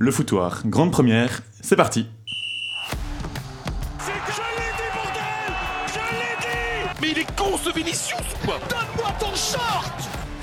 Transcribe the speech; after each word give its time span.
Le 0.00 0.12
foutoir, 0.12 0.62
grande 0.64 0.92
première, 0.92 1.42
c'est 1.60 1.74
parti. 1.74 2.06
C'est 3.98 4.12
que 4.12 4.32
je 4.32 4.40
l'ai 4.56 4.70
dit, 4.76 4.90
bordel! 4.94 5.52
Je 5.88 5.98
l'ai 6.14 6.36
dit! 6.40 7.00
Mais 7.02 7.10
il 7.10 7.18
est 7.18 7.36
con 7.36 7.58
ce 7.58 7.74
Vinicius 7.74 8.12
ou 8.20 8.46
quoi? 8.46 8.58
Donne-moi 8.68 9.12
ton 9.18 9.34
short! 9.34 9.92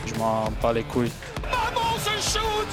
Je 0.06 0.14
m'en 0.16 0.52
bats 0.62 0.74
les 0.74 0.84
couilles. 0.84 1.12
Maman, 1.44 1.96
ce 1.98 2.38
shoot! 2.38 2.68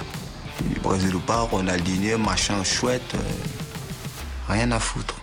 Brésil 0.82 1.14
ou 1.14 1.20
pas, 1.20 1.42
Ronaldinho, 1.42 2.18
machin 2.18 2.64
chouette, 2.64 3.14
euh, 3.14 3.18
rien 4.48 4.72
à 4.72 4.80
foutre. 4.80 5.14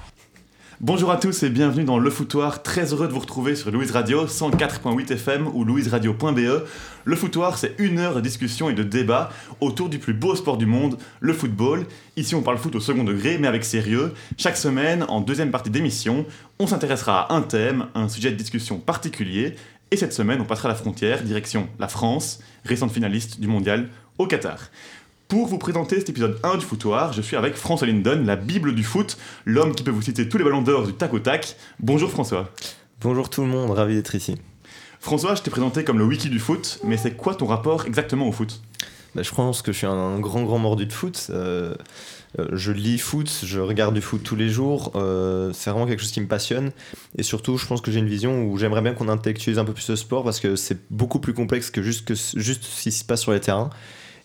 Bonjour 0.82 1.12
à 1.12 1.18
tous 1.18 1.44
et 1.44 1.50
bienvenue 1.50 1.84
dans 1.84 2.00
Le 2.00 2.10
Foutoir, 2.10 2.64
très 2.64 2.94
heureux 2.94 3.10
de 3.10 3.12
vous 3.12 3.20
retrouver 3.20 3.54
sur 3.54 3.70
Louise 3.70 3.92
Radio 3.92 4.28
104.8 4.28 5.12
FM 5.12 5.48
ou 5.54 5.66
louiseradio.be. 5.66 6.64
Le 7.04 7.16
Foutoir, 7.18 7.58
c'est 7.58 7.76
une 7.80 8.00
heure 8.00 8.16
de 8.16 8.22
discussion 8.22 8.70
et 8.70 8.74
de 8.74 8.84
débat 8.84 9.30
autour 9.60 9.90
du 9.90 10.00
plus 10.00 10.14
beau 10.14 10.38
sport 10.38 10.56
du 10.56 10.66
monde, 10.66 10.98
le 11.20 11.34
football. 11.34 11.86
Ici, 12.16 12.34
on 12.34 12.42
parle 12.42 12.60
foot 12.60 12.76
au 12.76 12.80
second 12.80 13.04
degré, 13.04 13.38
mais 13.38 13.50
avec 13.50 13.66
sérieux. 13.66 14.14
Chaque 14.38 14.56
semaine, 14.56 15.04
en 15.10 15.20
deuxième 15.20 15.52
partie 15.52 15.70
d'émission, 15.70 16.26
on 16.60 16.68
s'intéressera 16.68 17.24
à 17.24 17.36
un 17.36 17.42
thème, 17.42 17.88
un 17.94 18.08
sujet 18.08 18.32
de 18.32 18.38
discussion 18.38 18.80
particulier. 18.80 19.56
Et 19.92 19.98
cette 19.98 20.14
semaine, 20.14 20.40
on 20.40 20.46
passera 20.46 20.70
la 20.70 20.76
frontière, 20.76 21.24
direction 21.24 21.68
la 21.78 21.90
France, 21.90 22.40
récente 22.64 22.94
finaliste 22.94 23.42
du 23.42 23.50
mondial 23.50 23.90
au 24.18 24.28
Qatar. 24.28 24.70
Pour 25.30 25.46
vous 25.46 25.60
présenter 25.60 26.00
cet 26.00 26.10
épisode 26.10 26.40
1 26.42 26.58
du 26.58 26.66
Foutoir, 26.66 27.14
je 27.14 27.22
suis 27.22 27.36
avec 27.36 27.54
François 27.54 27.86
Linden, 27.86 28.26
la 28.26 28.36
Bible 28.36 28.74
du 28.74 28.84
foot, 28.84 29.16
l'homme 29.46 29.76
qui 29.76 29.84
peut 29.84 29.92
vous 29.92 30.02
citer 30.02 30.28
tous 30.28 30.40
les 30.40 30.44
ballons 30.44 30.64
d'or 30.64 30.88
du 30.88 30.94
tac 30.94 31.14
au 31.14 31.20
tac. 31.20 31.56
Bonjour 31.80 32.10
François. 32.10 32.50
Bonjour 33.00 33.30
tout 33.30 33.42
le 33.42 33.48
monde, 33.48 33.70
ravi 33.70 33.94
d'être 33.94 34.16
ici. 34.16 34.38
François, 35.00 35.36
je 35.36 35.44
t'ai 35.44 35.52
présenté 35.52 35.84
comme 35.84 36.00
le 36.00 36.04
wiki 36.04 36.30
du 36.30 36.40
foot, 36.40 36.80
mais 36.84 36.98
c'est 36.98 37.12
quoi 37.12 37.36
ton 37.36 37.46
rapport 37.46 37.86
exactement 37.86 38.28
au 38.28 38.32
foot? 38.32 38.60
Bah, 39.14 39.22
je 39.22 39.30
pense 39.30 39.62
que 39.62 39.72
je 39.72 39.78
suis 39.78 39.86
un 39.86 40.20
grand 40.20 40.42
grand 40.42 40.58
mordu 40.58 40.88
de 40.88 40.94
foot. 40.94 41.28
Euh, 41.30 41.76
euh, 42.40 42.48
je 42.54 42.72
lis 42.72 42.98
foot, 42.98 43.32
je 43.44 43.60
regarde 43.60 43.94
du 43.94 44.02
foot 44.02 44.24
tous 44.24 44.36
les 44.36 44.50
jours. 44.50 44.94
euh, 44.96 45.52
c'est 45.54 45.70
vraiment 45.70 45.86
quelque 45.86 46.02
chose 46.02 46.12
qui 46.12 46.22
me 46.22 46.28
passionne. 46.28 46.72
Et 47.20 47.24
surtout, 47.24 47.56
je 47.60 47.68
pense 47.68 47.82
que 47.82 47.92
j'ai 47.92 48.00
une 48.00 48.10
vision 48.10 48.46
où 48.46 48.58
j'aimerais 48.58 48.82
bien 48.82 48.94
qu'on 48.94 49.10
intellectualise 49.10 49.60
un 49.60 49.66
peu 49.66 49.74
plus 49.74 49.84
ce 49.84 49.96
sport 49.96 50.24
parce 50.24 50.40
que 50.40 50.56
c'est 50.56 50.80
beaucoup 50.90 51.20
plus 51.20 51.36
complexe 51.36 51.70
que 51.70 51.84
juste, 51.84 52.06
que 52.06 52.16
juste 52.16 52.64
ce 52.64 52.82
qui 52.82 52.92
se 52.92 53.06
passe 53.06 53.22
sur 53.22 53.32
les 53.32 53.42
terrains. 53.42 53.70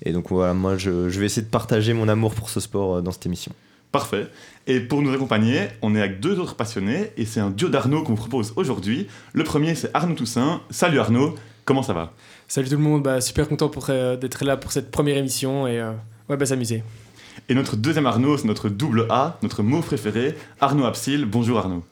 Et 0.02 0.12
donc 0.12 0.30
voilà, 0.30 0.54
moi 0.54 0.76
je, 0.76 1.08
je 1.08 1.20
vais 1.20 1.26
essayer 1.26 1.42
de 1.42 1.50
partager 1.50 1.92
mon 1.92 2.08
amour 2.08 2.34
pour 2.34 2.50
ce 2.50 2.60
sport 2.60 2.96
euh, 2.96 3.00
dans 3.00 3.10
cette 3.10 3.26
émission. 3.26 3.52
Parfait. 3.92 4.26
Et 4.66 4.80
pour 4.80 5.02
nous 5.02 5.12
accompagner, 5.12 5.68
on 5.80 5.94
est 5.94 6.00
avec 6.00 6.18
deux 6.18 6.40
autres 6.40 6.56
passionnés, 6.56 7.12
et 7.16 7.24
c'est 7.26 7.38
un 7.38 7.50
duo 7.50 7.68
d'Arnaud 7.68 8.02
qu'on 8.02 8.14
vous 8.14 8.22
propose 8.22 8.52
aujourd'hui. 8.56 9.06
Le 9.32 9.44
premier, 9.44 9.76
c'est 9.76 9.90
Arnaud 9.94 10.16
Toussaint. 10.16 10.62
Salut 10.70 10.98
Arnaud, 10.98 11.36
comment 11.64 11.84
ça 11.84 11.92
va? 11.92 12.12
Salut 12.48 12.68
tout 12.68 12.76
le 12.76 12.82
monde, 12.82 13.04
bah, 13.04 13.20
super 13.20 13.48
content 13.48 13.68
pour, 13.68 13.86
euh, 13.90 14.16
d'être 14.16 14.44
là 14.44 14.56
pour 14.56 14.72
cette 14.72 14.90
première 14.90 15.16
émission 15.16 15.68
et 15.68 15.80
euh, 15.80 15.92
ouais, 16.28 16.36
bah, 16.36 16.44
s'amuser. 16.44 16.82
Et 17.48 17.54
notre 17.54 17.76
deuxième 17.76 18.06
Arnaud, 18.06 18.36
c'est 18.36 18.46
notre 18.48 18.68
double 18.68 19.06
A, 19.10 19.38
notre 19.42 19.62
mot 19.62 19.80
préféré, 19.80 20.34
Arnaud 20.60 20.86
Absil. 20.86 21.24
Bonjour 21.24 21.58
Arnaud. 21.58 21.84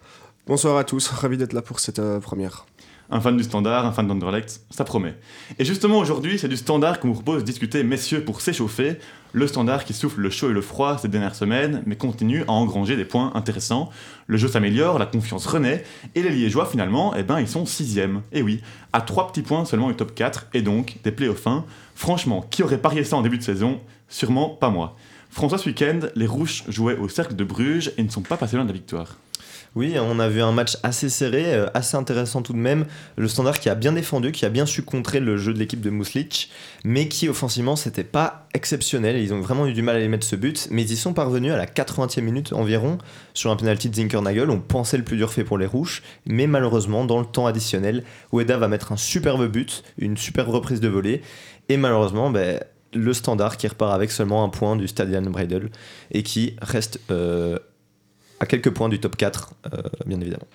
Bonsoir 0.46 0.76
à 0.76 0.84
tous, 0.84 1.06
ravi 1.08 1.36
d'être 1.36 1.52
là 1.52 1.62
pour 1.62 1.78
cette 1.78 2.00
euh, 2.00 2.18
première. 2.18 2.66
Un 3.14 3.20
fan 3.20 3.36
du 3.36 3.44
standard, 3.44 3.84
un 3.84 3.92
fan 3.92 4.08
d'Anderlecht, 4.08 4.62
ça 4.70 4.84
promet. 4.84 5.14
Et 5.58 5.66
justement 5.66 5.98
aujourd'hui, 5.98 6.38
c'est 6.38 6.48
du 6.48 6.56
standard 6.56 6.98
qu'on 6.98 7.08
vous 7.08 7.20
propose 7.20 7.42
de 7.42 7.46
discuter, 7.46 7.84
messieurs, 7.84 8.24
pour 8.24 8.40
s'échauffer. 8.40 8.96
Le 9.32 9.46
standard 9.46 9.84
qui 9.84 9.92
souffle 9.92 10.22
le 10.22 10.30
chaud 10.30 10.48
et 10.48 10.54
le 10.54 10.62
froid 10.62 10.96
ces 10.96 11.08
dernières 11.08 11.34
semaines, 11.34 11.82
mais 11.84 11.96
continue 11.96 12.42
à 12.44 12.52
engranger 12.52 12.96
des 12.96 13.04
points 13.04 13.30
intéressants. 13.34 13.90
Le 14.28 14.38
jeu 14.38 14.48
s'améliore, 14.48 14.98
la 14.98 15.04
confiance 15.04 15.44
renaît, 15.44 15.84
et 16.14 16.22
les 16.22 16.30
Liégeois 16.30 16.64
finalement, 16.64 17.14
eh 17.14 17.22
ben, 17.22 17.38
ils 17.38 17.48
sont 17.48 17.66
sixième. 17.66 18.22
Et 18.32 18.40
oui, 18.40 18.62
à 18.94 19.02
trois 19.02 19.28
petits 19.28 19.42
points 19.42 19.66
seulement 19.66 19.88
du 19.88 19.94
top 19.94 20.14
4, 20.14 20.46
et 20.54 20.62
donc 20.62 20.96
des 21.04 21.12
playoffs 21.12 21.46
1. 21.46 21.66
Franchement, 21.94 22.46
qui 22.50 22.62
aurait 22.62 22.78
parié 22.78 23.04
ça 23.04 23.18
en 23.18 23.22
début 23.22 23.36
de 23.36 23.42
saison? 23.42 23.78
Sûrement 24.08 24.48
pas 24.48 24.70
moi. 24.70 24.96
François, 25.28 25.58
ce 25.58 25.68
week-end, 25.68 26.00
les 26.14 26.26
Rouges 26.26 26.64
jouaient 26.68 26.96
au 26.96 27.10
Cercle 27.10 27.36
de 27.36 27.44
Bruges 27.44 27.92
et 27.98 28.02
ne 28.02 28.08
sont 28.08 28.22
pas 28.22 28.38
passés 28.38 28.56
loin 28.56 28.64
de 28.64 28.70
la 28.70 28.74
victoire. 28.74 29.18
Oui, 29.74 29.94
on 29.98 30.18
a 30.18 30.28
vu 30.28 30.42
un 30.42 30.52
match 30.52 30.76
assez 30.82 31.08
serré, 31.08 31.54
euh, 31.54 31.66
assez 31.72 31.96
intéressant 31.96 32.42
tout 32.42 32.52
de 32.52 32.58
même. 32.58 32.84
Le 33.16 33.26
standard 33.26 33.58
qui 33.58 33.70
a 33.70 33.74
bien 33.74 33.92
défendu, 33.92 34.30
qui 34.30 34.44
a 34.44 34.50
bien 34.50 34.66
su 34.66 34.82
contrer 34.82 35.18
le 35.18 35.38
jeu 35.38 35.54
de 35.54 35.58
l'équipe 35.58 35.80
de 35.80 35.88
Muslic, 35.88 36.50
mais 36.84 37.08
qui 37.08 37.26
offensivement 37.26 37.74
c'était 37.74 38.04
pas 38.04 38.46
exceptionnel. 38.52 39.16
Ils 39.16 39.32
ont 39.32 39.40
vraiment 39.40 39.66
eu 39.66 39.72
du 39.72 39.80
mal 39.80 39.96
à 39.96 39.98
les 39.98 40.08
mettre 40.08 40.26
ce 40.26 40.36
but, 40.36 40.68
mais 40.70 40.82
ils 40.82 40.92
y 40.92 40.96
sont 40.96 41.14
parvenus 41.14 41.52
à 41.52 41.56
la 41.56 41.64
80e 41.64 42.20
minute 42.20 42.52
environ 42.52 42.98
sur 43.32 43.50
un 43.50 43.56
penalty 43.56 43.88
de 43.88 43.94
Zinkernagel. 43.94 44.50
On 44.50 44.60
pensait 44.60 44.98
le 44.98 45.04
plus 45.04 45.16
dur 45.16 45.32
fait 45.32 45.44
pour 45.44 45.56
les 45.56 45.66
Rouges, 45.66 46.02
mais 46.26 46.46
malheureusement 46.46 47.06
dans 47.06 47.20
le 47.20 47.26
temps 47.26 47.46
additionnel, 47.46 48.04
Ueda 48.34 48.58
va 48.58 48.68
mettre 48.68 48.92
un 48.92 48.98
superbe 48.98 49.46
but, 49.46 49.84
une 49.96 50.18
superbe 50.18 50.50
reprise 50.50 50.80
de 50.80 50.88
volée, 50.88 51.22
et 51.70 51.78
malheureusement, 51.78 52.28
ben, 52.28 52.60
le 52.92 53.14
standard 53.14 53.56
qui 53.56 53.66
repart 53.68 53.94
avec 53.94 54.10
seulement 54.10 54.44
un 54.44 54.50
point 54.50 54.76
du 54.76 54.86
Stadion 54.86 55.22
Breidel 55.22 55.70
et 56.10 56.22
qui 56.22 56.56
reste 56.60 57.00
euh, 57.10 57.58
à 58.42 58.46
quelques 58.46 58.70
points 58.70 58.88
du 58.88 58.98
top 58.98 59.16
4, 59.16 59.54
euh, 59.72 59.82
bien 60.04 60.20
évidemment. 60.20 60.46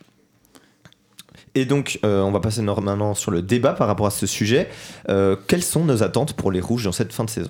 Et 1.55 1.65
donc, 1.65 1.99
euh, 2.03 2.21
on 2.21 2.31
va 2.31 2.41
passer 2.41 2.61
nor- 2.61 2.81
maintenant 2.81 3.13
sur 3.15 3.31
le 3.31 3.41
débat 3.41 3.71
par 3.73 3.87
rapport 3.87 4.05
à 4.05 4.11
ce 4.11 4.27
sujet. 4.27 4.69
Euh, 5.09 5.37
quelles 5.47 5.63
sont 5.63 5.85
nos 5.85 6.03
attentes 6.03 6.33
pour 6.33 6.51
les 6.51 6.59
Rouges 6.59 6.83
dans 6.83 6.91
cette 6.91 7.13
fin 7.13 7.23
de 7.23 7.29
saison? 7.29 7.49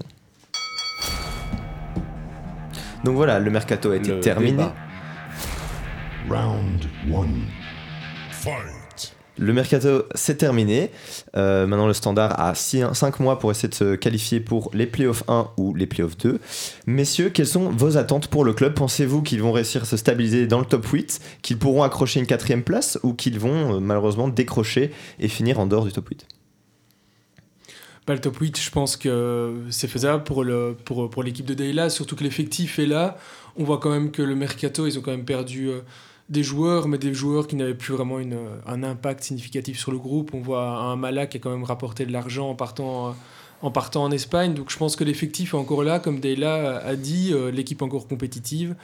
Donc 3.03 3.15
voilà, 3.15 3.39
le 3.39 3.49
mercato 3.51 3.91
a 3.91 3.95
été 3.95 4.09
Le 4.11 4.19
terminé. 4.19 4.51
débat. 4.51 4.75
Round 6.29 6.85
one. 7.11 7.41
Le 9.39 9.53
mercato 9.53 10.03
s'est 10.15 10.37
terminé. 10.37 10.91
Euh, 11.35 11.67
maintenant, 11.67 11.87
le 11.87 11.93
standard 11.93 12.39
a 12.39 12.55
5 12.55 13.19
mois 13.19 13.37
pour 13.37 13.51
essayer 13.51 13.69
de 13.69 13.75
se 13.75 13.95
qualifier 13.95 14.39
pour 14.39 14.71
les 14.73 14.87
playoffs 14.87 15.23
1 15.27 15.49
ou 15.57 15.75
les 15.75 15.85
playoffs 15.85 16.17
2. 16.17 16.39
Messieurs, 16.87 17.29
quelles 17.29 17.47
sont 17.47 17.69
vos 17.69 17.97
attentes 17.97 18.27
pour 18.27 18.43
le 18.43 18.53
club? 18.53 18.73
Pensez-vous 18.73 19.21
qu'ils 19.21 19.41
vont 19.41 19.51
réussir 19.51 19.83
à 19.83 19.85
se 19.85 19.97
stabiliser 19.97 20.47
dans 20.47 20.59
le 20.59 20.65
top 20.65 20.85
8, 20.85 21.19
qu'ils 21.41 21.59
pourront 21.59 21.83
accrocher 21.83 22.19
une 22.19 22.25
quatrième 22.25 22.63
place 22.63 22.99
ou 23.03 23.13
qu'ils 23.13 23.39
vont 23.39 23.75
euh, 23.75 23.79
malheureusement 23.79 24.27
décrocher 24.27 24.91
et 25.19 25.27
finir 25.27 25.59
en 25.59 25.67
dehors 25.67 25.85
du 25.85 25.91
top 25.91 26.09
8 26.09 26.25
Bah, 28.07 28.13
le 28.13 28.19
top 28.19 28.37
8, 28.37 28.59
je 28.59 28.71
pense 28.71 28.97
que 28.97 29.53
c'est 29.69 29.87
faisable 29.87 30.23
pour, 30.23 30.43
l'équipe 31.23 31.45
de 31.45 31.53
Deyla, 31.53 31.91
surtout 31.91 32.15
que 32.15 32.23
l'effectif 32.23 32.79
est 32.79 32.87
là. 32.87 33.17
On 33.55 33.63
voit 33.63 33.77
quand 33.77 33.91
même 33.91 34.11
que 34.11 34.23
le 34.23 34.35
mercato, 34.35 34.87
ils 34.87 34.97
ont 34.97 35.01
quand 35.01 35.11
même 35.11 35.25
perdu 35.25 35.69
euh, 35.69 35.81
des 36.29 36.43
joueurs, 36.43 36.88
mais 36.88 36.97
des 36.97 37.13
joueurs 37.13 37.47
qui 37.47 37.55
n'avaient 37.55 37.73
plus 37.73 37.93
vraiment 37.93 38.19
une, 38.19 38.38
un 38.65 38.83
impact 38.83 39.23
significatif 39.23 39.79
sur 39.79 39.91
le 39.91 39.97
groupe. 39.97 40.31
On 40.33 40.41
voit 40.41 40.67
un 40.67 40.95
Mala 40.95 41.25
qui 41.27 41.38
a 41.38 41.39
quand 41.39 41.51
même 41.51 41.63
rapporté 41.63 42.05
de 42.05 42.11
l'argent 42.11 42.49
en 42.49 42.55
partant, 42.55 43.15
en 43.61 43.71
partant 43.71 44.03
en 44.03 44.11
Espagne. 44.11 44.53
Donc 44.53 44.69
je 44.69 44.77
pense 44.77 44.95
que 44.95 45.03
l'effectif 45.03 45.53
est 45.53 45.57
encore 45.57 45.83
là, 45.83 45.99
comme 45.99 46.19
Deyla 46.19 46.77
a 46.79 46.95
dit, 46.95 47.31
euh, 47.31 47.49
l'équipe 47.51 47.81
encore 47.81 48.07
compétitive. 48.07 48.75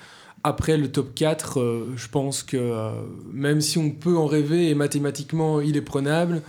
Après 0.45 0.77
le 0.77 0.91
top 0.91 1.13
4, 1.15 1.59
euh, 1.59 1.93
je 1.95 2.07
pense 2.07 2.43
que 2.43 2.57
euh, 2.57 2.91
même 3.31 3.61
si 3.61 3.77
on 3.77 3.91
peut 3.91 4.17
en 4.17 4.25
rêver 4.25 4.69
et 4.69 4.75
mathématiquement 4.75 5.61
il 5.61 5.77
est 5.77 5.81
prenable, 5.81 6.41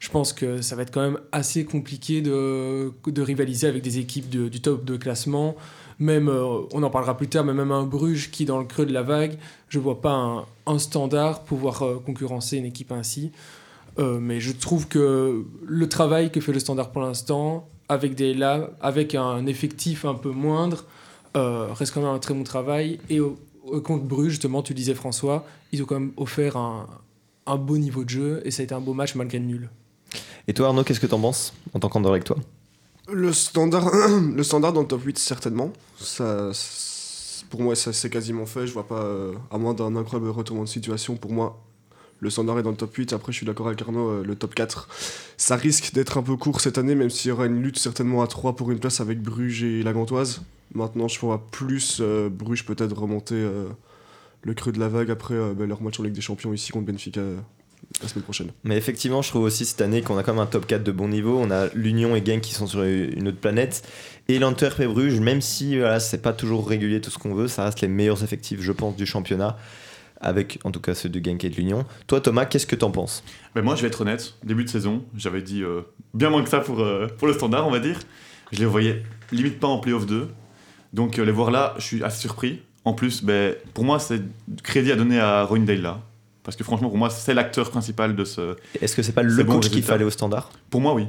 je 0.00 0.10
pense 0.10 0.32
que 0.32 0.62
ça 0.62 0.76
va 0.76 0.82
être 0.82 0.92
quand 0.92 1.00
même 1.02 1.18
assez 1.32 1.64
compliqué 1.64 2.20
de, 2.22 2.92
de 3.06 3.22
rivaliser 3.22 3.66
avec 3.66 3.82
des 3.82 3.98
équipes 3.98 4.28
de- 4.28 4.48
du 4.48 4.60
top 4.60 4.84
de 4.84 4.96
classement. 4.96 5.56
Même, 5.98 6.28
euh, 6.28 6.62
on 6.72 6.82
en 6.82 6.90
parlera 6.90 7.16
plus 7.16 7.28
tard, 7.28 7.44
mais 7.44 7.54
même 7.54 7.72
un 7.72 7.84
Bruges 7.84 8.30
qui, 8.30 8.44
dans 8.44 8.58
le 8.58 8.64
creux 8.64 8.86
de 8.86 8.92
la 8.92 9.02
vague, 9.02 9.38
je 9.68 9.78
vois 9.78 10.00
pas 10.00 10.46
un, 10.66 10.78
standard 10.78 11.42
pouvoir 11.44 11.82
euh, 11.82 12.02
concurrencer 12.04 12.58
une 12.58 12.66
équipe 12.66 12.92
ainsi. 12.92 13.32
Euh, 13.98 14.18
mais 14.20 14.40
je 14.40 14.52
trouve 14.52 14.88
que 14.88 15.44
le 15.66 15.88
travail 15.88 16.30
que 16.30 16.40
fait 16.40 16.52
le 16.52 16.60
standard 16.60 16.90
pour 16.90 17.00
l'instant, 17.00 17.68
avec 17.88 18.14
des 18.14 18.36
avec 18.80 19.14
un 19.14 19.46
effectif 19.46 20.04
un 20.04 20.14
peu 20.14 20.30
moindre, 20.30 20.84
reste 21.34 21.92
quand 21.92 22.00
même 22.00 22.10
un 22.10 22.18
très 22.18 22.34
bon 22.34 22.44
travail. 22.44 22.98
Et 23.10 23.20
au, 23.20 23.36
au 23.66 23.80
contre 23.80 24.04
Bruges, 24.04 24.30
justement, 24.30 24.62
tu 24.62 24.74
disais 24.74 24.94
François, 24.94 25.44
ils 25.72 25.82
ont 25.82 25.86
quand 25.86 25.98
même 25.98 26.12
offert 26.16 26.56
un, 26.56 26.86
beau 27.56 27.78
niveau 27.78 28.04
de 28.04 28.10
jeu 28.10 28.42
et 28.44 28.50
ça 28.50 28.62
a 28.62 28.64
été 28.64 28.74
un 28.74 28.80
beau 28.80 28.94
match 28.94 29.14
malgré 29.14 29.38
le 29.38 29.44
nul. 29.44 29.70
Et 30.48 30.54
toi 30.54 30.68
Arnaud, 30.68 30.84
qu'est-ce 30.84 31.00
que 31.00 31.06
t'en 31.06 31.20
penses 31.20 31.52
en 31.74 31.80
tant 31.80 31.88
qu'Andorre 31.88 32.12
avec 32.12 32.24
toi? 32.24 32.36
Le 33.12 33.32
standard, 33.32 34.72
dans 34.72 34.80
le 34.80 34.86
top 34.86 35.02
8, 35.04 35.18
certainement. 35.18 35.72
Ça, 35.98 36.50
pour 37.50 37.62
moi, 37.62 37.76
ça 37.76 37.92
c'est 37.92 38.10
quasiment 38.10 38.46
fait. 38.46 38.66
Je 38.66 38.72
vois 38.72 38.86
pas, 38.86 39.02
euh, 39.02 39.34
à 39.52 39.58
moins 39.58 39.74
d'un 39.74 39.94
incroyable 39.94 40.28
retournement 40.28 40.64
de 40.64 40.68
situation, 40.68 41.16
pour 41.16 41.32
moi, 41.32 41.62
le 42.18 42.30
standard 42.30 42.58
est 42.58 42.64
dans 42.64 42.70
le 42.70 42.76
top 42.76 42.92
8. 42.94 43.12
Après, 43.12 43.30
je 43.30 43.36
suis 43.36 43.46
d'accord 43.46 43.68
avec 43.68 43.80
Arnaud, 43.80 44.08
euh, 44.08 44.24
le 44.24 44.34
top 44.34 44.56
4, 44.56 44.88
ça 45.36 45.54
risque 45.54 45.92
d'être 45.94 46.18
un 46.18 46.22
peu 46.22 46.36
court 46.36 46.60
cette 46.60 46.78
année, 46.78 46.96
même 46.96 47.10
s'il 47.10 47.28
y 47.28 47.32
aura 47.32 47.46
une 47.46 47.62
lutte 47.62 47.78
certainement 47.78 48.22
à 48.22 48.26
3 48.26 48.56
pour 48.56 48.72
une 48.72 48.80
place 48.80 49.00
avec 49.00 49.22
Bruges 49.22 49.62
et 49.62 49.84
la 49.84 49.92
Gantoise. 49.92 50.42
Maintenant, 50.74 51.06
je 51.06 51.20
vois 51.20 51.46
plus 51.52 51.98
euh, 52.00 52.28
Bruges 52.28 52.64
peut-être 52.64 52.98
remonter 52.98 53.48
le 54.42 54.54
creux 54.54 54.72
de 54.72 54.80
la 54.80 54.88
vague 54.88 55.12
après 55.12 55.54
ben, 55.54 55.68
leur 55.68 55.80
match 55.80 56.00
en 56.00 56.02
Ligue 56.02 56.14
des 56.14 56.20
Champions 56.20 56.52
ici 56.52 56.72
contre 56.72 56.86
Benfica 56.86 57.20
la 58.02 58.08
semaine 58.08 58.24
prochaine. 58.24 58.50
Mais 58.64 58.76
effectivement, 58.76 59.22
je 59.22 59.28
trouve 59.28 59.44
aussi 59.44 59.64
cette 59.64 59.80
année 59.80 60.02
qu'on 60.02 60.18
a 60.18 60.22
quand 60.22 60.32
même 60.32 60.42
un 60.42 60.46
top 60.46 60.66
4 60.66 60.82
de 60.82 60.92
bon 60.92 61.08
niveau. 61.08 61.38
On 61.38 61.50
a 61.50 61.68
l'Union 61.74 62.14
et 62.16 62.24
Genk 62.24 62.40
qui 62.40 62.52
sont 62.52 62.66
sur 62.66 62.82
une 62.82 63.28
autre 63.28 63.38
planète. 63.38 63.86
Et 64.28 64.38
l'Antwerp 64.38 64.80
et 64.80 64.86
Bruges, 64.86 65.20
même 65.20 65.40
si 65.40 65.78
voilà, 65.78 66.00
c'est 66.00 66.20
pas 66.20 66.32
toujours 66.32 66.68
régulier 66.68 67.00
tout 67.00 67.10
ce 67.10 67.18
qu'on 67.18 67.34
veut, 67.34 67.48
ça 67.48 67.64
reste 67.64 67.80
les 67.80 67.88
meilleurs 67.88 68.22
effectifs, 68.24 68.60
je 68.60 68.72
pense, 68.72 68.96
du 68.96 69.06
championnat. 69.06 69.56
Avec 70.18 70.58
en 70.64 70.70
tout 70.70 70.80
cas 70.80 70.94
ceux 70.94 71.10
de 71.10 71.22
Genk 71.22 71.44
et 71.44 71.50
de 71.50 71.56
l'Union. 71.56 71.84
Toi, 72.06 72.22
Thomas, 72.22 72.46
qu'est-ce 72.46 72.66
que 72.66 72.74
t'en 72.76 72.90
penses? 72.90 73.22
Ben 73.54 73.62
moi, 73.62 73.76
je 73.76 73.82
vais 73.82 73.88
être 73.88 74.00
honnête, 74.00 74.34
début 74.42 74.64
de 74.64 74.70
saison, 74.70 75.04
j'avais 75.14 75.42
dit 75.42 75.62
euh, 75.62 75.82
bien 76.14 76.30
moins 76.30 76.42
que 76.42 76.48
ça 76.48 76.60
pour, 76.60 76.80
euh, 76.80 77.06
pour 77.18 77.28
le 77.28 77.34
standard, 77.34 77.68
on 77.68 77.70
va 77.70 77.80
dire. 77.80 78.00
Je 78.50 78.58
les 78.60 78.64
voyais 78.64 79.02
limite 79.32 79.60
pas 79.60 79.68
en 79.68 79.78
playoff 79.78 80.06
2. 80.06 80.28
Donc 80.92 81.18
euh, 81.18 81.24
les 81.24 81.32
voir 81.32 81.50
là, 81.50 81.74
je 81.78 81.84
suis 81.84 82.02
assez 82.02 82.20
surpris. 82.20 82.62
En 82.84 82.94
plus, 82.94 83.22
ben, 83.22 83.54
pour 83.74 83.84
moi, 83.84 83.98
c'est 83.98 84.22
crédit 84.62 84.92
à 84.92 84.96
donner 84.96 85.18
à 85.18 85.44
Roindale 85.44 85.82
là. 85.82 86.00
Parce 86.46 86.54
que 86.54 86.62
franchement, 86.62 86.88
pour 86.88 86.96
moi, 86.96 87.10
c'est 87.10 87.34
l'acteur 87.34 87.68
principal 87.70 88.14
de 88.14 88.24
ce. 88.24 88.54
Est-ce 88.80 88.94
que 88.94 89.02
c'est 89.02 89.10
pas 89.10 89.24
le 89.24 89.42
bon 89.42 89.54
coach 89.54 89.68
qu'il 89.68 89.82
fallait 89.82 90.04
au 90.04 90.10
standard? 90.10 90.52
Pour 90.70 90.80
moi, 90.80 90.94
oui. 90.94 91.08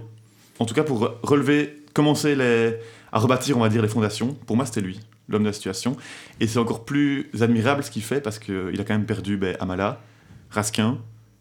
En 0.57 0.65
tout 0.65 0.73
cas, 0.73 0.81
pour 0.81 1.13
relever, 1.21 1.75
commencer 1.93 2.35
les... 2.35 2.75
à 3.11 3.19
rebâtir, 3.19 3.55
on 3.55 3.59
va 3.59 3.69
dire, 3.69 3.83
les 3.83 3.87
fondations, 3.87 4.33
pour 4.47 4.55
moi, 4.55 4.65
c'était 4.65 4.81
lui, 4.81 4.99
l'homme 5.29 5.43
de 5.43 5.49
la 5.49 5.53
situation. 5.53 5.95
Et 6.39 6.47
c'est 6.47 6.57
encore 6.57 6.85
plus 6.85 7.29
admirable 7.39 7.83
ce 7.83 7.91
qu'il 7.91 8.01
fait 8.01 8.19
parce 8.19 8.39
qu'il 8.39 8.81
a 8.81 8.83
quand 8.83 8.95
même 8.95 9.05
perdu 9.05 9.37
ben, 9.37 9.55
Amala, 9.59 10.01
Raskin, 10.49 10.97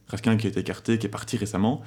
Raskin 0.09 0.37
qui 0.37 0.47
a 0.47 0.51
été 0.51 0.61
écarté, 0.61 0.99
qui 0.99 1.07
est 1.07 1.09
parti 1.09 1.39
récemment. 1.39 1.81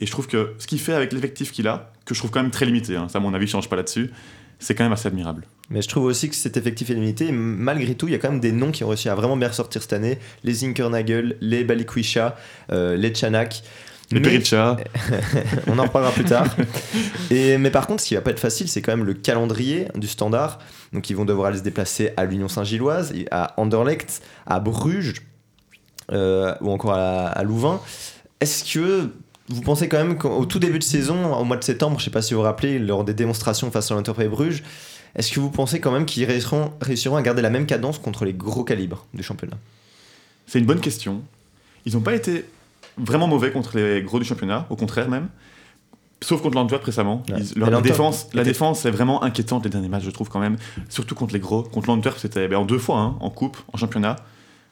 Et 0.00 0.04
je 0.04 0.10
trouve 0.10 0.26
que 0.26 0.52
ce 0.58 0.66
qu'il 0.66 0.80
fait 0.80 0.92
avec 0.92 1.14
l'effectif 1.14 1.50
qu'il 1.50 1.66
a, 1.66 1.94
que 2.04 2.14
je 2.14 2.20
trouve 2.20 2.30
quand 2.30 2.42
même 2.42 2.50
très 2.50 2.66
limité, 2.66 2.94
hein, 2.96 3.08
ça, 3.08 3.20
à 3.20 3.20
mon 3.22 3.32
avis, 3.32 3.46
change 3.46 3.70
pas 3.70 3.76
là-dessus, 3.76 4.10
c'est 4.58 4.74
quand 4.74 4.84
même 4.84 4.92
assez 4.92 5.08
admirable. 5.08 5.46
Mais 5.70 5.80
je 5.82 5.88
trouve 5.88 6.04
aussi 6.04 6.28
que 6.28 6.34
cet 6.36 6.56
effectif 6.56 6.90
est 6.90 6.94
limité. 6.94 7.32
Malgré 7.32 7.94
tout, 7.94 8.06
il 8.06 8.12
y 8.12 8.14
a 8.14 8.18
quand 8.18 8.30
même 8.30 8.40
des 8.40 8.52
noms 8.52 8.70
qui 8.70 8.84
ont 8.84 8.88
réussi 8.88 9.08
à 9.08 9.14
vraiment 9.14 9.36
bien 9.36 9.48
ressortir 9.48 9.80
cette 9.80 9.94
année. 9.94 10.18
Les 10.42 10.52
Zinkernagel, 10.52 11.36
les 11.40 11.64
Balikwisha, 11.64 12.36
euh, 12.70 12.96
les 12.96 13.14
Chanak. 13.14 13.62
Les 14.10 14.20
Mais- 14.20 14.28
Pericha, 14.28 14.76
on 15.66 15.78
en 15.78 15.84
reparlera 15.84 16.12
plus 16.12 16.24
tard. 16.24 16.54
Et, 17.30 17.56
mais 17.56 17.70
par 17.70 17.86
contre, 17.86 18.02
ce 18.02 18.08
qui 18.08 18.14
va 18.14 18.20
pas 18.20 18.30
être 18.32 18.38
facile, 18.38 18.68
c'est 18.68 18.82
quand 18.82 18.92
même 18.94 19.06
le 19.06 19.14
calendrier 19.14 19.88
du 19.94 20.06
standard. 20.06 20.58
Donc, 20.92 21.08
ils 21.08 21.16
vont 21.16 21.24
devoir 21.24 21.48
aller 21.48 21.58
se 21.58 21.62
déplacer 21.62 22.10
à 22.18 22.26
l'Union 22.26 22.48
Saint-Gilloise, 22.48 23.14
à 23.30 23.58
Anderlecht, 23.58 24.20
à 24.46 24.60
Bruges 24.60 25.14
euh, 26.12 26.54
ou 26.60 26.70
encore 26.70 26.92
à, 26.92 27.28
à 27.28 27.42
Louvain. 27.42 27.80
Est-ce 28.40 28.74
que 28.74 29.08
vous 29.48 29.60
pensez 29.60 29.88
quand 29.88 29.98
même 29.98 30.16
qu'au 30.16 30.44
tout 30.46 30.58
début 30.58 30.78
de 30.78 30.84
saison, 30.84 31.34
au 31.34 31.44
mois 31.44 31.56
de 31.56 31.64
septembre, 31.64 31.98
je 31.98 32.04
sais 32.04 32.10
pas 32.10 32.22
si 32.22 32.34
vous 32.34 32.40
vous 32.40 32.44
rappelez, 32.44 32.78
lors 32.78 33.04
des 33.04 33.14
démonstrations 33.14 33.70
face 33.70 33.90
à 33.90 33.94
l'Interpay 33.94 34.28
Bruges, 34.28 34.62
est-ce 35.14 35.30
que 35.32 35.40
vous 35.40 35.50
pensez 35.50 35.80
quand 35.80 35.92
même 35.92 36.06
qu'ils 36.06 36.24
réussiront, 36.24 36.72
réussiront 36.80 37.16
à 37.16 37.22
garder 37.22 37.42
la 37.42 37.50
même 37.50 37.66
cadence 37.66 37.98
contre 37.98 38.24
les 38.24 38.32
gros 38.32 38.64
calibres 38.64 39.06
du 39.14 39.22
championnat? 39.22 39.56
C'est 40.46 40.58
une 40.58 40.66
bonne 40.66 40.80
question. 40.80 41.22
Ils 41.86 41.94
n'ont 41.94 42.00
pas 42.00 42.14
été 42.14 42.44
vraiment 42.96 43.26
mauvais 43.26 43.52
contre 43.52 43.76
les 43.76 44.02
gros 44.02 44.18
du 44.18 44.24
championnat, 44.24 44.66
au 44.70 44.76
contraire 44.76 45.08
même. 45.08 45.28
Sauf 46.22 46.40
contre 46.40 46.54
l'Antwerp 46.54 46.82
récemment. 46.84 47.22
Ouais. 47.28 47.36
Ils- 47.40 47.58
leur 47.58 47.68
l'Antwerp 47.70 47.82
défense, 47.82 48.28
la 48.32 48.44
défense 48.44 48.86
est 48.86 48.90
vraiment 48.90 49.22
inquiétante 49.22 49.64
les 49.64 49.70
derniers 49.70 49.88
matchs, 49.88 50.04
je 50.04 50.10
trouve 50.10 50.30
quand 50.30 50.40
même. 50.40 50.56
Surtout 50.88 51.14
contre 51.14 51.34
les 51.34 51.40
gros. 51.40 51.62
Contre 51.62 51.88
l'Antwerp, 51.88 52.18
c'était 52.18 52.48
ben, 52.48 52.56
en 52.56 52.64
deux 52.64 52.78
fois, 52.78 52.98
hein, 52.98 53.16
en 53.20 53.28
coupe, 53.30 53.58
en 53.72 53.76
championnat. 53.76 54.16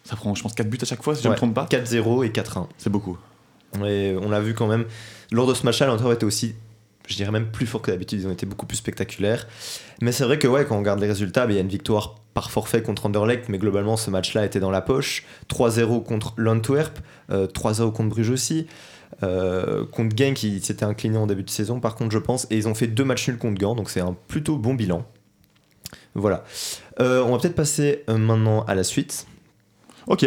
Ça 0.04 0.16
prend, 0.16 0.34
je 0.34 0.42
pense, 0.42 0.54
4 0.54 0.68
buts 0.68 0.78
à 0.80 0.86
chaque 0.86 1.02
fois, 1.02 1.14
si 1.14 1.22
je 1.22 1.28
ne 1.28 1.32
me 1.32 1.36
trompe 1.36 1.54
pas. 1.54 1.66
4-0 1.66 2.24
et 2.24 2.30
4-1. 2.30 2.66
C'est 2.78 2.90
beaucoup. 2.90 3.18
On 3.78 4.28
l'a 4.30 4.40
vu 4.40 4.54
quand 4.54 4.66
même. 4.66 4.84
Lors 5.30 5.46
de 5.46 5.54
ce 5.54 5.64
match-là, 5.64 5.86
l'Antwerp 5.86 6.12
était 6.12 6.24
aussi, 6.24 6.54
je 7.06 7.16
dirais 7.16 7.30
même 7.30 7.50
plus 7.50 7.66
fort 7.66 7.82
que 7.82 7.90
d'habitude. 7.90 8.20
Ils 8.20 8.26
ont 8.26 8.32
été 8.32 8.46
beaucoup 8.46 8.66
plus 8.66 8.76
spectaculaires. 8.76 9.46
Mais 10.00 10.12
c'est 10.12 10.24
vrai 10.24 10.38
que 10.38 10.46
ouais, 10.46 10.64
quand 10.64 10.76
on 10.76 10.80
regarde 10.80 11.00
les 11.00 11.08
résultats, 11.08 11.46
ben, 11.46 11.52
il 11.52 11.56
y 11.56 11.58
a 11.58 11.62
une 11.62 11.68
victoire 11.68 12.16
par 12.34 12.50
forfait 12.50 12.82
contre 12.82 13.06
Anderlecht, 13.06 13.48
mais 13.48 13.58
globalement 13.58 13.96
ce 13.96 14.10
match-là 14.10 14.44
était 14.44 14.60
dans 14.60 14.70
la 14.70 14.80
poche. 14.80 15.24
3-0 15.48 16.02
contre 16.02 16.34
l'Antwerp, 16.36 16.98
euh, 17.30 17.46
3-0 17.46 17.92
contre 17.92 18.08
Bruges 18.10 18.30
aussi. 18.30 18.66
Euh, 19.22 19.84
contre 19.86 20.16
Genk, 20.16 20.34
qui 20.34 20.60
s'était 20.60 20.84
incliné 20.84 21.16
en 21.16 21.26
début 21.26 21.42
de 21.42 21.50
saison, 21.50 21.80
par 21.80 21.94
contre, 21.94 22.12
je 22.12 22.18
pense. 22.18 22.46
Et 22.50 22.56
ils 22.56 22.68
ont 22.68 22.74
fait 22.74 22.86
deux 22.86 23.04
matchs 23.04 23.28
nuls 23.28 23.38
contre 23.38 23.60
Gand, 23.60 23.74
donc 23.74 23.90
c'est 23.90 24.00
un 24.00 24.16
plutôt 24.28 24.56
bon 24.56 24.74
bilan. 24.74 25.04
Voilà. 26.14 26.44
Euh, 27.00 27.22
on 27.22 27.32
va 27.32 27.38
peut-être 27.38 27.54
passer 27.54 28.04
euh, 28.08 28.18
maintenant 28.18 28.64
à 28.64 28.74
la 28.74 28.84
suite. 28.84 29.26
Ok. 30.06 30.26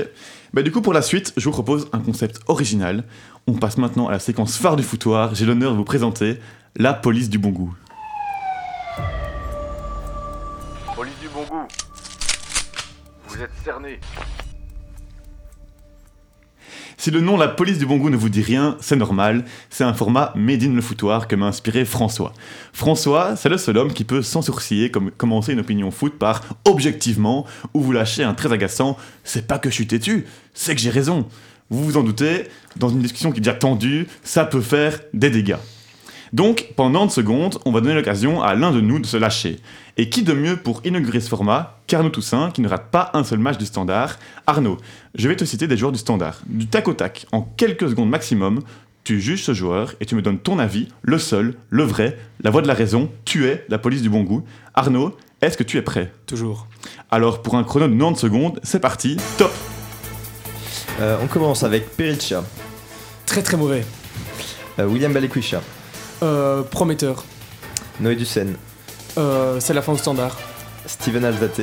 Bah, 0.53 0.61
du 0.61 0.71
coup, 0.71 0.81
pour 0.81 0.93
la 0.93 1.01
suite, 1.01 1.33
je 1.37 1.45
vous 1.45 1.51
propose 1.51 1.87
un 1.93 1.99
concept 1.99 2.39
original. 2.47 3.03
On 3.47 3.53
passe 3.53 3.77
maintenant 3.77 4.07
à 4.07 4.11
la 4.11 4.19
séquence 4.19 4.57
phare 4.57 4.75
du 4.75 4.83
foutoir. 4.83 5.35
J'ai 5.35 5.45
l'honneur 5.45 5.71
de 5.71 5.77
vous 5.77 5.83
présenter 5.83 6.39
la 6.75 6.93
police 6.93 7.29
du 7.29 7.37
bon 7.37 7.49
goût. 7.49 7.75
Police 10.95 11.19
du 11.21 11.29
bon 11.29 11.43
goût. 11.43 11.67
Vous 13.27 13.41
êtes 13.41 13.51
cerné. 13.63 13.99
Si 17.05 17.11
le 17.11 17.21
nom 17.21 17.37
La 17.37 17.47
police 17.47 17.77
du 17.77 17.85
bon 17.85 17.97
goût 17.97 18.09
ne 18.09 18.17
vous 18.17 18.29
dit 18.29 18.41
rien, 18.41 18.77
c'est 18.81 18.95
normal, 18.95 19.45
c'est 19.69 19.83
un 19.83 19.93
format 19.93 20.33
made 20.35 20.63
in 20.63 20.73
le 20.73 20.81
foutoir 20.81 21.27
que 21.27 21.35
m'a 21.35 21.45
inspiré 21.45 21.85
François. 21.85 22.33
François, 22.73 23.35
c'est 23.35 23.47
le 23.47 23.59
seul 23.59 23.77
homme 23.77 23.93
qui 23.93 24.03
peut 24.03 24.23
sans 24.23 24.41
sourciller 24.41 24.89
comme 24.89 25.11
commencer 25.11 25.53
une 25.53 25.59
opinion 25.59 25.91
foot 25.91 26.17
par 26.17 26.41
objectivement 26.67 27.45
ou 27.75 27.81
vous 27.81 27.91
lâcher 27.91 28.23
un 28.23 28.33
très 28.33 28.51
agaçant 28.51 28.97
c'est 29.23 29.45
pas 29.45 29.59
que 29.59 29.69
je 29.69 29.75
suis 29.75 29.85
têtu, 29.85 30.25
c'est 30.55 30.73
que 30.73 30.81
j'ai 30.81 30.89
raison. 30.89 31.27
Vous 31.69 31.83
vous 31.83 31.97
en 31.97 32.01
doutez, 32.01 32.47
dans 32.75 32.89
une 32.89 33.01
discussion 33.01 33.31
qui 33.31 33.37
est 33.37 33.41
déjà 33.41 33.53
tendue, 33.53 34.07
ça 34.23 34.43
peut 34.43 34.59
faire 34.59 34.99
des 35.13 35.29
dégâts. 35.29 35.57
Donc, 36.33 36.67
pendant 36.75 36.99
30 36.99 37.11
secondes, 37.11 37.59
on 37.65 37.71
va 37.71 37.81
donner 37.81 37.93
l'occasion 37.95 38.41
à 38.41 38.55
l'un 38.55 38.71
de 38.71 38.81
nous 38.81 38.99
de 38.99 39.05
se 39.05 39.17
lâcher. 39.17 39.59
Et 39.97 40.09
qui 40.09 40.23
de 40.23 40.33
mieux 40.33 40.57
pour 40.57 40.81
inaugurer 40.85 41.21
ce 41.21 41.29
format 41.29 41.77
qu'Arnaud 41.87 42.09
Toussaint, 42.09 42.51
qui 42.51 42.61
ne 42.61 42.67
rate 42.67 42.89
pas 42.91 43.11
un 43.13 43.23
seul 43.23 43.39
match 43.39 43.57
du 43.57 43.65
standard. 43.65 44.17
Arnaud, 44.47 44.77
je 45.15 45.27
vais 45.29 45.35
te 45.35 45.45
citer 45.45 45.67
des 45.67 45.77
joueurs 45.77 45.91
du 45.91 45.99
standard. 45.99 46.39
Du 46.47 46.67
tac 46.67 46.87
au 46.87 46.93
tac, 46.93 47.25
en 47.31 47.41
quelques 47.41 47.89
secondes 47.89 48.09
maximum, 48.09 48.61
tu 49.03 49.21
juges 49.21 49.43
ce 49.43 49.53
joueur 49.53 49.93
et 50.01 50.05
tu 50.05 50.15
me 50.15 50.21
donnes 50.21 50.39
ton 50.39 50.57
avis, 50.57 50.87
le 51.03 51.19
seul, 51.19 51.55
le 51.69 51.83
vrai, 51.83 52.17
la 52.41 52.49
voix 52.49 52.61
de 52.63 52.67
la 52.67 52.73
raison, 52.73 53.11
tu 53.23 53.45
es 53.45 53.63
la 53.69 53.77
police 53.77 54.01
du 54.01 54.09
bon 54.09 54.23
goût. 54.23 54.43
Arnaud, 54.73 55.15
est-ce 55.41 55.57
que 55.57 55.63
tu 55.63 55.77
es 55.77 55.81
prêt? 55.83 56.11
Toujours. 56.25 56.67
Alors, 57.11 57.41
pour 57.43 57.55
un 57.55 57.63
chrono 57.63 57.87
de 57.87 57.93
90 57.93 58.19
secondes, 58.19 58.59
c'est 58.63 58.79
parti, 58.79 59.17
top 59.37 59.51
Euh, 61.01 61.17
on 61.21 61.27
commence 61.27 61.63
avec 61.63 61.89
Pericha, 61.95 62.43
Très 63.25 63.43
très 63.43 63.57
mauvais. 63.57 63.85
euh, 64.79 64.85
William 64.87 65.11
Balikwisha, 65.13 65.61
Euh, 66.23 66.63
prometteur. 66.63 67.23
Noé 67.99 68.15
Dussen, 68.15 68.55
Euh, 69.17 69.59
c'est 69.61 69.73
la 69.73 69.81
fin 69.81 69.93
au 69.93 69.97
standard. 69.97 70.37
Steven 70.85 71.23
Alzate, 71.25 71.61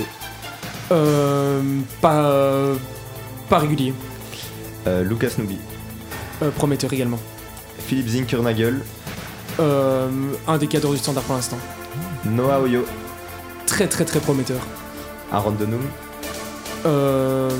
Euh, 0.90 1.60
pas, 2.00 2.74
pas 3.48 3.58
régulier. 3.58 3.92
euh, 4.86 5.02
Lucas 5.04 5.30
Nubi, 5.38 5.58
Euh, 6.42 6.50
prometteur 6.50 6.92
également. 6.92 7.18
Philippe 7.86 8.08
Zinkernagel, 8.08 8.80
Euh, 9.60 10.08
un 10.48 10.56
des 10.58 10.66
cadres 10.66 10.90
du 10.92 10.98
standard 10.98 11.22
pour 11.24 11.34
l'instant. 11.36 11.58
Noah 12.24 12.60
Oyo, 12.60 12.84
Très 13.66 13.86
très 13.86 14.04
très 14.04 14.20
prometteur. 14.20 14.60
Aaron 15.30 15.52
Donum, 15.52 15.82
Euh, 16.86 17.50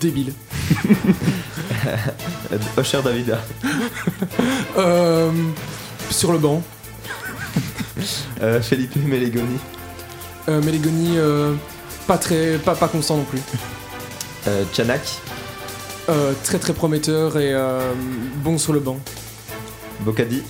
débile. 0.00 0.32
Euh, 1.86 2.56
Osher 2.76 3.02
Davida, 3.02 3.38
Euh, 4.76 5.30
sur 6.10 6.32
le 6.32 6.38
banc. 6.38 6.62
euh, 8.42 8.60
Felipe 8.60 8.96
Melegoni, 8.96 9.58
Euh, 10.48 10.60
Melegoni, 10.62 11.14
euh, 11.16 11.54
pas 12.06 12.18
très, 12.18 12.58
pas, 12.58 12.74
pas 12.74 12.88
constant 12.88 13.16
non 13.18 13.24
plus. 13.24 13.40
euh, 14.48 14.64
Chanak, 14.72 15.00
Euh, 16.08 16.32
très 16.42 16.58
très 16.58 16.74
prometteur 16.74 17.38
et 17.38 17.54
euh, 17.54 17.92
bon 18.42 18.58
sur 18.58 18.72
le 18.72 18.80
banc. 18.80 18.98
Bokadi, 20.00 20.42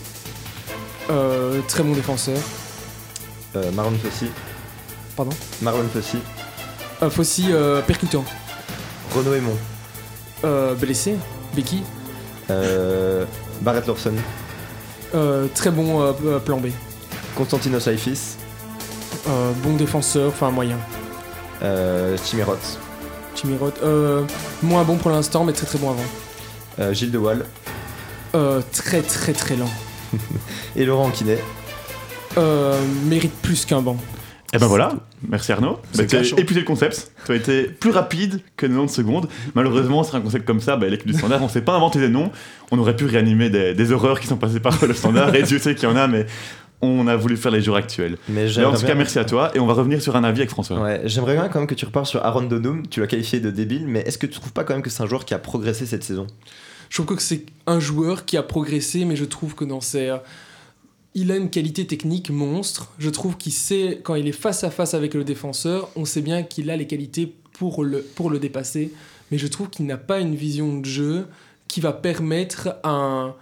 Euh, 1.10 1.60
très 1.68 1.82
bon 1.82 1.92
défenseur. 1.92 2.38
euh, 3.56 3.70
Marlon 3.72 3.96
Fossi, 4.02 4.30
Pardon? 5.16 5.32
Marlon 5.62 5.84
Fossi, 5.92 6.18
Euh, 7.02 7.10
Fossi, 7.10 7.46
euh, 7.50 7.82
percutant. 7.82 8.24
Renaud 9.14 9.34
Aymon, 9.34 9.56
Euh, 10.44 10.74
blessé. 10.74 11.16
Becky. 11.56 11.82
euh, 12.50 13.24
Barrett 13.62 13.86
Lawson, 13.86 14.14
Euh, 15.14 15.46
très 15.54 15.70
bon 15.70 16.02
euh, 16.02 16.12
euh, 16.26 16.38
plan 16.40 16.58
B. 16.58 16.66
Constantinos 17.36 17.80
Saifis, 17.84 18.36
Euh, 19.28 19.52
bon 19.62 19.74
défenseur, 19.74 20.28
enfin 20.28 20.50
moyen. 20.50 20.76
euh, 21.62 22.16
Chimirot, 22.24 22.56
Chimirot. 23.34 23.72
Euh, 23.82 24.24
moins 24.62 24.82
bon 24.84 24.96
pour 24.96 25.10
l'instant, 25.10 25.44
mais 25.44 25.52
très 25.52 25.66
très 25.66 25.78
bon 25.78 25.90
avant. 25.90 26.02
euh, 26.80 26.92
Gilles 26.92 27.10
De 27.12 27.18
Waal 27.18 27.46
Euh, 28.34 28.60
très 28.72 29.00
très 29.02 29.32
très 29.32 29.56
lent. 29.56 29.70
et 30.76 30.84
Laurent 30.84 31.10
Quinet. 31.10 31.38
Euh, 32.36 32.80
mérite 33.04 33.32
plus 33.42 33.64
qu'un 33.64 33.80
banc. 33.80 33.96
Et 34.52 34.58
ben 34.58 34.66
voilà, 34.66 34.90
merci 35.28 35.52
Arnaud. 35.52 35.78
C'est 35.92 36.02
Bah, 36.02 36.22
tu 36.24 36.34
as 36.34 36.38
épuisé 36.40 36.60
le 36.60 36.66
concept, 36.66 37.10
tu 37.26 37.32
as 37.32 37.34
été 37.36 37.64
plus 37.64 37.90
rapide 37.90 38.40
que 38.56 38.66
90 38.66 38.92
secondes. 38.94 39.28
Malheureusement, 39.54 40.02
sur 40.04 40.14
un 40.16 40.20
concept 40.20 40.46
comme 40.46 40.60
ça, 40.60 40.76
bah, 40.76 40.88
l'équipe 40.88 41.06
du 41.06 41.14
standard, 41.18 41.42
on 41.42 41.48
sait 41.48 41.62
pas 41.62 41.74
inventer 41.74 41.98
des 42.00 42.08
noms. 42.08 42.30
On 42.70 42.78
aurait 42.78 42.96
pu 42.96 43.04
réanimer 43.06 43.50
des, 43.50 43.74
des 43.74 43.92
horreurs 43.92 44.20
qui 44.20 44.26
sont 44.26 44.36
passées 44.36 44.60
par 44.60 44.76
le 44.86 44.94
standard, 44.94 45.34
et 45.34 45.42
Dieu 45.42 45.58
sait 45.58 45.74
qu'il 45.74 45.88
y 45.88 45.92
en 45.92 45.96
a, 45.96 46.06
mais 46.06 46.26
on 46.82 47.06
a 47.06 47.16
voulu 47.16 47.36
faire 47.36 47.50
les 47.52 47.62
jours 47.62 47.76
actuels. 47.76 48.18
Mais 48.28 48.46
Mais 48.56 48.64
en 48.64 48.72
tout 48.72 48.80
cas, 48.80 48.86
bien- 48.86 48.94
merci 48.96 49.18
à 49.18 49.24
toi, 49.24 49.50
et 49.54 49.58
on 49.60 49.66
va 49.66 49.72
revenir 49.74 50.02
sur 50.02 50.16
un 50.16 50.24
avis 50.24 50.40
avec 50.40 50.50
François. 50.50 50.80
Ouais, 50.80 51.00
j'aimerais 51.04 51.34
bien 51.34 51.48
quand 51.48 51.58
même 51.60 51.68
que 51.68 51.74
tu 51.74 51.84
reparles 51.86 52.04
sur 52.06 52.22
Aaron 52.24 52.42
Donum. 52.42 52.86
Tu 52.88 53.00
l'as 53.00 53.06
qualifié 53.06 53.40
de 53.40 53.50
débile, 53.50 53.86
mais 53.86 54.00
est-ce 54.00 54.18
que 54.18 54.26
tu 54.26 54.38
trouves 54.38 54.52
pas 54.52 54.64
quand 54.64 54.74
même 54.74 54.82
que 54.82 54.90
c'est 54.90 55.02
un 55.02 55.06
joueur 55.06 55.24
qui 55.24 55.32
a 55.34 55.38
progressé 55.38 55.86
cette 55.86 56.04
saison? 56.04 56.26
Je 56.90 57.02
trouve 57.02 57.16
que 57.16 57.22
c'est 57.22 57.46
un 57.66 57.80
joueur 57.80 58.24
qui 58.26 58.36
a 58.36 58.42
progressé, 58.42 59.04
mais 59.06 59.16
je 59.16 59.24
trouve 59.24 59.54
que 59.54 59.64
dans 59.64 59.80
ses. 59.80 60.14
Il 61.14 61.30
a 61.30 61.36
une 61.36 61.50
qualité 61.50 61.86
technique 61.86 62.30
monstre. 62.30 62.92
Je 62.98 63.08
trouve 63.08 63.36
qu'il 63.36 63.52
sait, 63.52 64.00
quand 64.02 64.16
il 64.16 64.26
est 64.26 64.32
face 64.32 64.64
à 64.64 64.70
face 64.70 64.94
avec 64.94 65.14
le 65.14 65.22
défenseur, 65.24 65.88
on 65.94 66.04
sait 66.04 66.22
bien 66.22 66.42
qu'il 66.42 66.70
a 66.70 66.76
les 66.76 66.86
qualités 66.86 67.32
pour 67.52 67.84
le, 67.84 68.02
pour 68.02 68.30
le 68.30 68.38
dépasser. 68.40 68.92
Mais 69.30 69.38
je 69.38 69.46
trouve 69.46 69.70
qu'il 69.70 69.86
n'a 69.86 69.96
pas 69.96 70.20
une 70.20 70.34
vision 70.34 70.78
de 70.78 70.84
jeu 70.84 71.26
qui 71.68 71.80
va 71.80 71.92
permettre 71.92 72.76
à 72.82 72.90
un, 72.90 73.34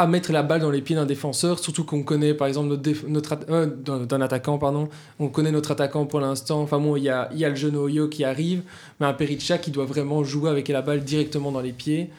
à 0.00 0.06
mettre 0.06 0.32
la 0.32 0.42
balle 0.42 0.60
dans 0.60 0.70
les 0.70 0.80
pieds 0.80 0.96
d'un 0.96 1.04
défenseur, 1.04 1.58
surtout 1.58 1.84
qu'on 1.84 2.02
connaît 2.02 2.32
par 2.32 2.48
exemple 2.48 2.68
notre, 2.68 3.06
notre 3.08 3.36
euh, 3.50 3.66
d'un 3.66 4.20
attaquant, 4.20 4.58
pardon, 4.58 4.88
on 5.18 5.28
connaît 5.28 5.52
notre 5.52 5.72
attaquant 5.72 6.06
pour 6.06 6.20
l'instant, 6.20 6.62
enfin 6.62 6.78
bon, 6.78 6.96
il 6.96 7.02
y 7.02 7.10
a, 7.10 7.28
y 7.34 7.44
a 7.44 7.50
le 7.50 7.54
jeune 7.54 7.76
Oyo 7.76 8.08
qui 8.08 8.24
arrive, 8.24 8.62
mais 8.98 9.06
un 9.06 9.12
Perica 9.12 9.58
qui 9.58 9.70
doit 9.70 9.84
vraiment 9.84 10.24
jouer 10.24 10.50
avec 10.50 10.68
la 10.68 10.80
balle 10.80 11.04
directement 11.04 11.52
dans 11.52 11.60
les 11.60 11.72
pieds. 11.72 12.10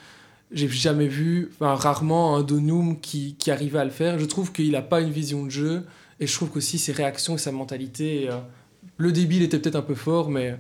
J'ai 0.51 0.67
jamais 0.67 1.07
vu, 1.07 1.49
enfin 1.53 1.75
rarement 1.75 2.35
un 2.35 2.43
Donum 2.43 2.99
qui, 2.99 3.35
qui 3.35 3.51
arrivait 3.51 3.79
à 3.79 3.85
le 3.85 3.91
faire. 3.91 4.19
Je 4.19 4.25
trouve 4.25 4.51
qu'il 4.51 4.71
n'a 4.71 4.81
pas 4.81 5.01
une 5.01 5.11
vision 5.11 5.45
de 5.45 5.49
jeu, 5.49 5.85
et 6.19 6.27
je 6.27 6.33
trouve 6.33 6.49
qu'aussi 6.49 6.77
ses 6.77 6.91
réactions 6.91 7.35
et 7.35 7.39
sa 7.39 7.51
mentalité, 7.51 8.27
euh, 8.29 8.37
le 8.97 9.11
débit 9.11 9.37
il 9.37 9.43
était 9.43 9.59
peut-être 9.59 9.75
un 9.75 9.81
peu 9.81 9.95
fort, 9.95 10.29
mais 10.29 10.57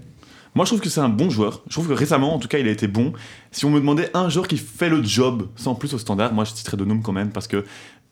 Moi, 0.55 0.65
je 0.65 0.69
trouve 0.71 0.81
que 0.81 0.89
c'est 0.89 1.01
un 1.01 1.09
bon 1.09 1.29
joueur. 1.29 1.61
Je 1.67 1.73
trouve 1.73 1.87
que 1.87 1.93
récemment, 1.93 2.33
en 2.33 2.39
tout 2.39 2.47
cas, 2.47 2.57
il 2.57 2.67
a 2.67 2.71
été 2.71 2.87
bon. 2.87 3.13
Si 3.51 3.65
on 3.65 3.69
me 3.69 3.79
demandait 3.79 4.09
un 4.13 4.27
joueur 4.29 4.47
qui 4.47 4.57
fait 4.57 4.89
le 4.89 5.03
job 5.03 5.47
sans 5.55 5.75
plus 5.75 5.93
au 5.93 5.97
standard, 5.97 6.33
moi, 6.33 6.43
je 6.45 6.53
citerais 6.53 6.77
Donum 6.77 7.01
quand 7.01 7.13
même 7.13 7.31
parce 7.31 7.47
que 7.47 7.63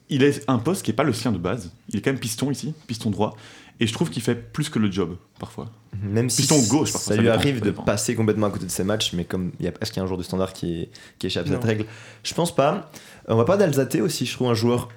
il 0.09 0.24
est 0.24 0.43
un 0.48 0.57
poste 0.57 0.83
qui 0.83 0.91
est 0.91 0.95
pas 0.95 1.03
le 1.03 1.13
sien 1.13 1.31
de 1.31 1.38
base. 1.38 1.71
Il 1.89 1.98
est 1.98 2.01
quand 2.01 2.12
même 2.12 2.19
piston 2.19 2.51
ici, 2.51 2.74
piston 2.88 3.09
droit. 3.09 3.36
Et 3.79 3.88
je 3.88 3.93
trouve 3.93 4.09
qu'il 4.09 4.21
fait 4.21 4.36
plus 4.36 4.69
que 4.69 4.79
le 4.79 4.91
job 4.91 5.15
parfois. 5.39 5.69
Même 6.03 6.29
si 6.29 6.41
Piston 6.41 6.62
gauche, 6.67 6.91
parfois, 6.91 7.00
ça, 7.00 7.15
ça 7.15 7.21
lui 7.21 7.29
arrive 7.29 7.59
de 7.59 7.69
dépend. 7.69 7.83
passer 7.83 8.15
complètement 8.15 8.48
à 8.48 8.50
côté 8.51 8.65
de 8.65 8.71
ses 8.71 8.83
matchs, 8.83 9.13
mais 9.13 9.24
comme 9.24 9.51
il 9.59 9.65
y 9.65 9.67
a, 9.69 9.71
est-ce 9.81 9.91
qu'il 9.91 9.98
y 9.98 10.01
a 10.01 10.03
un 10.03 10.07
joueur 10.07 10.17
de 10.17 10.24
standard 10.24 10.53
qui, 10.53 10.89
qui 11.17 11.27
échappe 11.27 11.48
à 11.48 11.50
cette 11.50 11.63
règle 11.63 11.86
Je 12.24 12.33
pense 12.33 12.53
pas. 12.53 12.91
On 13.27 13.36
va 13.36 13.45
pas 13.45 13.57
d'Alzate 13.57 13.95
aussi, 13.95 14.25
je 14.25 14.33
trouve 14.33 14.50
un 14.50 14.53
joueur 14.53 14.89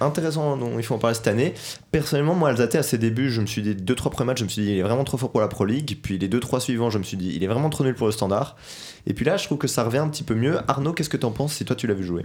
intéressant 0.00 0.56
dont 0.56 0.78
il 0.78 0.84
faut 0.84 0.94
en 0.94 0.98
parler 0.98 1.14
cette 1.14 1.28
année. 1.28 1.54
Personnellement, 1.92 2.34
moi, 2.34 2.50
Alzate, 2.50 2.76
à 2.76 2.82
ses 2.82 2.98
débuts, 2.98 3.30
je 3.30 3.40
me 3.40 3.46
suis 3.46 3.62
dit, 3.62 3.74
2-3 3.74 4.10
premiers 4.10 4.26
matchs, 4.28 4.40
je 4.40 4.44
me 4.44 4.48
suis 4.48 4.62
dit, 4.62 4.70
il 4.72 4.78
est 4.78 4.82
vraiment 4.82 5.04
trop 5.04 5.16
fort 5.18 5.30
pour 5.30 5.40
la 5.40 5.48
Pro 5.48 5.64
League. 5.64 5.98
Puis 6.02 6.18
les 6.18 6.28
2-3 6.28 6.60
suivants, 6.60 6.90
je 6.90 6.98
me 6.98 7.04
suis 7.04 7.16
dit, 7.16 7.32
il 7.34 7.44
est 7.44 7.46
vraiment 7.46 7.70
trop 7.70 7.84
nul 7.84 7.94
pour 7.94 8.06
le 8.06 8.12
standard. 8.12 8.56
Et 9.06 9.14
puis 9.14 9.24
là, 9.24 9.36
je 9.36 9.44
trouve 9.44 9.58
que 9.58 9.68
ça 9.68 9.84
revient 9.84 9.98
un 9.98 10.08
petit 10.08 10.24
peu 10.24 10.34
mieux. 10.34 10.58
Arnaud, 10.68 10.92
qu'est-ce 10.92 11.08
que 11.08 11.16
t'en 11.16 11.30
penses 11.30 11.54
si 11.54 11.64
toi 11.64 11.76
tu 11.76 11.86
l'as 11.86 11.94
vu 11.94 12.04
jouer? 12.04 12.24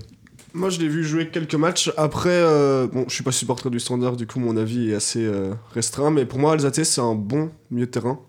Moi, 0.56 0.70
je 0.70 0.80
l'ai 0.80 0.88
vu 0.88 1.04
jouer 1.04 1.30
quelques 1.30 1.56
matchs. 1.56 1.92
Après, 1.98 2.30
euh, 2.30 2.86
bon, 2.86 3.06
je 3.08 3.14
suis 3.16 3.24
pas 3.24 3.32
supporter 3.32 3.72
du 3.72 3.80
standard, 3.80 4.16
du 4.16 4.28
coup, 4.28 4.40
mon 4.40 4.56
avis 4.56 4.92
est 4.92 4.96
assez 4.96 5.26
euh, 5.26 5.54
restreint. 5.74 6.12
Mais 6.12 6.26
pour 6.26 6.38
moi, 6.38 6.54
Alzate, 6.54 6.84
c'est 6.84 7.02
un 7.02 7.16
bon 7.16 7.50
milieu 7.72 7.88
de 7.88 7.92
terrain. 7.92 8.20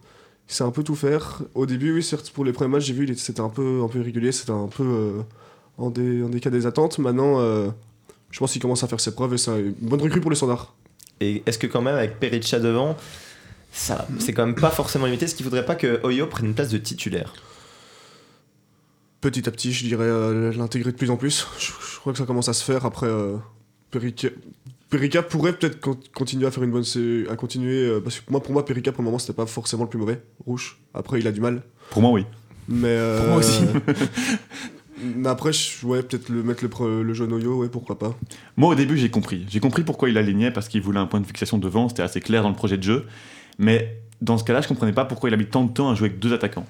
Il 0.49 0.55
sait 0.55 0.65
un 0.65 0.71
peu 0.71 0.83
tout 0.83 0.95
faire. 0.95 1.43
Au 1.55 1.67
début, 1.67 1.93
oui, 1.95 2.03
certes, 2.03 2.31
pour 2.31 2.45
les 2.47 2.53
premiers 2.53 2.71
matchs, 2.71 2.85
j'ai 2.85 2.95
vu, 2.95 3.15
c'était 3.17 3.41
un 3.41 3.51
peu, 3.51 3.83
un 3.85 3.89
peu 3.89 3.99
irrégulier, 3.99 4.33
c'était 4.33 4.53
un 4.53 4.69
peu 4.69 4.83
euh, 4.83 5.23
en, 5.77 5.91
dé, 5.91 6.23
en 6.23 6.31
décalé 6.31 6.59
des 6.59 6.67
attentes. 6.67 6.99
Maintenant, 6.99 7.41
euh, 7.41 7.69
je 8.31 8.39
pense 8.39 8.53
qu'il 8.53 8.63
commence 8.63 8.83
à 8.83 8.89
faire 8.89 9.01
ses 9.01 9.15
preuves 9.15 9.35
et 9.35 9.39
c'est 9.39 9.61
une 9.61 9.75
bonne 9.81 10.01
recrue 10.01 10.21
pour 10.21 10.31
les 10.31 10.37
standards. 10.37 10.75
Et 11.21 11.43
est-ce 11.45 11.59
que 11.59 11.67
quand 11.67 11.83
même, 11.83 11.95
avec 11.95 12.21
Perica 12.21 12.59
devant, 12.59 12.97
ça, 13.71 14.07
c'est 14.19 14.33
quand 14.33 14.47
même 14.47 14.55
pas 14.55 14.71
forcément 14.71 15.05
limité? 15.05 15.27
Est-ce 15.27 15.35
qu'il 15.35 15.45
faudrait 15.45 15.67
pas 15.67 15.77
que 15.77 16.01
Oyo 16.05 16.27
prenne 16.27 16.47
une 16.47 16.55
place 16.55 16.71
de 16.71 16.79
titulaire? 16.79 17.35
Petit 19.31 19.49
à 19.49 19.53
petit, 19.53 19.73
je 19.73 19.85
dirais 19.87 20.05
euh, 20.05 20.53
l'intégrer 20.53 20.93
de 20.93 20.97
plus 20.99 21.09
en 21.11 21.17
plus. 21.17 21.47
Je, 21.59 21.65
je 21.95 21.99
crois 21.99 22.13
que 22.13 22.19
ça 22.19 22.27
commence 22.27 22.51
à 22.51 22.53
se 22.53 22.63
faire. 22.63 22.85
Après, 22.85 23.07
euh, 23.07 23.37
Perica, 23.91 24.29
Perica 24.91 25.23
pourrait 25.23 25.55
peut-être 25.55 25.81
con- 25.81 25.99
continuer 26.15 26.47
à 26.47 26.51
faire 26.51 26.63
une 26.63 26.71
bonne. 26.73 26.85
à 27.31 27.35
continuer. 27.37 27.87
euh, 27.89 28.01
parce 28.03 28.21
que 28.21 28.31
moi, 28.31 28.43
pour 28.43 28.53
moi, 28.53 28.67
Perica, 28.67 28.93
pour 28.93 29.01
le 29.01 29.07
moment, 29.07 29.19
c'était 29.19 29.33
pas 29.33 29.47
forcément 29.47 29.85
le 29.85 29.89
plus 29.89 29.99
mauvais. 29.99 30.21
Rouge. 30.47 30.77
Après, 30.93 31.21
il 31.21 31.27
a 31.27 31.33
du 31.33 31.41
mal. 31.41 31.63
Pour 31.89 32.03
moi, 32.03 32.11
oui. 32.11 32.27
Mais. 32.69 32.89
euh, 32.89 33.19
Pour 33.21 33.29
moi 33.29 33.37
aussi. 33.39 33.63
mais 35.17 35.29
après, 35.31 35.55
je- 35.55 35.87
ouais, 35.87 36.03
peut-être 36.03 36.29
le, 36.29 36.43
mettre 36.43 36.63
le, 36.63 36.69
pre- 36.69 37.01
le 37.01 37.15
jaune 37.15 37.33
Oyo, 37.33 37.57
ouais, 37.63 37.69
pourquoi 37.71 37.99
pas. 37.99 38.15
Moi, 38.59 38.69
au 38.73 38.75
début, 38.75 38.99
j'ai 38.99 39.09
compris. 39.11 39.47
J'ai 39.49 39.61
compris 39.61 39.85
pourquoi 39.85 40.11
il 40.11 40.19
alignait, 40.19 40.51
parce 40.51 40.69
qu'il 40.69 40.83
voulait 40.83 41.01
un 41.01 41.07
point 41.07 41.21
de 41.21 41.27
fixation 41.27 41.57
devant, 41.57 41.89
c'était 41.89 42.03
assez 42.03 42.21
clair 42.21 42.43
dans 42.43 42.51
le 42.51 42.57
projet 42.57 42.77
de 42.77 42.83
jeu. 42.83 43.07
Mais 43.59 44.03
dans 44.21 44.37
ce 44.37 44.45
cas-là, 44.45 44.61
je 44.61 44.69
comprenais 44.69 44.93
pas 44.93 45.07
pourquoi 45.07 45.31
il 45.31 45.33
a 45.33 45.37
mis 45.39 45.47
tant 45.47 45.65
de 45.65 45.73
temps 45.73 45.91
à 45.91 45.95
jouer 45.95 46.09
avec 46.09 46.19
deux 46.19 46.33
attaquants. 46.35 46.67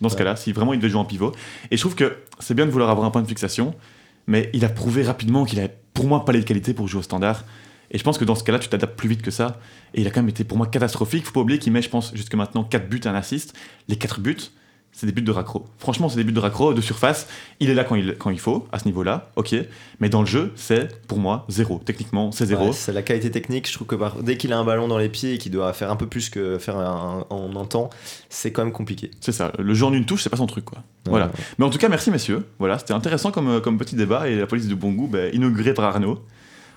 Dans 0.00 0.08
ce 0.08 0.14
Ouais. 0.14 0.18
cas-là, 0.18 0.36
si 0.36 0.52
vraiment 0.52 0.72
il 0.72 0.78
devait 0.78 0.90
jouer 0.90 1.00
en 1.00 1.04
pivot. 1.04 1.32
Et 1.70 1.76
je 1.76 1.80
trouve 1.82 1.94
que 1.94 2.16
c'est 2.40 2.54
bien 2.54 2.66
de 2.66 2.70
vouloir 2.70 2.90
avoir 2.90 3.06
un 3.06 3.10
point 3.10 3.22
de 3.22 3.28
fixation, 3.28 3.74
mais 4.26 4.50
il 4.52 4.64
a 4.64 4.68
prouvé 4.68 5.02
rapidement 5.02 5.44
qu'il 5.44 5.58
avait, 5.60 5.76
pour 5.92 6.06
moi, 6.06 6.24
pas 6.24 6.32
les 6.32 6.42
qualités 6.44 6.74
pour 6.74 6.88
jouer 6.88 7.00
au 7.00 7.02
standard. 7.02 7.44
Et 7.90 7.98
je 7.98 8.02
pense 8.02 8.18
que 8.18 8.24
dans 8.24 8.34
ce 8.34 8.42
cas-là, 8.42 8.58
tu 8.58 8.68
t'adaptes 8.68 8.96
plus 8.96 9.08
vite 9.08 9.22
que 9.22 9.30
ça. 9.30 9.60
Et 9.94 10.00
il 10.00 10.06
a 10.06 10.10
quand 10.10 10.20
même 10.20 10.28
été, 10.28 10.42
pour 10.42 10.56
moi, 10.56 10.66
catastrophique. 10.66 11.24
Faut 11.26 11.32
pas 11.32 11.40
oublier 11.40 11.60
qu'il 11.60 11.72
met, 11.72 11.82
je 11.82 11.88
pense, 11.90 12.12
jusque 12.14 12.34
maintenant 12.34 12.64
4 12.64 12.88
buts, 12.88 13.00
un 13.04 13.14
assist. 13.14 13.54
Les 13.88 13.96
4 13.96 14.20
buts, 14.20 14.36
c'est 14.96 15.06
des 15.06 15.12
buts 15.12 15.22
de 15.22 15.32
raccro. 15.32 15.64
Franchement, 15.78 16.08
c'est 16.08 16.16
des 16.16 16.24
buts 16.24 16.32
de 16.32 16.38
raccro, 16.38 16.72
de 16.72 16.80
surface. 16.80 17.26
Il 17.58 17.68
est 17.68 17.74
là 17.74 17.82
quand 17.82 17.96
il, 17.96 18.14
quand 18.16 18.30
il 18.30 18.38
faut, 18.38 18.68
à 18.70 18.78
ce 18.78 18.84
niveau-là, 18.84 19.30
ok. 19.34 19.54
Mais 19.98 20.08
dans 20.08 20.20
le 20.20 20.26
jeu, 20.26 20.52
c'est, 20.54 21.02
pour 21.08 21.18
moi, 21.18 21.44
zéro. 21.48 21.80
Techniquement, 21.84 22.30
c'est 22.30 22.46
zéro. 22.46 22.66
Ouais, 22.66 22.72
c'est 22.72 22.92
la 22.92 23.02
qualité 23.02 23.30
technique. 23.30 23.68
Je 23.68 23.72
trouve 23.74 23.88
que 23.88 23.96
par- 23.96 24.22
dès 24.22 24.36
qu'il 24.36 24.52
a 24.52 24.58
un 24.58 24.64
ballon 24.64 24.86
dans 24.86 24.96
les 24.98 25.08
pieds 25.08 25.34
et 25.34 25.38
qu'il 25.38 25.50
doit 25.50 25.72
faire 25.72 25.90
un 25.90 25.96
peu 25.96 26.06
plus 26.06 26.30
que 26.30 26.58
faire 26.58 26.76
un- 26.78 27.26
en 27.28 27.56
un 27.56 27.64
temps, 27.64 27.90
c'est 28.28 28.52
quand 28.52 28.62
même 28.64 28.72
compliqué. 28.72 29.10
C'est 29.20 29.32
ça. 29.32 29.50
Le 29.58 29.74
jeu 29.74 29.84
en 29.84 29.92
une 29.92 30.06
touche, 30.06 30.22
c'est 30.22 30.30
pas 30.30 30.36
son 30.36 30.46
truc, 30.46 30.64
quoi. 30.64 30.78
Voilà. 31.06 31.26
Ouais. 31.26 31.32
Mais 31.58 31.64
en 31.64 31.70
tout 31.70 31.78
cas, 31.78 31.88
merci, 31.88 32.10
messieurs. 32.12 32.46
Voilà, 32.60 32.78
c'était 32.78 32.94
intéressant 32.94 33.32
comme, 33.32 33.48
euh, 33.48 33.60
comme 33.60 33.76
petit 33.78 33.96
débat. 33.96 34.28
Et 34.28 34.36
la 34.36 34.46
police 34.46 34.68
de 34.68 34.74
bon 34.76 34.92
goût, 34.92 35.08
bah, 35.08 35.28
inaugurée 35.32 35.74
par 35.74 35.86
Arnaud. 35.86 36.20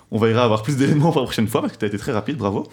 On 0.10 0.18
va 0.18 0.30
y 0.30 0.34
avoir 0.34 0.64
plus 0.64 0.76
d'éléments 0.78 1.12
pour 1.12 1.22
la 1.22 1.26
prochaine 1.28 1.48
fois 1.48 1.62
parce 1.62 1.74
que 1.74 1.78
tu 1.80 1.86
as 1.86 1.90
été 1.90 1.98
très 1.98 2.14
rapide, 2.14 2.38
bravo. 2.38 2.68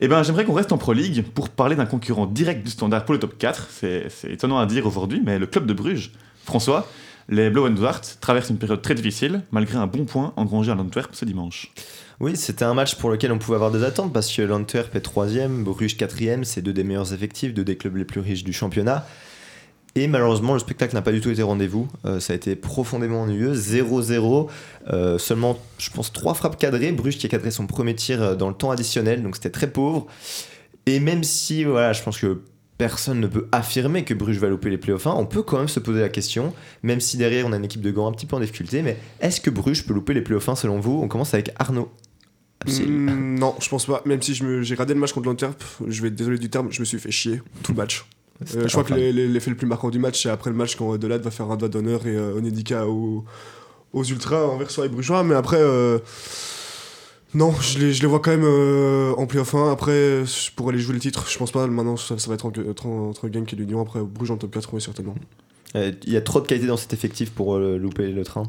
Et 0.00 0.08
ben, 0.08 0.22
j'aimerais 0.22 0.44
qu'on 0.44 0.52
reste 0.52 0.72
en 0.72 0.78
Pro 0.78 0.92
League 0.92 1.24
pour 1.34 1.48
parler 1.48 1.76
d'un 1.76 1.86
concurrent 1.86 2.26
direct 2.26 2.64
du 2.64 2.70
standard 2.70 3.04
pour 3.04 3.14
le 3.14 3.20
top 3.20 3.38
4. 3.38 3.68
C'est 3.70 4.08
étonnant 4.28 4.58
à 4.58 4.66
dire 4.66 4.86
aujourd'hui, 4.86 5.22
mais 5.24 5.38
le 5.38 5.46
club 5.46 5.66
de 5.66 5.72
Bruges, 5.72 6.12
François, 6.44 6.88
les 7.28 7.50
Blauenwart 7.50 8.00
traversent 8.20 8.50
une 8.50 8.58
période 8.58 8.80
très 8.80 8.94
difficile 8.94 9.42
malgré 9.50 9.76
un 9.76 9.86
bon 9.86 10.04
point 10.04 10.32
engrangé 10.36 10.72
à 10.72 10.74
l'Antwerp 10.74 11.14
ce 11.14 11.24
dimanche. 11.24 11.70
Oui, 12.20 12.36
c'était 12.36 12.64
un 12.64 12.74
match 12.74 12.96
pour 12.96 13.10
lequel 13.10 13.30
on 13.32 13.38
pouvait 13.38 13.56
avoir 13.56 13.70
des 13.70 13.84
attentes 13.84 14.12
parce 14.12 14.34
que 14.34 14.42
l'Antwerp 14.42 14.94
est 14.96 15.06
3ème, 15.06 15.62
Bruges 15.62 15.96
4ème, 15.96 16.44
c'est 16.44 16.62
deux 16.62 16.72
des 16.72 16.84
meilleurs 16.84 17.12
effectifs, 17.12 17.54
deux 17.54 17.64
des 17.64 17.76
clubs 17.76 17.96
les 17.96 18.04
plus 18.04 18.20
riches 18.20 18.44
du 18.44 18.52
championnat. 18.52 19.06
Et 19.98 20.06
malheureusement, 20.06 20.52
le 20.52 20.60
spectacle 20.60 20.94
n'a 20.94 21.02
pas 21.02 21.10
du 21.10 21.20
tout 21.20 21.28
été 21.28 21.42
rendez-vous. 21.42 21.88
Euh, 22.04 22.20
ça 22.20 22.32
a 22.32 22.36
été 22.36 22.54
profondément 22.54 23.22
ennuyeux. 23.22 23.52
0-0. 23.52 24.48
euh, 24.92 25.18
seulement, 25.18 25.58
je 25.78 25.90
pense, 25.90 26.12
trois 26.12 26.34
frappes 26.34 26.56
cadrées. 26.56 26.92
Bruges 26.92 27.18
qui 27.18 27.26
a 27.26 27.28
cadré 27.28 27.50
son 27.50 27.66
premier 27.66 27.96
tir 27.96 28.22
euh, 28.22 28.34
dans 28.36 28.48
le 28.48 28.54
temps 28.54 28.70
additionnel, 28.70 29.24
donc 29.24 29.34
c'était 29.34 29.50
très 29.50 29.66
pauvre. 29.66 30.06
Et 30.86 31.00
même 31.00 31.24
si, 31.24 31.64
voilà, 31.64 31.92
je 31.92 32.00
pense 32.04 32.16
que 32.16 32.42
personne 32.78 33.18
ne 33.18 33.26
peut 33.26 33.48
affirmer 33.50 34.04
que 34.04 34.14
Bruges 34.14 34.38
va 34.38 34.46
louper 34.46 34.70
les 34.70 34.78
playoffs 34.78 35.08
1, 35.08 35.10
on 35.10 35.26
peut 35.26 35.42
quand 35.42 35.58
même 35.58 35.66
se 35.66 35.80
poser 35.80 36.00
la 36.00 36.08
question, 36.08 36.54
même 36.84 37.00
si 37.00 37.16
derrière 37.16 37.44
on 37.46 37.52
a 37.52 37.56
une 37.56 37.64
équipe 37.64 37.82
de 37.82 37.90
Gand 37.90 38.06
un 38.06 38.12
petit 38.12 38.24
peu 38.24 38.36
en 38.36 38.40
difficulté, 38.40 38.82
mais 38.82 38.96
est-ce 39.20 39.40
que 39.40 39.50
Bruges 39.50 39.84
peut 39.84 39.94
louper 39.94 40.14
les 40.14 40.22
playoffs 40.22 40.48
1 40.48 40.54
selon 40.54 40.78
vous? 40.78 41.00
On 41.02 41.08
commence 41.08 41.34
avec 41.34 41.50
Arnaud. 41.58 41.90
Mm, 42.66 43.34
non, 43.36 43.56
je 43.60 43.68
pense 43.68 43.86
pas. 43.86 44.02
Même 44.06 44.22
si 44.22 44.32
j'ai 44.34 44.74
regardé 44.74 44.94
le 44.94 45.00
match 45.00 45.12
contre 45.12 45.28
l'Antwerp, 45.28 45.60
je 45.88 46.02
vais 46.02 46.08
être 46.08 46.14
désolé 46.14 46.38
du 46.38 46.50
terme, 46.50 46.68
je 46.70 46.78
me 46.78 46.84
suis 46.84 47.00
fait 47.00 47.10
chier 47.10 47.42
tout 47.64 47.72
le 47.72 47.78
match. 47.78 48.04
Euh, 48.42 48.62
je 48.66 48.68
crois 48.70 48.84
que 48.84 48.94
les- 48.94 49.12
les- 49.12 49.26
l'effet 49.28 49.50
le 49.50 49.56
plus 49.56 49.66
marquant 49.66 49.90
du 49.90 49.98
match, 49.98 50.22
c'est 50.22 50.28
après 50.30 50.50
le 50.50 50.56
match 50.56 50.76
quand 50.76 50.96
Delade 50.96 51.22
va 51.22 51.30
faire 51.30 51.50
un 51.50 51.56
doigt 51.56 51.68
d'honneur 51.68 52.06
et 52.06 52.14
euh, 52.16 52.34
Onedika 52.36 52.86
aux, 52.86 53.24
aux 53.92 54.04
Ultras 54.04 54.44
envers 54.46 54.70
soi 54.70 54.86
et 54.86 54.88
Brugeois. 54.88 55.24
Mais 55.24 55.34
après, 55.34 55.58
euh, 55.60 55.98
non, 57.34 57.52
je 57.60 57.78
les, 57.78 57.92
je 57.92 58.00
les 58.00 58.06
vois 58.08 58.20
quand 58.20 58.30
même 58.30 58.44
euh, 58.44 59.12
en 59.16 59.26
playoff 59.26 59.54
1. 59.54 59.70
Après, 59.72 60.22
pour 60.56 60.68
aller 60.70 60.78
jouer 60.78 60.94
le 60.94 61.00
titre, 61.00 61.26
je 61.28 61.36
pense 61.36 61.50
pas. 61.50 61.66
Maintenant, 61.66 61.96
ça, 61.96 62.16
ça 62.18 62.28
va 62.28 62.34
être 62.34 62.46
entre, 62.46 62.60
entre, 62.88 63.28
Genk 63.32 63.52
et 63.52 63.56
l'Union. 63.56 63.80
Après, 63.82 64.00
Bruges 64.02 64.30
en 64.30 64.36
top 64.36 64.52
4, 64.52 64.72
oui, 64.72 64.80
certainement. 64.80 65.14
Euh, 65.76 65.92
Il 66.06 66.12
y 66.12 66.16
a 66.16 66.20
trop 66.22 66.40
de 66.40 66.46
qualité 66.46 66.66
dans 66.66 66.76
cet 66.78 66.92
effectif 66.94 67.30
pour 67.30 67.56
euh, 67.56 67.76
louper 67.76 68.10
le 68.10 68.24
train. 68.24 68.44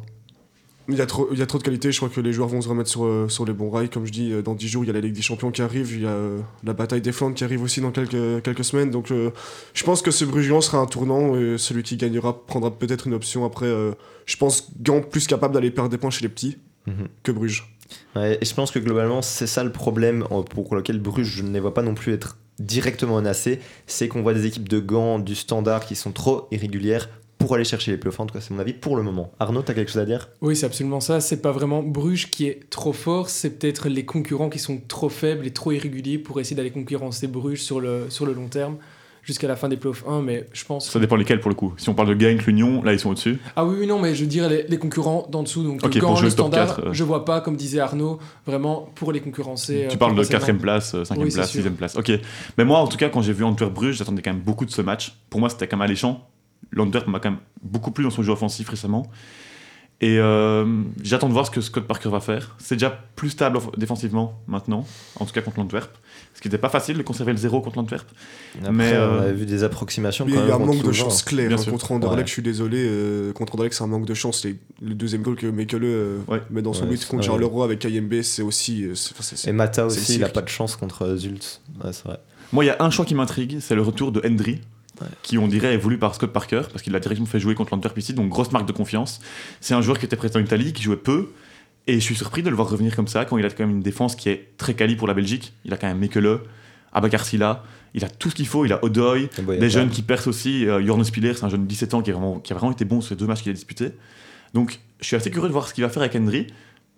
Il 0.89 0.97
y, 0.97 1.01
a 1.01 1.05
trop, 1.05 1.27
il 1.31 1.37
y 1.37 1.41
a 1.41 1.45
trop 1.45 1.57
de 1.57 1.63
qualité, 1.63 1.91
je 1.91 1.97
crois 1.97 2.09
que 2.09 2.19
les 2.19 2.33
joueurs 2.33 2.49
vont 2.49 2.61
se 2.61 2.67
remettre 2.67 2.89
sur, 2.89 3.05
euh, 3.05 3.27
sur 3.29 3.45
les 3.45 3.53
bons 3.53 3.69
rails. 3.69 3.89
Comme 3.89 4.05
je 4.05 4.11
dis, 4.11 4.31
euh, 4.31 4.41
dans 4.41 4.55
10 4.55 4.67
jours, 4.67 4.83
il 4.83 4.87
y 4.87 4.89
a 4.89 4.93
la 4.93 5.01
Ligue 5.01 5.13
des 5.13 5.21
Champions 5.21 5.51
qui 5.51 5.61
arrive, 5.61 5.91
il 5.93 6.01
y 6.01 6.05
a 6.05 6.09
euh, 6.09 6.39
la 6.63 6.73
bataille 6.73 7.01
des 7.01 7.11
Flandres 7.11 7.35
qui 7.35 7.43
arrive 7.43 7.61
aussi 7.61 7.79
dans 7.81 7.91
quelques, 7.91 8.41
quelques 8.43 8.63
semaines. 8.63 8.89
Donc 8.89 9.11
euh, 9.11 9.29
je 9.73 9.83
pense 9.83 10.01
que 10.01 10.11
ce 10.11 10.25
Bruges-Gand 10.25 10.61
sera 10.61 10.79
un 10.79 10.85
tournant 10.85 11.35
et 11.37 11.57
celui 11.57 11.83
qui 11.83 11.95
gagnera 11.97 12.45
prendra 12.45 12.71
peut-être 12.71 13.07
une 13.07 13.13
option. 13.13 13.45
Après, 13.45 13.67
euh, 13.67 13.91
je 14.25 14.35
pense 14.37 14.71
Gand 14.81 15.01
plus 15.01 15.27
capable 15.27 15.53
d'aller 15.53 15.71
perdre 15.71 15.89
des 15.89 15.97
points 15.97 16.09
chez 16.09 16.23
les 16.23 16.29
petits 16.29 16.57
Mhm. 16.87 17.07
que 17.23 17.31
Bruges. 17.31 17.75
Ouais, 18.15 18.37
et 18.41 18.45
je 18.45 18.53
pense 18.53 18.71
que 18.71 18.79
globalement, 18.79 19.21
c'est 19.21 19.47
ça 19.47 19.63
le 19.63 19.71
problème 19.71 20.23
pour 20.49 20.75
lequel 20.75 20.99
Bruges, 20.99 21.27
je 21.27 21.43
ne 21.43 21.51
les 21.51 21.59
vois 21.59 21.73
pas 21.73 21.81
non 21.81 21.93
plus 21.93 22.13
être 22.13 22.37
directement 22.59 23.15
menacés. 23.15 23.59
C'est 23.87 24.07
qu'on 24.07 24.21
voit 24.21 24.33
des 24.33 24.45
équipes 24.45 24.67
de 24.69 24.79
Gand, 24.79 25.19
du 25.19 25.35
standard 25.35 25.85
qui 25.85 25.95
sont 25.95 26.11
trop 26.11 26.47
irrégulières 26.51 27.09
pour 27.39 27.55
aller 27.55 27.63
chercher 27.63 27.91
les 27.91 27.97
playoffs. 27.97 28.19
En 28.19 28.27
tout 28.27 28.33
cas, 28.33 28.41
c'est 28.41 28.53
mon 28.53 28.59
avis 28.59 28.73
pour 28.73 28.95
le 28.95 29.01
moment. 29.01 29.31
Arnaud, 29.39 29.63
t'as 29.63 29.73
quelque 29.73 29.89
chose 29.89 30.01
à 30.01 30.05
dire? 30.05 30.29
Oui, 30.41 30.55
c'est 30.55 30.65
absolument 30.65 30.99
ça. 30.99 31.21
C'est 31.21 31.41
pas 31.41 31.51
vraiment 31.51 31.81
Bruges 31.81 32.29
qui 32.29 32.45
est 32.45 32.69
trop 32.69 32.93
fort, 32.93 33.29
c'est 33.29 33.57
peut-être 33.57 33.89
les 33.89 34.05
concurrents 34.05 34.49
qui 34.49 34.59
sont 34.59 34.79
trop 34.87 35.09
faibles 35.09 35.47
et 35.47 35.51
trop 35.51 35.71
irréguliers 35.71 36.19
pour 36.19 36.39
essayer 36.39 36.55
d'aller 36.55 36.69
concurrencer 36.69 37.27
Bruges 37.27 37.63
sur 37.63 37.79
le, 37.79 38.09
sur 38.09 38.25
le 38.25 38.33
long 38.33 38.47
terme 38.47 38.75
jusqu'à 39.23 39.47
la 39.47 39.55
fin 39.55 39.69
des 39.69 39.77
playoffs 39.77 40.03
1. 40.05 40.21
Mais 40.21 40.47
je 40.51 40.65
pense. 40.65 40.89
Ça 40.89 40.99
dépend 40.99 41.15
lesquels 41.15 41.39
pour 41.39 41.49
le 41.49 41.55
coup. 41.55 41.73
Si 41.77 41.87
on 41.87 41.93
parle 41.93 42.13
de 42.13 42.21
Genk, 42.21 42.45
l'Union, 42.45 42.83
là 42.83 42.91
ils 42.91 42.99
sont 42.99 43.11
au-dessus. 43.11 43.39
Ah 43.55 43.63
oui, 43.63 43.77
oui, 43.79 43.87
non, 43.87 43.99
mais 43.99 44.15
je 44.15 44.21
veux 44.21 44.29
dire 44.29 44.49
les, 44.49 44.63
les 44.63 44.77
concurrents 44.77 45.25
d'en 45.29 45.43
dessous. 45.43 45.63
Donc 45.63 45.81
Ok, 45.81 45.95
le 45.95 46.29
standard, 46.29 46.75
4, 46.75 46.87
euh. 46.87 46.93
je 46.93 47.03
vois 47.05 47.23
pas, 47.23 47.39
comme 47.39 47.55
disait 47.55 47.79
Arnaud, 47.79 48.19
vraiment 48.45 48.89
pour 48.95 49.13
les 49.13 49.21
concurrencer. 49.21 49.85
Tu 49.87 49.95
euh, 49.95 49.97
parles 49.97 50.15
de 50.15 50.23
potentiellement. 50.23 50.59
4ème 50.59 50.61
place, 50.61 50.93
5ème 50.93 51.17
Oui, 51.19 51.31
c'est 51.31 51.37
place, 51.37 51.51
sûr. 51.51 51.63
6ème 51.63 51.75
place. 51.75 51.95
Ok. 51.95 52.11
Mais 52.57 52.65
moi, 52.65 52.79
en 52.79 52.87
tout 52.87 52.97
cas, 52.97 53.07
quand 53.07 53.21
j'ai 53.21 53.33
vu 53.33 53.45
Antwerp 53.45 53.73
Bruges, 53.73 53.95
j'attendais 53.95 54.21
quand 54.21 54.33
même 54.33 54.41
beaucoup 54.41 54.65
de 54.65 54.71
ce 54.71 54.81
match. 54.81 55.15
Pour 55.29 55.39
moi, 55.39 55.49
c'était 55.49 55.67
quand 55.67 55.77
même 55.77 55.85
alléchant. 55.85 56.27
L'Antwerp 56.71 57.07
m'a 57.07 57.19
quand 57.19 57.31
même 57.31 57.39
beaucoup 57.63 57.91
plu 57.91 58.03
dans 58.03 58.09
son 58.11 58.23
jeu 58.23 58.31
offensif 58.31 58.69
récemment. 58.69 59.09
Et 60.01 60.17
euh, 60.17 60.65
j'attends 61.03 61.27
de 61.27 61.33
voir 61.33 61.45
ce 61.45 61.51
que 61.51 61.59
Scott 61.59 61.85
Parker 61.85 62.07
va 62.09 62.21
faire. 62.21 62.55
C'est 62.57 62.75
déjà 62.75 62.89
plus 63.17 63.31
stable 63.31 63.59
défensivement 63.75 64.39
maintenant, 64.47 64.85
en 65.19 65.25
tout 65.25 65.33
cas 65.33 65.41
contre 65.41 65.59
l'Antwerp. 65.59 65.91
Ce 66.33 66.39
qui 66.39 66.47
n'était 66.47 66.57
pas 66.57 66.69
facile 66.69 66.97
de 66.97 67.03
conserver 67.03 67.33
le 67.33 67.37
zéro 67.37 67.59
contre 67.59 67.79
l'Antwerp. 67.79 68.07
Mais, 68.71 68.93
on 68.93 68.95
euh, 68.95 69.19
avait 69.23 69.33
vu 69.33 69.45
des 69.45 69.65
approximations 69.65 70.23
Il 70.25 70.35
y 70.35 70.37
a 70.37 70.41
même. 70.45 70.51
un 70.53 70.59
manque 70.59 70.83
de 70.85 70.91
chance 70.93 71.21
claire 71.21 71.49
Bien 71.49 71.59
hein, 71.59 71.65
contre 71.69 71.91
Anderlecht. 71.91 72.17
Ouais. 72.19 72.27
Je 72.27 72.31
suis 72.31 72.41
désolé. 72.41 72.77
euh, 72.79 73.33
contre 73.33 73.55
Anderlecht, 73.55 73.75
c'est 73.75 73.83
un 73.83 73.87
manque 73.87 74.05
de 74.05 74.13
chance. 74.13 74.45
Les- 74.45 74.55
le 74.81 74.93
deuxième 74.95 75.21
goal 75.21 75.35
que 75.35 75.47
Mekele 75.47 75.83
euh, 75.83 76.17
Ouais. 76.29 76.41
met 76.49 76.61
dans 76.61 76.71
son 76.71 76.83
Ouais, 76.85 76.91
but 76.91 77.05
contre 77.05 77.23
ouais. 77.23 77.27
Charleroi 77.27 77.65
avec 77.65 77.79
KMB, 77.79 78.21
c'est 78.21 78.41
aussi. 78.41 78.85
c'est- 78.95 79.11
enfin, 79.11 79.21
c'est- 79.23 79.35
c'est- 79.35 79.49
Et 79.49 79.53
Mata 79.53 79.85
aussi, 79.87 80.13
il 80.13 80.23
a 80.23 80.27
cirque. 80.27 80.33
pas 80.33 80.41
de 80.43 80.47
chance 80.49 80.77
contre 80.77 81.17
Zult. 81.17 81.59
Ouais, 81.83 81.91
c'est 81.91 82.05
vrai. 82.05 82.19
Moi, 82.53 82.63
il 82.63 82.67
y 82.67 82.71
a 82.71 82.77
un 82.79 82.89
choix 82.89 83.03
qui 83.03 83.15
m'intrigue, 83.15 83.57
c'est 83.59 83.75
le 83.75 83.81
retour 83.81 84.13
de 84.13 84.21
Hendry, 84.25 84.61
Ouais. 85.01 85.07
qui 85.23 85.37
on 85.37 85.47
dirait 85.47 85.73
est 85.73 85.77
voulu 85.77 85.97
par 85.97 86.13
Scott 86.15 86.31
Parker, 86.31 86.63
parce 86.71 86.81
qu'il 86.81 86.93
l'a 86.93 86.99
directement 86.99 87.27
fait 87.27 87.39
jouer 87.39 87.55
contre 87.55 87.73
l'Antwerp 87.73 87.97
ici, 87.97 88.13
donc 88.13 88.29
grosse 88.29 88.51
marque 88.51 88.67
de 88.67 88.73
confiance. 88.73 89.21
C'est 89.61 89.73
un 89.73 89.81
joueur 89.81 89.97
qui 89.97 90.05
était 90.05 90.15
présent 90.15 90.39
en 90.39 90.43
Italie, 90.43 90.73
qui 90.73 90.83
jouait 90.83 90.97
peu, 90.97 91.29
et 91.87 91.95
je 91.95 91.99
suis 91.99 92.15
surpris 92.15 92.43
de 92.43 92.49
le 92.49 92.55
voir 92.55 92.69
revenir 92.69 92.95
comme 92.95 93.07
ça, 93.07 93.25
quand 93.25 93.37
il 93.37 93.45
a 93.45 93.49
quand 93.49 93.65
même 93.65 93.77
une 93.77 93.81
défense 93.81 94.15
qui 94.15 94.29
est 94.29 94.49
très 94.57 94.73
quali 94.73 94.95
pour 94.95 95.07
la 95.07 95.13
Belgique. 95.13 95.53
Il 95.65 95.73
a 95.73 95.77
quand 95.77 95.87
même 95.87 95.97
Mekele, 95.97 96.39
Abakar 96.93 97.25
Silla, 97.25 97.63
il 97.93 98.05
a 98.05 98.09
tout 98.09 98.29
ce 98.29 98.35
qu'il 98.35 98.47
faut, 98.47 98.65
il 98.65 98.73
a 98.73 98.83
Odoy, 98.83 99.29
bon, 99.41 99.59
des 99.59 99.69
jeunes 99.69 99.89
qui 99.89 100.01
percent 100.01 100.27
aussi. 100.27 100.67
Euh, 100.67 100.85
Jorn 100.85 101.03
Spiller, 101.03 101.33
c'est 101.33 101.43
un 101.43 101.49
jeune 101.49 101.63
de 101.63 101.67
17 101.67 101.93
ans 101.93 102.01
qui, 102.01 102.11
est 102.11 102.13
vraiment, 102.13 102.39
qui 102.39 102.53
a 102.53 102.55
vraiment 102.55 102.71
été 102.71 102.85
bon 102.85 103.01
sur 103.01 103.15
les 103.15 103.19
deux 103.19 103.25
matchs 103.25 103.41
qu'il 103.41 103.49
a 103.49 103.53
disputés. 103.53 103.91
Donc, 104.53 104.79
je 104.99 105.07
suis 105.07 105.15
assez 105.15 105.31
curieux 105.31 105.47
de 105.47 105.53
voir 105.53 105.67
ce 105.67 105.73
qu'il 105.73 105.83
va 105.83 105.89
faire 105.89 106.03
avec 106.03 106.15
Hendry. 106.15 106.47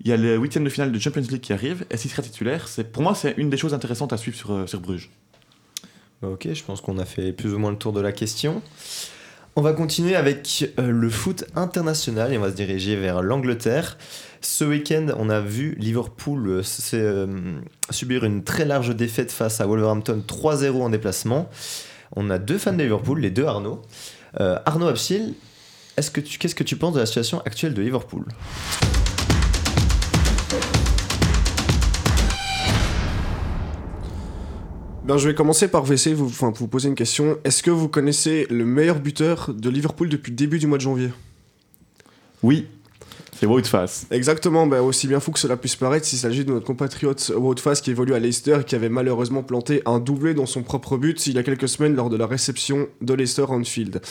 Il 0.03 0.09
y 0.09 0.13
a 0.13 0.17
le 0.17 0.35
huitième 0.37 0.63
de 0.63 0.69
finale 0.69 0.91
de 0.91 0.99
Champions 0.99 1.21
League 1.21 1.41
qui 1.41 1.53
arrive. 1.53 1.85
Est-ce 1.89 2.01
qu'il 2.01 2.11
sera 2.11 2.23
titulaire 2.23 2.67
Pour 2.91 3.03
moi, 3.03 3.13
c'est 3.13 3.35
une 3.37 3.49
des 3.49 3.57
choses 3.57 3.73
intéressantes 3.73 4.13
à 4.13 4.17
suivre 4.17 4.37
sur, 4.37 4.51
euh, 4.51 4.67
sur 4.67 4.79
Bruges. 4.79 5.09
Ok, 6.23 6.47
je 6.53 6.63
pense 6.63 6.81
qu'on 6.81 6.99
a 6.99 7.05
fait 7.05 7.31
plus 7.31 7.53
ou 7.53 7.57
moins 7.57 7.71
le 7.71 7.77
tour 7.77 7.93
de 7.93 8.01
la 8.01 8.11
question. 8.11 8.61
On 9.55 9.61
va 9.61 9.73
continuer 9.73 10.15
avec 10.15 10.71
euh, 10.77 10.91
le 10.91 11.09
foot 11.09 11.45
international 11.55 12.31
et 12.31 12.37
on 12.37 12.41
va 12.41 12.51
se 12.51 12.55
diriger 12.55 12.95
vers 12.95 13.23
l'Angleterre. 13.23 13.97
Ce 14.39 14.63
week-end, 14.63 15.07
on 15.17 15.29
a 15.29 15.41
vu 15.41 15.75
Liverpool 15.79 16.47
euh, 16.47 16.61
euh, 16.93 17.59
subir 17.89 18.23
une 18.23 18.43
très 18.43 18.65
large 18.65 18.95
défaite 18.95 19.31
face 19.31 19.61
à 19.61 19.65
Wolverhampton 19.65 20.23
3-0 20.25 20.81
en 20.81 20.89
déplacement. 20.89 21.49
On 22.15 22.29
a 22.29 22.37
deux 22.37 22.59
fans 22.59 22.73
de 22.73 22.83
Liverpool, 22.83 23.19
les 23.19 23.31
deux 23.31 23.45
Arnaud. 23.45 23.81
Arnaud 24.37 24.87
Absil, 24.87 25.33
qu'est-ce 25.97 26.55
que 26.55 26.63
tu 26.63 26.75
penses 26.75 26.93
de 26.93 26.99
la 26.99 27.05
situation 27.05 27.41
actuelle 27.41 27.73
de 27.73 27.81
Liverpool? 27.81 28.25
Ben, 35.03 35.17
je 35.17 35.27
vais 35.27 35.33
commencer 35.33 35.67
par 35.67 35.83
VC, 35.83 36.13
vous, 36.13 36.27
enfin, 36.27 36.53
vous 36.55 36.67
poser 36.67 36.87
une 36.87 36.95
question. 36.95 37.39
Est-ce 37.43 37.63
que 37.63 37.71
vous 37.71 37.87
connaissez 37.87 38.45
le 38.51 38.65
meilleur 38.65 38.99
buteur 38.99 39.51
de 39.51 39.69
Liverpool 39.69 40.09
depuis 40.09 40.29
le 40.29 40.35
début 40.35 40.59
du 40.59 40.67
mois 40.67 40.77
de 40.77 40.83
janvier? 40.83 41.09
Oui, 42.43 42.67
c'est 43.39 43.47
Wout 43.47 43.63
Fass. 43.63 44.05
Exactement, 44.11 44.67
ben, 44.67 44.81
aussi 44.81 45.07
bien 45.07 45.19
fou 45.19 45.31
que 45.31 45.39
cela 45.39 45.57
puisse 45.57 45.75
paraître, 45.75 46.07
il 46.13 46.17
s'agit 46.17 46.45
de 46.45 46.51
notre 46.53 46.67
compatriote 46.67 47.31
Wout 47.35 47.57
Fass 47.59 47.81
qui 47.81 47.89
évolue 47.89 48.13
à 48.13 48.19
Leicester 48.19 48.59
et 48.61 48.63
qui 48.63 48.75
avait 48.75 48.89
malheureusement 48.89 49.41
planté 49.41 49.81
un 49.87 49.97
doublé 49.97 50.35
dans 50.35 50.45
son 50.45 50.61
propre 50.61 50.97
but 50.97 51.25
il 51.25 51.33
y 51.33 51.39
a 51.39 51.43
quelques 51.43 51.67
semaines 51.67 51.95
lors 51.95 52.11
de 52.11 52.17
la 52.17 52.27
réception 52.27 52.87
de 53.01 53.13
Leicester 53.15 53.45
Anfield. 53.49 54.01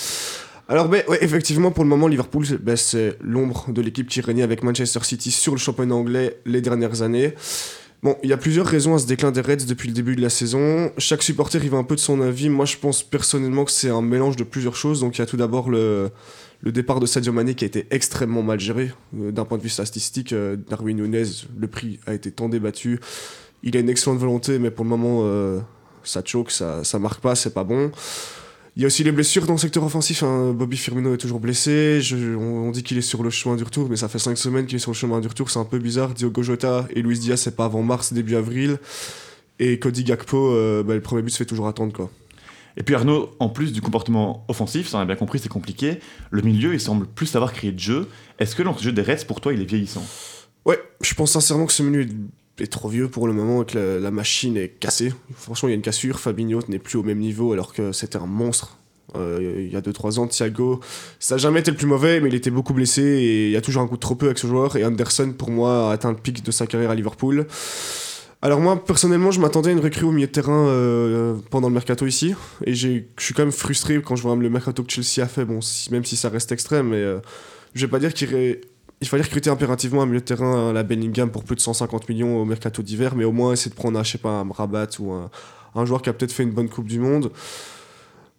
Alors, 0.68 0.88
ben, 0.88 1.04
ouais, 1.06 1.18
effectivement, 1.22 1.70
pour 1.70 1.84
le 1.84 1.90
moment, 1.90 2.08
Liverpool, 2.08 2.44
ben, 2.60 2.76
c'est 2.76 3.16
l'ombre 3.20 3.66
de 3.68 3.80
l'équipe 3.80 4.08
qui 4.08 4.20
régnait 4.20 4.42
avec 4.42 4.64
Manchester 4.64 5.00
City 5.04 5.30
sur 5.30 5.52
le 5.52 5.58
championnat 5.58 5.94
anglais 5.94 6.40
les 6.46 6.60
dernières 6.60 7.02
années. 7.02 7.34
Bon, 8.02 8.16
il 8.22 8.30
y 8.30 8.32
a 8.32 8.38
plusieurs 8.38 8.66
raisons 8.66 8.94
à 8.94 8.98
ce 8.98 9.06
déclin 9.06 9.30
des 9.30 9.42
Reds 9.42 9.66
depuis 9.68 9.86
le 9.88 9.94
début 9.94 10.16
de 10.16 10.22
la 10.22 10.30
saison. 10.30 10.90
Chaque 10.96 11.22
supporter 11.22 11.62
y 11.62 11.68
va 11.68 11.76
un 11.76 11.84
peu 11.84 11.96
de 11.96 12.00
son 12.00 12.22
avis. 12.22 12.48
Moi, 12.48 12.64
je 12.64 12.78
pense 12.78 13.02
personnellement 13.02 13.66
que 13.66 13.70
c'est 13.70 13.90
un 13.90 14.00
mélange 14.00 14.36
de 14.36 14.44
plusieurs 14.44 14.74
choses. 14.74 15.00
Donc, 15.00 15.18
il 15.18 15.20
y 15.20 15.22
a 15.22 15.26
tout 15.26 15.36
d'abord 15.36 15.68
le, 15.68 16.10
le 16.62 16.72
départ 16.72 16.98
de 16.98 17.04
Sadio 17.04 17.30
Mané 17.30 17.54
qui 17.54 17.64
a 17.64 17.66
été 17.66 17.86
extrêmement 17.90 18.42
mal 18.42 18.58
géré. 18.58 18.92
Euh, 19.18 19.32
D'un 19.32 19.44
point 19.44 19.58
de 19.58 19.62
vue 19.62 19.68
statistique, 19.68 20.32
euh, 20.32 20.56
Darwin 20.56 20.96
Nunez, 20.96 21.24
le 21.58 21.68
prix 21.68 22.00
a 22.06 22.14
été 22.14 22.30
tant 22.30 22.48
débattu. 22.48 23.00
Il 23.62 23.76
a 23.76 23.80
une 23.80 23.90
excellente 23.90 24.18
volonté, 24.18 24.58
mais 24.58 24.70
pour 24.70 24.86
le 24.86 24.88
moment, 24.88 25.20
euh, 25.24 25.60
ça 26.02 26.22
choque, 26.24 26.50
ça, 26.52 26.82
ça 26.84 26.98
marque 26.98 27.20
pas, 27.20 27.34
c'est 27.34 27.52
pas 27.52 27.64
bon. 27.64 27.92
Il 28.76 28.82
y 28.82 28.84
a 28.84 28.86
aussi 28.86 29.02
les 29.04 29.12
blessures 29.12 29.46
dans 29.46 29.54
le 29.54 29.58
secteur 29.58 29.82
offensif. 29.84 30.22
hein. 30.22 30.52
Bobby 30.52 30.76
Firmino 30.76 31.12
est 31.14 31.18
toujours 31.18 31.40
blessé. 31.40 32.00
Je- 32.00 32.34
on, 32.36 32.68
on 32.68 32.70
dit 32.70 32.82
qu'il 32.82 32.96
est 32.98 33.02
sur 33.02 33.22
le 33.22 33.30
chemin 33.30 33.56
du 33.56 33.64
retour, 33.64 33.88
mais 33.90 33.96
ça 33.96 34.08
fait 34.08 34.18
5 34.20 34.38
semaines 34.38 34.66
qu'il 34.66 34.76
est 34.76 34.80
sur 34.80 34.92
le 34.92 34.96
chemin 34.96 35.20
du 35.20 35.28
retour. 35.28 35.50
C'est 35.50 35.58
un 35.58 35.64
peu 35.64 35.78
bizarre. 35.78 36.14
Diogo 36.14 36.42
Jota 36.42 36.86
et 36.94 37.02
Luis 37.02 37.18
Diaz, 37.18 37.40
c'est 37.40 37.56
pas 37.56 37.64
avant 37.64 37.82
mars, 37.82 38.12
début 38.12 38.36
avril. 38.36 38.78
Et 39.58 39.78
Cody 39.78 40.04
Gakpo, 40.04 40.52
euh, 40.54 40.82
bah, 40.82 40.94
le 40.94 41.00
premier 41.02 41.22
but 41.22 41.30
se 41.30 41.38
fait 41.38 41.44
toujours 41.46 41.66
attendre. 41.68 41.92
quoi. 41.92 42.10
Et 42.76 42.82
puis 42.84 42.94
Arnaud, 42.94 43.30
en 43.40 43.48
plus 43.48 43.72
du 43.72 43.82
comportement 43.82 44.44
offensif, 44.48 44.88
ça 44.88 44.98
on 44.98 45.00
a 45.00 45.04
bien 45.04 45.16
compris, 45.16 45.40
c'est 45.40 45.48
compliqué. 45.48 45.98
Le 46.30 46.40
milieu, 46.40 46.72
il 46.72 46.80
semble 46.80 47.06
plus 47.06 47.26
savoir 47.26 47.52
créer 47.52 47.72
de 47.72 47.78
jeu. 47.80 48.06
Est-ce 48.38 48.54
que 48.54 48.62
l'enjeu 48.62 48.92
des 48.92 49.02
Reds, 49.02 49.24
pour 49.26 49.40
toi, 49.40 49.52
il 49.52 49.60
est 49.60 49.64
vieillissant? 49.66 50.06
Ouais, 50.64 50.78
je 51.02 51.12
pense 51.14 51.32
sincèrement 51.32 51.66
que 51.66 51.72
ce 51.72 51.82
milieu 51.82 52.02
est, 52.02 52.08
est 52.62 52.72
trop 52.72 52.88
vieux 52.88 53.08
pour 53.08 53.26
le 53.26 53.32
moment 53.32 53.62
et 53.62 53.66
que 53.66 53.98
la, 54.00 54.10
machine 54.10 54.56
est 54.56 54.68
cassée. 54.68 55.12
Franchement, 55.34 55.68
il 55.68 55.72
y 55.72 55.74
a 55.74 55.76
une 55.76 55.82
cassure. 55.82 56.20
Fabinho 56.20 56.60
n'est 56.68 56.78
plus 56.78 56.98
au 56.98 57.02
même 57.02 57.18
niveau 57.18 57.52
alors 57.52 57.72
que 57.72 57.92
c'était 57.92 58.18
un 58.18 58.26
monstre. 58.26 58.78
Euh, 59.16 59.64
il 59.66 59.72
y 59.72 59.76
a 59.76 59.80
2-3 59.80 60.20
ans, 60.20 60.26
Thiago, 60.28 60.80
ça 61.18 61.34
n'a 61.34 61.38
jamais 61.38 61.60
été 61.60 61.72
le 61.72 61.76
plus 61.76 61.86
mauvais, 61.86 62.20
mais 62.20 62.28
il 62.28 62.34
était 62.34 62.50
beaucoup 62.50 62.72
blessé 62.72 63.02
et 63.02 63.46
il 63.46 63.52
y 63.52 63.56
a 63.56 63.60
toujours 63.60 63.82
un 63.82 63.88
coup 63.88 63.96
de 63.96 64.00
trop 64.00 64.14
peu 64.14 64.26
avec 64.26 64.38
ce 64.38 64.46
joueur. 64.46 64.76
Et 64.76 64.84
Anderson, 64.84 65.34
pour 65.36 65.50
moi, 65.50 65.90
a 65.90 65.92
atteint 65.94 66.10
le 66.10 66.16
pic 66.16 66.44
de 66.44 66.50
sa 66.50 66.66
carrière 66.66 66.90
à 66.90 66.94
Liverpool. 66.94 67.46
Alors 68.42 68.60
moi, 68.60 68.82
personnellement, 68.82 69.30
je 69.30 69.40
m'attendais 69.40 69.68
à 69.70 69.72
une 69.72 69.80
recrue 69.80 70.06
au 70.06 70.12
milieu 70.12 70.26
de 70.26 70.32
terrain 70.32 70.66
euh, 70.68 71.34
pendant 71.50 71.68
le 71.68 71.74
mercato 71.74 72.06
ici. 72.06 72.34
Et 72.64 72.74
je 72.74 73.02
suis 73.18 73.34
quand 73.34 73.42
même 73.42 73.52
frustré 73.52 74.00
quand 74.00 74.16
je 74.16 74.22
vois 74.22 74.34
le 74.34 74.48
mercato 74.48 74.82
que 74.82 74.90
Chelsea 74.90 75.22
a 75.22 75.28
fait, 75.28 75.44
bon, 75.44 75.60
même 75.90 76.04
si 76.04 76.16
ça 76.16 76.30
reste 76.30 76.50
extrême, 76.50 76.88
mais 76.88 76.96
euh, 76.96 77.18
je 77.74 77.84
vais 77.84 77.90
pas 77.90 77.98
dire 77.98 78.14
qu'il 78.14 78.58
il 79.00 79.08
fallait 79.08 79.22
recruter 79.22 79.50
impérativement 79.50 80.02
un 80.02 80.06
milieu 80.06 80.20
de 80.20 80.24
terrain 80.24 80.70
à 80.70 80.72
la 80.72 80.82
Bellingham 80.82 81.30
pour 81.30 81.44
plus 81.44 81.56
de 81.56 81.60
150 81.60 82.08
millions 82.08 82.40
au 82.40 82.44
mercato 82.44 82.82
d'hiver, 82.82 83.14
mais 83.16 83.24
au 83.24 83.32
moins 83.32 83.52
essayer 83.52 83.70
de 83.70 83.76
prendre, 83.76 83.98
un, 83.98 84.02
je 84.02 84.12
sais 84.12 84.18
pas, 84.18 84.30
un 84.30 84.48
Rabat 84.50 84.88
ou 84.98 85.12
un, 85.12 85.30
un 85.74 85.84
joueur 85.84 86.02
qui 86.02 86.10
a 86.10 86.12
peut-être 86.12 86.32
fait 86.32 86.42
une 86.42 86.52
bonne 86.52 86.68
Coupe 86.68 86.86
du 86.86 86.98
Monde. 86.98 87.32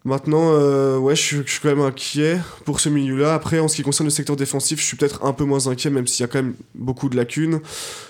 Maintenant, 0.03 0.53
euh, 0.53 0.97
ouais, 0.97 1.15
je 1.15 1.21
suis, 1.21 1.37
je 1.45 1.51
suis 1.51 1.59
quand 1.61 1.69
même 1.69 1.81
inquiet 1.81 2.39
pour 2.65 2.79
ce 2.79 2.89
milieu-là. 2.89 3.35
Après, 3.35 3.59
en 3.59 3.67
ce 3.67 3.75
qui 3.75 3.83
concerne 3.83 4.07
le 4.07 4.11
secteur 4.11 4.35
défensif, 4.35 4.79
je 4.79 4.85
suis 4.85 4.97
peut-être 4.97 5.23
un 5.23 5.31
peu 5.31 5.43
moins 5.43 5.67
inquiet, 5.67 5.91
même 5.91 6.07
s'il 6.07 6.23
y 6.23 6.25
a 6.25 6.27
quand 6.27 6.41
même 6.41 6.55
beaucoup 6.73 7.07
de 7.07 7.15
lacunes. 7.15 7.59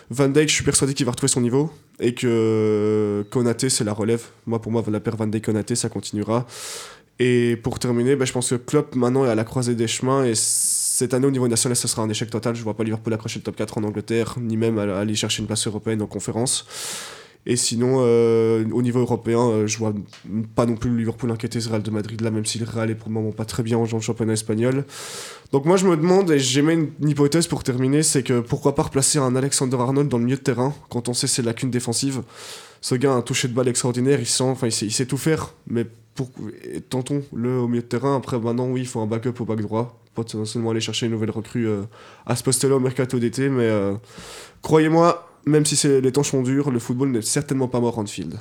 Van 0.09 0.29
Dijk, 0.29 0.47
je 0.47 0.53
suis 0.53 0.63
persuadé 0.63 0.93
qu'il 0.93 1.05
va 1.05 1.11
retrouver 1.11 1.31
son 1.31 1.41
niveau 1.41 1.69
et 1.99 2.13
que 2.15 3.25
Konaté, 3.29 3.69
c'est 3.69 3.83
la 3.83 3.91
relève. 3.91 4.23
Moi, 4.45 4.61
pour 4.61 4.71
moi, 4.71 4.83
la 4.89 5.01
paire 5.01 5.17
Van 5.17 5.27
Dijk-Konaté, 5.27 5.75
ça 5.75 5.89
continuera. 5.89 6.47
Et 7.19 7.57
pour 7.57 7.77
terminer, 7.77 8.15
ben, 8.15 8.25
je 8.25 8.31
pense 8.31 8.49
que 8.49 8.55
Klopp 8.55 8.95
maintenant 8.95 9.25
est 9.25 9.29
à 9.29 9.35
la 9.35 9.43
croisée 9.43 9.75
des 9.75 9.87
chemins 9.87 10.23
et 10.23 10.33
cette 11.01 11.15
année 11.15 11.25
au 11.25 11.31
niveau 11.31 11.47
national, 11.47 11.75
ce 11.75 11.87
sera 11.87 12.03
un 12.03 12.09
échec 12.09 12.29
total. 12.29 12.55
Je 12.55 12.61
vois 12.61 12.75
pas 12.75 12.83
Liverpool 12.83 13.11
accrocher 13.11 13.39
le 13.39 13.43
top 13.43 13.55
4 13.55 13.79
en 13.79 13.83
Angleterre, 13.83 14.35
ni 14.39 14.55
même 14.55 14.77
aller 14.77 15.15
chercher 15.15 15.41
une 15.41 15.47
place 15.47 15.65
européenne 15.65 15.99
en 16.03 16.05
conférence. 16.05 16.67
Et 17.47 17.55
sinon, 17.55 17.97
euh, 18.01 18.63
au 18.71 18.83
niveau 18.83 18.99
européen, 18.99 19.39
euh, 19.39 19.65
je 19.65 19.79
vois 19.79 19.95
pas 20.55 20.67
non 20.67 20.75
plus 20.75 20.95
Liverpool 20.95 21.31
inquiéter 21.31 21.59
ce 21.59 21.69
Real 21.69 21.81
de 21.81 21.89
Madrid 21.89 22.21
là, 22.21 22.29
même 22.29 22.45
si 22.45 22.59
le 22.59 22.65
Real 22.65 22.91
est 22.91 22.95
pour 22.95 23.09
le 23.09 23.15
moment 23.15 23.31
pas 23.31 23.45
très 23.45 23.63
bien 23.63 23.79
en 23.79 23.99
championnat 23.99 24.33
espagnol. 24.33 24.85
Donc 25.51 25.65
moi 25.65 25.75
je 25.75 25.87
me 25.87 25.97
demande, 25.97 26.29
et 26.29 26.37
j'émets 26.37 26.75
une, 26.75 27.09
hypothèse 27.09 27.47
pour 27.47 27.63
terminer, 27.63 28.03
c'est 28.03 28.21
que 28.21 28.41
pourquoi 28.41 28.75
pas 28.75 28.83
replacer 28.83 29.17
un 29.17 29.35
Alexander 29.35 29.77
Arnold 29.77 30.07
dans 30.07 30.19
le 30.19 30.25
milieu 30.25 30.37
de 30.37 30.43
terrain 30.43 30.75
quand 30.89 31.09
on 31.09 31.15
sait 31.15 31.25
ses 31.25 31.41
lacunes 31.41 31.71
défensives. 31.71 32.21
Ce 32.79 32.93
gars 32.93 33.13
a 33.13 33.15
un 33.15 33.21
toucher 33.23 33.47
de 33.47 33.53
balle 33.53 33.67
extraordinaire, 33.67 34.19
il 34.19 34.27
sent, 34.27 34.53
il 34.61 34.91
sait, 34.91 35.07
tout 35.07 35.17
faire, 35.17 35.55
mais 35.65 35.87
tentons-le 36.89 37.57
au 37.57 37.67
milieu 37.67 37.81
de 37.81 37.87
terrain. 37.87 38.15
Après 38.15 38.39
maintenant 38.39 38.67
oui, 38.67 38.81
il 38.81 38.87
faut 38.87 38.99
un 38.99 39.07
backup 39.07 39.33
au 39.39 39.45
back 39.45 39.61
droit, 39.61 40.00
potentiellement 40.13 40.71
aller 40.71 40.81
chercher 40.81 41.05
une 41.05 41.13
nouvelle 41.13 41.31
recrue 41.31 41.67
euh, 41.67 41.83
à 42.25 42.35
ce 42.35 42.43
poste-là 42.43 42.75
au 42.75 42.79
mercato 42.79 43.19
d'été, 43.19 43.49
mais 43.49 43.65
euh, 43.65 43.93
croyez-moi, 44.61 45.27
même 45.45 45.65
si 45.65 45.87
les 45.87 46.11
temps 46.11 46.23
sont 46.23 46.43
durs, 46.43 46.71
le 46.71 46.79
football 46.79 47.11
n'est 47.11 47.21
certainement 47.21 47.67
pas 47.67 47.79
mort 47.79 47.97
en 47.97 48.05
field. 48.05 48.39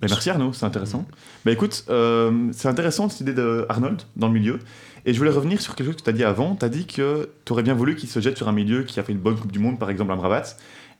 Merci 0.00 0.30
Arnaud, 0.30 0.52
c'est 0.52 0.66
intéressant. 0.66 1.06
Ben, 1.44 1.52
écoute, 1.52 1.84
euh, 1.88 2.48
c'est 2.52 2.68
intéressant 2.68 3.08
cette 3.08 3.20
idée 3.20 3.32
de 3.32 3.66
Arnold 3.68 4.02
dans 4.16 4.28
le 4.28 4.34
milieu. 4.34 4.58
Et 5.06 5.12
je 5.12 5.18
voulais 5.18 5.30
revenir 5.30 5.60
sur 5.60 5.74
quelque 5.74 5.86
chose 5.86 5.96
que 5.96 6.02
tu 6.02 6.10
as 6.10 6.12
dit 6.12 6.24
avant. 6.24 6.54
Tu 6.56 6.64
as 6.64 6.68
dit 6.68 6.86
que 6.86 7.30
tu 7.44 7.52
aurais 7.52 7.62
bien 7.62 7.74
voulu 7.74 7.96
qu'il 7.96 8.08
se 8.08 8.20
jette 8.20 8.36
sur 8.36 8.48
un 8.48 8.52
milieu 8.52 8.82
qui 8.82 9.00
a 9.00 9.02
fait 9.02 9.12
une 9.12 9.18
bonne 9.18 9.36
Coupe 9.36 9.52
du 9.52 9.58
Monde, 9.58 9.78
par 9.78 9.90
exemple 9.90 10.12
Amrabat. 10.12 10.44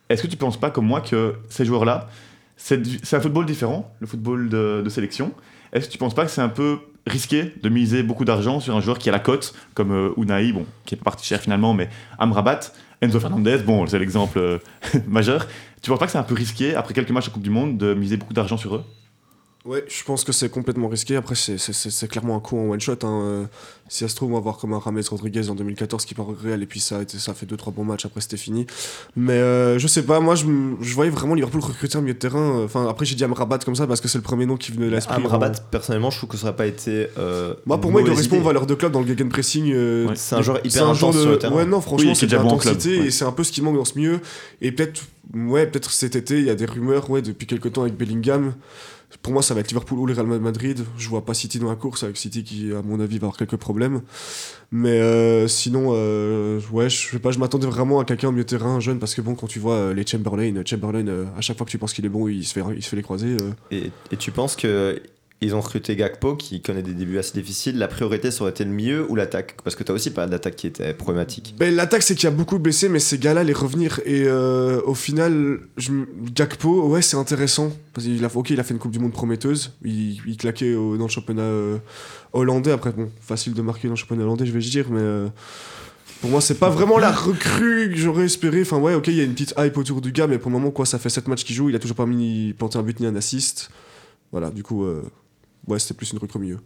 Est-ce 0.08 0.22
que 0.22 0.26
tu 0.26 0.36
penses 0.36 0.58
pas, 0.58 0.70
comme 0.70 0.86
moi, 0.86 1.00
que 1.00 1.34
ces 1.48 1.64
joueurs-là, 1.64 2.08
c'est 2.56 2.80
un 3.12 3.20
football 3.20 3.44
différent, 3.44 3.94
le 4.00 4.06
football 4.06 4.48
de, 4.48 4.82
de 4.82 4.88
sélection? 4.88 5.32
Est-ce 5.72 5.86
que 5.86 5.92
tu 5.92 5.98
penses 5.98 6.14
pas 6.14 6.24
que 6.24 6.30
c'est 6.30 6.40
un 6.40 6.48
peu 6.48 6.78
risqué 7.08 7.52
de 7.62 7.68
miser 7.68 8.02
beaucoup 8.02 8.24
d'argent 8.24 8.60
sur 8.60 8.76
un 8.76 8.80
joueur 8.80 8.98
qui 8.98 9.08
a 9.08 9.12
la 9.12 9.18
cote, 9.18 9.54
comme 9.74 9.92
euh, 9.92 10.10
Unai, 10.16 10.52
bon, 10.52 10.66
qui 10.84 10.94
est 10.94 10.98
parti 10.98 11.26
cher 11.26 11.40
finalement, 11.40 11.74
mais 11.74 11.88
Amrabat, 12.18 12.60
Enzo 13.00 13.20
Fernandez, 13.20 13.58
bon, 13.58 13.86
c'est 13.86 13.98
l'exemple 13.98 14.38
euh, 14.38 14.58
majeur. 15.06 15.46
Tu 15.82 15.90
penses 15.90 15.98
pas 15.98 16.06
que 16.06 16.12
c'est 16.12 16.18
un 16.18 16.22
peu 16.22 16.34
risqué, 16.34 16.74
après 16.74 16.94
quelques 16.94 17.10
matchs 17.10 17.28
en 17.28 17.32
Coupe 17.32 17.42
du 17.42 17.50
Monde, 17.50 17.78
de 17.78 17.94
miser 17.94 18.16
beaucoup 18.16 18.34
d'argent 18.34 18.56
sur 18.56 18.76
eux? 18.76 18.84
Ouais, 19.68 19.84
je 19.86 20.02
pense 20.04 20.24
que 20.24 20.32
c'est 20.32 20.48
complètement 20.48 20.88
risqué. 20.88 21.16
Après, 21.16 21.34
c'est- 21.34 22.08
clairement 22.08 22.36
un 22.36 22.40
coup 22.40 22.56
en 22.58 22.70
one 22.70 22.80
shot. 22.80 22.92
hein. 23.02 23.20
Euh, 23.22 23.44
Si 23.90 24.00
ça 24.00 24.08
se 24.08 24.14
trouve, 24.16 24.32
on 24.32 24.34
va 24.34 24.40
voir 24.40 24.58
comme 24.58 24.74
un 24.74 24.78
Rames 24.78 25.00
Rodriguez 25.10 25.48
en 25.48 25.54
2014 25.54 26.04
qui 26.04 26.14
part 26.14 26.28
au 26.28 26.34
Real 26.38 26.62
et 26.62 26.66
puis 26.66 26.78
ça 26.78 27.00
ça 27.06 27.30
a 27.32 27.34
fait 27.34 27.46
2-3 27.46 27.72
bons 27.72 27.84
matchs. 27.84 28.04
Après, 28.04 28.20
c'était 28.20 28.36
fini. 28.36 28.66
Mais 29.16 29.32
euh, 29.32 29.78
je 29.78 29.86
sais 29.86 30.02
pas, 30.02 30.20
moi, 30.20 30.34
je, 30.34 30.44
voyais 30.94 31.10
vraiment 31.10 31.34
Liverpool 31.34 31.62
recruter 31.62 31.96
un 31.96 32.02
milieu 32.02 32.12
de 32.12 32.18
terrain. 32.18 32.62
Enfin, 32.64 32.86
après, 32.86 33.06
j'ai 33.06 33.14
dit 33.14 33.24
Amrabat 33.24 33.58
comme 33.60 33.74
ça 33.76 33.86
parce 33.86 34.02
que 34.02 34.08
c'est 34.08 34.18
le 34.18 34.22
premier 34.22 34.44
nom 34.44 34.58
qui 34.58 34.72
venait 34.72 34.86
de 34.86 34.90
l'esprit. 34.90 35.14
Amrabat, 35.16 35.48
En- 35.52 35.70
personnellement, 35.70 36.10
je 36.10 36.18
trouve 36.18 36.28
que 36.28 36.36
ça 36.36 36.48
aurait 36.48 36.56
pas 36.56 36.66
été. 36.66 37.06
euh, 37.18 37.54
Moi, 37.64 37.80
pour 37.80 37.90
moi, 37.90 38.02
il 38.02 38.08
correspond 38.08 38.38
aux 38.40 38.42
valeurs 38.42 38.66
de 38.66 38.74
club 38.74 38.92
dans 38.92 39.00
le 39.00 39.06
gegenpressing. 39.06 39.72
euh, 39.72 40.08
Ouais. 40.08 40.16
C'est 40.16 40.34
un 40.34 40.42
joueur 40.42 40.58
hyper 40.64 40.86
un 40.86 40.92
intense 40.92 41.14
de... 41.16 41.20
sur 41.22 41.30
le 41.30 41.38
terrain. 41.38 41.54
Ouais, 41.56 41.64
non, 41.64 41.80
franchement, 41.80 42.10
Oui, 42.10 42.14
c'est 42.16 42.26
est 42.26 42.28
de 42.28 42.30
déjà 42.32 42.42
bon 42.42 42.48
en 42.50 42.52
l'intensité 42.52 42.88
club, 42.90 43.00
ouais. 43.02 43.06
et 43.08 43.10
c'est 43.10 43.24
un 43.24 43.32
peu 43.32 43.42
ce 43.44 43.52
qui 43.52 43.62
manque 43.62 43.76
dans 43.76 43.84
ce 43.86 43.96
milieu. 43.98 44.20
Et 44.60 44.70
peut-être, 44.70 45.02
ouais, 45.34 45.66
peut-être 45.66 45.90
cet 45.90 46.14
été, 46.14 46.38
il 46.38 46.44
y 46.44 46.50
a 46.50 46.54
des 46.54 46.66
rumeurs, 46.66 47.08
ouais, 47.10 47.22
depuis 47.22 47.46
quelques 47.46 47.72
temps 47.72 47.82
avec 47.82 47.96
Bellingham. 47.96 48.52
Pour 49.22 49.32
moi, 49.32 49.42
ça 49.42 49.54
va 49.54 49.60
être 49.60 49.68
Liverpool 49.68 49.98
ou 49.98 50.06
le 50.06 50.12
Real 50.12 50.26
Madrid. 50.26 50.84
Je 50.98 51.08
vois 51.08 51.24
pas 51.24 51.32
City 51.34 51.58
dans 51.58 51.68
la 51.70 51.76
course, 51.76 52.02
avec 52.02 52.16
City 52.16 52.44
qui, 52.44 52.72
à 52.72 52.82
mon 52.82 53.00
avis, 53.00 53.18
va 53.18 53.24
avoir 53.26 53.36
quelques 53.38 53.56
problèmes. 53.56 54.02
Mais 54.70 55.00
euh, 55.00 55.48
sinon, 55.48 55.92
euh, 55.92 56.60
ouais, 56.72 56.90
je 56.90 57.08
sais 57.12 57.18
pas, 57.18 57.30
je 57.30 57.38
m'attendais 57.38 57.66
vraiment 57.66 58.00
à 58.00 58.04
quelqu'un 58.04 58.28
au 58.28 58.32
milieu 58.32 58.44
de 58.44 58.48
terrain 58.48 58.80
jeune 58.80 58.98
parce 58.98 59.14
que 59.14 59.22
bon, 59.22 59.34
quand 59.34 59.46
tu 59.46 59.60
vois 59.60 59.74
euh, 59.74 59.94
les 59.94 60.06
Chamberlain, 60.06 60.62
Chamberlain, 60.64 61.06
euh, 61.08 61.24
à 61.36 61.40
chaque 61.40 61.56
fois 61.56 61.64
que 61.64 61.70
tu 61.70 61.78
penses 61.78 61.94
qu'il 61.94 62.04
est 62.04 62.10
bon, 62.10 62.28
il 62.28 62.44
se 62.44 62.52
fait, 62.52 62.62
il 62.76 62.82
se 62.82 62.88
fait 62.90 62.96
les 62.96 63.02
croiser. 63.02 63.36
euh. 63.40 63.50
Et, 63.70 63.90
et 64.12 64.16
tu 64.18 64.30
penses 64.30 64.56
que 64.56 65.00
ils 65.40 65.54
ont 65.54 65.60
recruté 65.60 65.94
Gakpo 65.94 66.34
qui 66.34 66.60
connaît 66.60 66.82
des 66.82 66.94
débuts 66.94 67.18
assez 67.18 67.38
difficiles. 67.38 67.78
La 67.78 67.86
priorité 67.86 68.32
ça 68.32 68.42
aurait 68.42 68.50
été 68.50 68.64
le 68.64 68.70
milieu 68.70 69.06
ou 69.08 69.14
l'attaque? 69.14 69.56
Parce 69.62 69.76
que 69.76 69.84
t'as 69.84 69.92
aussi 69.92 70.10
pas 70.10 70.26
d'attaque 70.26 70.56
qui 70.56 70.66
était 70.66 70.92
problématique. 70.94 71.54
Ben, 71.56 71.72
L'attaque, 71.74 72.02
c'est 72.02 72.16
qu'il 72.16 72.24
y 72.24 72.32
a 72.32 72.34
beaucoup 72.34 72.58
blessés, 72.58 72.88
mais 72.88 72.98
ces 72.98 73.18
gars-là, 73.18 73.44
les 73.44 73.52
revenir. 73.52 74.00
Et 74.04 74.24
euh, 74.26 74.80
au 74.84 74.94
final, 74.94 75.60
Gakpo, 76.34 76.88
ouais, 76.88 77.02
c'est 77.02 77.16
intéressant. 77.16 77.70
Parce 77.94 78.06
qu'il 78.06 78.24
a, 78.24 78.28
il 78.50 78.60
a 78.60 78.64
fait 78.64 78.74
une 78.74 78.80
Coupe 78.80 78.90
du 78.90 78.98
Monde 78.98 79.12
prometteuse. 79.12 79.76
Il, 79.84 80.36
claquait 80.36 80.74
dans 80.74 80.96
le 80.96 81.08
championnat 81.08 81.42
euh, 81.42 81.78
hollandais. 82.32 82.72
Après, 82.72 82.90
bon, 82.90 83.08
facile 83.20 83.54
de 83.54 83.62
marquer 83.62 83.86
dans 83.86 83.94
le 83.94 83.98
championnat 83.98 84.24
hollandais, 84.24 84.46
je 84.46 84.52
vais 84.52 84.58
dire, 84.58 84.86
mais. 84.90 85.00
euh, 85.00 85.28
pour 86.20 86.30
moi, 86.30 86.40
c'est 86.40 86.58
pas 86.58 86.68
vraiment 86.68 86.98
la 86.98 87.12
recrue 87.12 87.90
que 87.90 87.96
j'aurais 87.96 88.24
espéré. 88.24 88.62
Enfin, 88.62 88.78
ouais, 88.78 88.94
ok, 88.94 89.06
il 89.06 89.14
y 89.14 89.20
a 89.20 89.22
une 89.22 89.34
petite 89.34 89.54
hype 89.56 89.76
autour 89.76 90.00
du 90.00 90.10
gars, 90.10 90.26
mais 90.26 90.38
pour 90.38 90.50
le 90.50 90.58
moment, 90.58 90.72
quoi, 90.72 90.84
ça 90.84 90.98
fait 90.98 91.10
7 91.10 91.28
matchs 91.28 91.44
qu'il 91.44 91.54
joue. 91.54 91.68
Il 91.68 91.76
a 91.76 91.78
toujours 91.78 91.96
pas 91.96 92.06
mis 92.06 92.16
ni 92.16 92.52
planté 92.54 92.76
un 92.76 92.82
but 92.82 92.98
ni 92.98 93.06
un 93.06 93.14
assist. 93.14 93.70
Voilà, 94.32 94.50
du 94.50 94.64
coup, 94.64 94.84
ouais, 95.68 95.78
c'était 95.78 95.94
plus 95.94 96.12
une 96.12 96.18
recrue 96.18 96.38
au 96.38 96.42
milieu. 96.42 96.58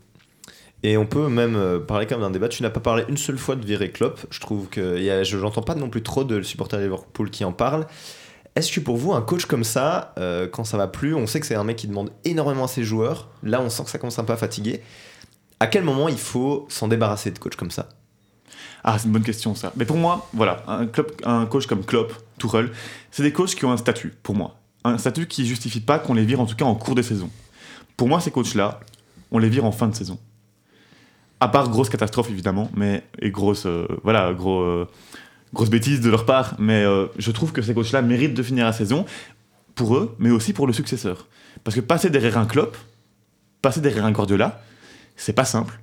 Et 0.85 0.97
on 0.97 1.07
peut 1.07 1.29
même 1.29 1.55
euh, 1.55 1.79
parler 1.79 2.07
quand 2.07 2.17
même 2.17 2.25
d'un 2.25 2.31
débat. 2.31 2.49
Tu 2.49 2.63
n'as 2.63 2.71
pas 2.71 2.81
parlé 2.81 3.05
une 3.09 3.17
seule 3.17 3.39
fois 3.39 3.55
de 3.55 3.65
virer 3.65 3.91
Klopp. 3.93 4.21
Je 4.31 4.41
trouve 4.41 4.69
que 4.69 4.97
il 4.97 5.05
y 5.05 5.11
a- 5.11 5.23
je 5.23 5.37
n'entends 5.37 5.63
pas 5.63 5.75
non 5.77 5.89
plus 5.89 6.03
trop 6.03 6.25
de 6.25 6.43
supporters 6.43 6.81
de 6.81 6.85
Liverpool 6.85 7.31
qui 7.31 7.45
en 7.45 7.53
parlent. 7.53 7.87
Est-ce 8.57 8.73
que 8.73 8.81
pour 8.81 8.97
vous, 8.97 9.13
un 9.15 9.23
coach 9.23 9.47
comme 9.47 9.65
ça, 9.65 10.13
euh, 10.19 10.49
quand 10.49 10.65
ça 10.65 10.77
va 10.77 10.87
plus, 10.89 11.15
on 11.15 11.27
sait 11.27 11.41
que 11.41 11.47
c'est 11.47 11.55
un 11.55 11.65
mec 11.65 11.77
qui 11.77 11.87
demande 11.87 12.11
énormément 12.25 12.65
à 12.65 12.69
ses 12.69 12.83
joueurs. 12.85 13.29
Là, 13.43 13.63
on 13.63 13.71
sent 13.71 13.85
que 13.85 13.91
ça 13.91 13.99
commence 13.99 14.19
un 14.19 14.25
peu 14.25 14.33
à 14.33 14.37
fatiguer. 14.37 14.83
À 15.61 15.69
quel 15.69 15.85
moment 15.85 16.09
il 16.09 16.19
faut 16.19 16.67
s'en 16.69 16.89
débarrasser 16.89 17.31
de 17.31 17.39
coach 17.39 17.55
comme 17.57 17.71
ça? 17.71 17.89
Ah, 18.85 18.99
c'est 18.99 19.07
une 19.07 19.13
bonne 19.13 19.23
question 19.23 19.55
ça. 19.55 19.73
Mais 19.77 19.85
pour 19.85 19.97
moi, 19.97 20.29
voilà, 20.35 20.65
un, 20.67 20.87
club, 20.87 21.13
un 21.25 21.47
coach 21.47 21.67
comme 21.67 21.85
Klopp, 21.85 22.13
Tuchel, 22.39 22.73
c'est 23.13 23.23
des 23.23 23.33
coachs 23.33 23.55
qui 23.55 23.65
ont 23.65 23.71
un 23.73 23.77
statut, 23.77 24.13
pour 24.25 24.35
moi. 24.35 24.57
Un 24.85 24.99
statut 24.99 25.29
qui 25.29 25.47
justifie 25.47 25.81
pas 25.81 26.01
qu'on 26.01 26.15
les 26.15 26.25
vire 26.25 26.41
en 26.41 26.47
tout 26.47 26.57
cas 26.57 26.65
en 26.65 26.75
cours 26.75 26.97
de 26.97 27.03
saison. 27.03 27.31
Pour 27.97 28.09
moi, 28.09 28.21
ces 28.21 28.33
coachs-là, 28.33 28.81
on 29.33 29.39
les 29.39 29.49
vire 29.49 29.65
en 29.65 29.73
fin 29.73 29.89
de 29.89 29.95
saison. 29.95 30.19
À 31.41 31.49
part 31.49 31.69
grosse 31.71 31.89
catastrophe 31.89 32.31
évidemment, 32.31 32.71
mais 32.77 33.03
et 33.19 33.31
grosse, 33.31 33.67
euh, 33.67 33.89
voilà, 34.05 34.29
euh, 34.29 34.85
grosse 35.53 35.71
bêtise 35.71 36.01
de 36.01 36.09
leur 36.09 36.25
part. 36.25 36.55
Mais 36.61 36.85
euh, 36.85 37.07
je 37.19 37.33
trouve 37.33 37.53
que 37.53 37.63
ces 37.63 37.75
coachs-là 37.75 38.03
méritent 38.03 38.35
de 38.35 38.43
finir 38.43 38.65
la 38.65 38.73
saison 38.73 39.05
pour 39.75 39.97
eux, 39.97 40.15
mais 40.21 40.31
aussi 40.31 40.53
pour 40.53 40.69
le 40.69 40.73
successeur. 40.73 41.27
Parce 41.65 41.75
que 41.75 41.81
passer 41.81 42.11
derrière 42.11 42.39
un 42.39 42.47
Klopp, 42.47 42.77
passer 43.61 43.81
derrière 43.81 44.05
un 44.05 44.13
Guardiola, 44.13 44.63
c'est 45.17 45.33
pas 45.33 45.45
simple. 45.45 45.81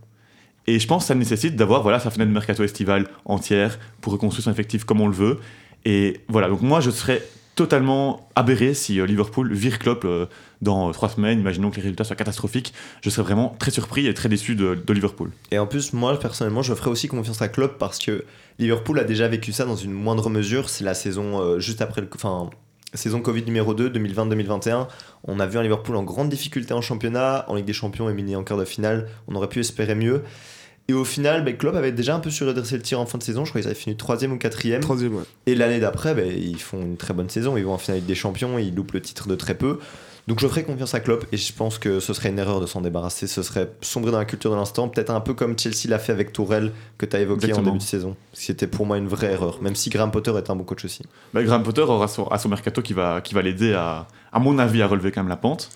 Et 0.68 0.80
je 0.80 0.88
pense 0.88 1.04
que 1.04 1.08
ça 1.08 1.16
nécessite 1.16 1.56
d'avoir 1.56 1.82
voilà, 1.82 2.00
sa 2.00 2.12
fenêtre 2.12 2.30
de 2.30 2.34
mercato 2.34 2.64
estivale 2.64 3.08
entière 3.26 3.80
pour 4.02 4.14
reconstruire 4.14 4.46
son 4.46 4.52
effectif 4.52 4.84
comme 4.86 5.02
on 5.02 5.08
le 5.08 5.16
veut. 5.16 5.40
Et 5.84 6.22
voilà, 6.28 6.48
donc 6.48 6.62
moi 6.62 6.80
je 6.80 6.92
serais 6.92 7.24
totalement 7.60 8.30
aberré 8.36 8.74
si 8.74 9.02
euh, 9.02 9.06
Liverpool 9.06 9.54
vire 9.54 9.80
Klopp 9.80 10.06
euh, 10.06 10.28
dans 10.62 10.88
euh, 10.88 10.92
trois 10.94 11.10
semaines. 11.10 11.42
Imaginons 11.42 11.72
que 11.72 11.76
les 11.76 11.82
résultats 11.82 12.06
soient 12.06 12.16
catastrophiques. 12.16 12.74
Je 13.02 13.10
serais 13.10 13.24
vraiment 13.24 13.54
très 13.60 13.70
surpris 13.70 14.08
et 14.08 14.14
très 14.14 14.30
déçu 14.30 14.56
de, 14.56 14.82
Liverpool. 14.88 15.32
Et 15.52 15.60
en 15.60 15.68
plus, 15.68 15.92
moi 15.92 16.18
personnellement, 16.18 16.62
je 16.62 16.74
ferais 16.74 16.90
aussi 16.90 17.10
confiance 17.10 17.42
à 17.42 17.50
Klopp 17.50 17.78
parce 17.78 18.00
que 18.00 18.24
Liverpool 18.60 18.98
a 18.98 19.04
déjà 19.04 19.28
vécu 19.28 19.52
ça 19.52 19.66
dans 19.66 19.76
une 19.76 19.92
moindre 19.92 20.30
mesure. 20.30 20.70
C'est 20.70 20.86
la 20.86 20.94
saison 20.94 21.60
juste 21.60 21.82
après. 21.82 22.02
Enfin, 22.16 22.50
saison 22.94 23.20
Covid 23.20 23.44
numéro 23.44 23.74
2, 23.74 23.90
2020-2021. 23.90 24.88
On 25.26 25.42
a 25.42 25.46
vu 25.46 25.58
un 25.58 25.64
Liverpool 25.64 25.98
en 25.98 26.04
grande 26.04 26.30
difficulté 26.30 26.74
en 26.74 26.80
championnat, 26.80 27.44
en 27.50 27.56
Ligue 27.56 27.66
des 27.66 27.74
Champions 27.74 28.08
éliminé 28.08 28.38
en 28.38 28.46
quart 28.46 28.58
de 28.58 28.64
finale. 28.64 29.10
On 29.28 29.36
aurait 29.36 29.50
pu 29.50 29.60
espérer 29.60 29.96
mieux. 29.96 30.24
Et 30.90 30.94
au 30.94 31.06
final, 31.06 31.44
ben, 31.44 31.56
Klopp 31.56 31.76
avait 31.76 31.92
déjà 31.92 32.16
un 32.16 32.20
peu 32.20 32.32
suredressé 32.32 32.76
le 32.76 32.82
tir 32.82 33.00
en 33.00 33.06
fin 33.06 33.20
de 33.20 33.24
saison. 33.24 33.46
Je 33.46 33.52
crois 33.52 33.62
qu'ils 33.62 33.70
avaient 33.70 33.80
fini 33.80 33.96
troisième 33.96 34.32
ou 34.32 34.40
quatrième. 34.40 34.82
Troisième, 34.82 35.16
ouais. 35.16 35.24
Et 35.46 35.54
l'année 35.54 35.80
d'après, 35.80 36.16
ben, 36.16 36.28
ils 36.28 36.60
font 36.60 36.82
une 36.82 36.98
très 36.98 37.14
bonne 37.14 37.30
saison. 37.30 37.58
Ils 37.58 37.64
vont 37.64 37.74
en 37.74 37.78
finale 37.78 38.04
des 38.04 38.16
champions, 38.16 38.58
ils 38.58 38.74
loupent 38.74 38.94
le 38.94 39.02
titre 39.02 39.28
de 39.28 39.36
très 39.36 39.54
peu. 39.54 39.78
Donc 40.28 40.40
je 40.40 40.48
ferai 40.48 40.64
confiance 40.64 40.96
à 40.96 41.00
Klopp 41.00 41.26
et 41.32 41.38
je 41.38 41.54
pense 41.54 41.78
que 41.78 42.00
ce 42.00 42.14
serait 42.14 42.30
une 42.30 42.40
erreur 42.40 42.60
de 42.60 42.66
s'en 42.66 42.82
débarrasser. 42.82 43.28
Ce 43.28 43.44
serait 43.44 43.70
sombrer 43.82 44.12
dans 44.12 44.18
la 44.18 44.26
culture 44.26 44.50
de 44.50 44.56
l'instant, 44.56 44.88
peut-être 44.88 45.12
un 45.12 45.22
peu 45.22 45.36
comme 45.36 45.58
Chelsea 45.58 45.88
l'a 45.88 46.00
fait 46.00 46.12
avec 46.12 46.34
Tourelle 46.34 46.72
que 46.98 47.06
tu 47.06 47.16
as 47.16 47.20
évoqué 47.20 47.46
Exactement. 47.46 47.70
en 47.70 47.74
début 47.74 47.84
de 47.84 47.88
saison. 47.88 48.16
C'était 48.34 48.68
pour 48.68 48.88
moi 48.88 48.98
une 48.98 49.08
vraie 49.08 49.32
erreur, 49.32 49.62
même 49.62 49.76
si 49.76 49.92
Graham 49.92 50.10
Potter 50.10 50.32
est 50.38 50.50
un 50.50 50.56
bon 50.56 50.64
coach 50.64 50.86
aussi. 50.86 51.04
Bah, 51.34 51.44
Graham 51.44 51.64
Potter 51.64 51.82
aura 51.82 52.08
son, 52.08 52.28
a 52.28 52.38
son 52.38 52.50
mercato 52.50 52.82
qui 52.82 52.94
va, 52.94 53.22
qui 53.22 53.34
va 53.34 53.42
l'aider 53.44 53.74
à, 53.74 54.08
à 54.32 54.40
mon 54.40 54.58
avis, 54.60 54.82
à 54.82 54.88
relever 54.88 55.12
quand 55.12 55.22
même 55.22 55.30
la 55.30 55.38
pente. 55.38 55.70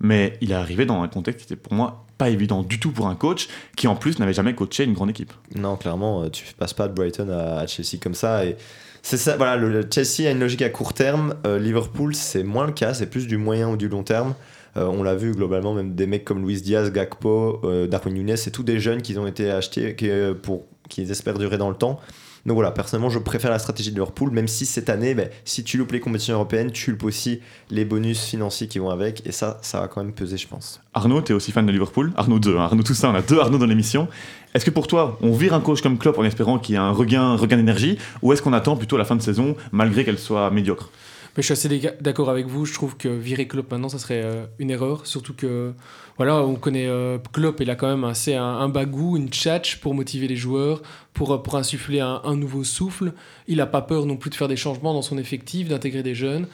Mais 0.00 0.36
il 0.40 0.50
est 0.50 0.54
arrivé 0.54 0.84
dans 0.84 1.00
un 1.02 1.08
contexte 1.08 1.46
qui 1.46 1.52
était 1.52 1.60
pour 1.60 1.74
moi 1.74 2.04
pas 2.22 2.30
évident 2.30 2.62
du 2.62 2.78
tout 2.78 2.92
pour 2.92 3.08
un 3.08 3.16
coach 3.16 3.48
qui 3.76 3.88
en 3.88 3.96
plus 3.96 4.20
n'avait 4.20 4.32
jamais 4.32 4.54
coaché 4.54 4.84
une 4.84 4.92
grande 4.92 5.10
équipe. 5.10 5.32
Non, 5.56 5.76
clairement, 5.76 6.22
euh, 6.22 6.28
tu 6.28 6.44
passes 6.56 6.72
pas 6.72 6.86
de 6.86 6.94
Brighton 6.94 7.28
à, 7.30 7.66
Chelsea 7.66 7.98
comme 8.00 8.14
ça. 8.14 8.46
Et 8.46 8.56
c'est 9.02 9.16
ça, 9.16 9.36
voilà, 9.36 9.56
le, 9.56 9.84
Chelsea 9.92 10.28
a 10.28 10.30
une 10.30 10.38
logique 10.38 10.62
à 10.62 10.68
court 10.68 10.94
terme. 10.94 11.34
euh, 11.46 11.58
Liverpool, 11.58 12.14
c'est 12.14 12.44
moins 12.44 12.66
le 12.66 12.72
cas, 12.72 12.94
c'est 12.94 13.06
plus 13.06 13.26
du 13.26 13.38
moyen 13.38 13.70
ou 13.70 13.76
du 13.76 13.88
long 13.88 14.04
terme. 14.04 14.34
Euh, 14.76 14.86
on 14.86 15.02
l'a 15.02 15.16
vu 15.16 15.32
globalement, 15.32 15.74
même 15.74 15.96
des 15.96 16.06
mecs 16.06 16.24
comme 16.24 16.46
Luis 16.46 16.62
Diaz, 16.62 16.92
Gakpo, 16.92 17.60
Darwin 17.90 18.14
Nunes, 18.14 18.36
c'est 18.36 18.52
tous 18.52 18.62
des 18.62 18.78
jeunes 18.78 19.02
qui 19.02 19.18
ont 19.18 19.26
été 19.26 19.50
achetés 19.50 19.96
qui, 19.96 20.08
pour 20.42 20.66
qu'ils 20.88 21.10
espèrent 21.10 21.38
durer 21.38 21.58
dans 21.58 21.70
le 21.70 21.76
temps. 21.76 21.98
Donc 22.44 22.56
voilà, 22.56 22.72
personnellement, 22.72 23.10
je 23.10 23.18
préfère 23.18 23.50
la 23.50 23.58
stratégie 23.58 23.90
de 23.90 23.94
Liverpool, 23.94 24.30
même 24.30 24.48
si 24.48 24.66
cette 24.66 24.90
année, 24.90 25.14
ben, 25.14 25.28
si 25.44 25.62
tu 25.62 25.78
loupes 25.78 25.92
les 25.92 26.00
compétitions 26.00 26.34
européennes, 26.34 26.72
tu 26.72 26.90
loupes 26.90 27.04
aussi 27.04 27.40
les 27.70 27.84
bonus 27.84 28.20
financiers 28.24 28.66
qui 28.66 28.80
vont 28.80 28.90
avec, 28.90 29.24
et 29.26 29.32
ça, 29.32 29.58
ça 29.62 29.80
va 29.80 29.88
quand 29.88 30.02
même 30.02 30.12
peser, 30.12 30.36
je 30.36 30.48
pense. 30.48 30.80
Arnaud, 30.94 31.20
t'es 31.20 31.32
aussi 31.32 31.52
fan 31.52 31.64
de 31.64 31.72
Liverpool 31.72 32.12
Arnaud 32.16 32.38
2, 32.40 32.56
hein, 32.56 32.62
Arnaud 32.62 32.82
tout 32.82 32.94
ça, 32.94 33.10
on 33.10 33.14
a 33.14 33.22
deux 33.22 33.38
Arnaud 33.38 33.58
dans 33.58 33.66
l'émission. 33.66 34.08
Est-ce 34.54 34.64
que 34.64 34.70
pour 34.70 34.86
toi, 34.86 35.18
on 35.22 35.32
vire 35.32 35.54
un 35.54 35.60
coach 35.60 35.80
comme 35.80 35.98
Klopp 35.98 36.18
en 36.18 36.24
espérant 36.24 36.58
qu'il 36.58 36.74
y 36.74 36.76
ait 36.76 36.80
un 36.80 36.90
regain 36.90 37.36
d'énergie 37.56 37.96
ou 38.20 38.32
est-ce 38.32 38.42
qu'on 38.42 38.52
attend 38.52 38.76
plutôt 38.76 38.96
la 38.96 39.04
fin 39.04 39.16
de 39.16 39.22
saison 39.22 39.56
malgré 39.70 40.04
qu'elle 40.04 40.18
soit 40.18 40.50
médiocre? 40.50 40.90
Mais 41.36 41.42
je 41.42 41.54
suis 41.54 41.66
assez 41.66 41.94
d'accord 42.00 42.28
avec 42.28 42.46
vous. 42.46 42.66
Je 42.66 42.74
trouve 42.74 42.96
que 42.96 43.08
virer 43.08 43.46
Klopp 43.46 43.70
maintenant, 43.70 43.88
ça 43.88 43.98
serait 43.98 44.22
euh, 44.22 44.44
une 44.58 44.70
erreur. 44.70 45.06
Surtout 45.06 45.32
que, 45.32 45.72
voilà, 46.18 46.42
on 46.42 46.56
connaît 46.56 46.86
euh, 46.86 47.16
Klopp, 47.32 47.60
il 47.60 47.70
a 47.70 47.74
quand 47.74 47.88
même 47.88 48.04
assez 48.04 48.34
un, 48.34 48.44
un 48.44 48.68
bagou, 48.68 49.16
une 49.16 49.28
tchatch 49.28 49.76
pour 49.76 49.94
motiver 49.94 50.28
les 50.28 50.36
joueurs, 50.36 50.82
pour, 51.14 51.32
euh, 51.32 51.38
pour 51.38 51.56
insuffler 51.56 52.00
un, 52.00 52.36
nouveau 52.36 52.64
souffle. 52.64 53.14
Il 53.48 53.56
n'a 53.56 53.66
pas 53.66 53.80
peur 53.80 54.04
non 54.04 54.16
plus 54.16 54.28
de 54.28 54.34
faire 54.34 54.48
des 54.48 54.56
changements 54.56 54.92
dans 54.92 55.02
son 55.02 55.16
effectif, 55.16 55.68
d'intégrer 55.68 56.02
des 56.02 56.14
jeunes. 56.14 56.46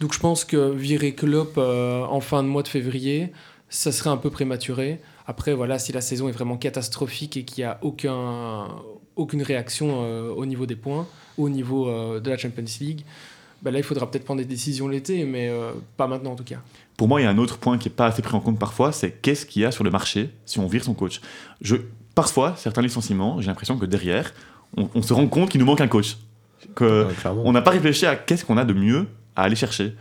Donc 0.00 0.12
je 0.12 0.20
pense 0.20 0.44
que 0.44 0.70
virer 0.72 1.14
Klopp 1.14 1.56
en 1.56 2.20
fin 2.20 2.42
de 2.42 2.48
mois 2.48 2.62
de 2.62 2.68
février, 2.68 3.32
ça 3.70 3.92
serait 3.92 4.10
un 4.10 4.18
peu 4.18 4.28
prématuré. 4.28 5.00
Après, 5.26 5.54
voilà, 5.54 5.78
si 5.78 5.92
la 5.92 6.02
saison 6.02 6.28
est 6.28 6.32
vraiment 6.32 6.58
catastrophique 6.58 7.38
et 7.38 7.44
qu'il 7.46 7.64
n'y 7.64 7.68
a 7.68 7.78
aucun, 7.80 8.68
aucune 9.16 9.42
réaction 9.42 10.00
au 10.36 10.44
niveau 10.44 10.66
des 10.66 10.76
points, 10.76 11.06
au 11.38 11.48
niveau 11.48 11.90
de 12.20 12.28
la 12.28 12.36
Champions 12.36 12.64
League, 12.78 13.04
bah 13.66 13.72
là, 13.72 13.78
il 13.78 13.82
faudra 13.82 14.08
peut-être 14.08 14.24
prendre 14.24 14.38
des 14.38 14.46
décisions 14.46 14.86
l'été, 14.86 15.24
mais 15.24 15.48
euh, 15.48 15.72
pas 15.96 16.06
maintenant 16.06 16.30
en 16.30 16.36
tout 16.36 16.44
cas. 16.44 16.58
Pour 16.96 17.08
moi, 17.08 17.20
il 17.20 17.24
y 17.24 17.26
a 17.26 17.30
un 17.30 17.38
autre 17.38 17.58
point 17.58 17.78
qui 17.78 17.88
n'est 17.88 17.94
pas 17.94 18.06
assez 18.06 18.22
pris 18.22 18.36
en 18.36 18.38
compte 18.38 18.60
parfois, 18.60 18.92
c'est 18.92 19.10
qu'est-ce 19.10 19.44
qu'il 19.44 19.62
y 19.62 19.64
a 19.64 19.72
sur 19.72 19.82
le 19.82 19.90
marché 19.90 20.30
si 20.44 20.60
on 20.60 20.68
vire 20.68 20.84
son 20.84 20.94
coach? 20.94 21.20
Je, 21.60 21.74
parfois, 22.14 22.54
certains 22.56 22.80
licenciements, 22.80 23.40
j'ai 23.40 23.48
l'impression 23.48 23.76
que 23.76 23.84
derrière, 23.84 24.32
on, 24.76 24.88
on 24.94 25.02
se 25.02 25.12
rend 25.12 25.26
compte 25.26 25.50
qu'il 25.50 25.58
nous 25.58 25.66
manque 25.66 25.80
un 25.80 25.88
coach. 25.88 26.16
Que 26.76 27.08
on 27.44 27.50
n'a 27.50 27.60
pas 27.60 27.72
réfléchi 27.72 28.06
à 28.06 28.14
qu'est-ce 28.14 28.44
qu'on 28.44 28.56
a 28.56 28.64
de 28.64 28.72
mieux 28.72 29.08
à 29.34 29.42
aller 29.42 29.56
chercher. 29.56 29.96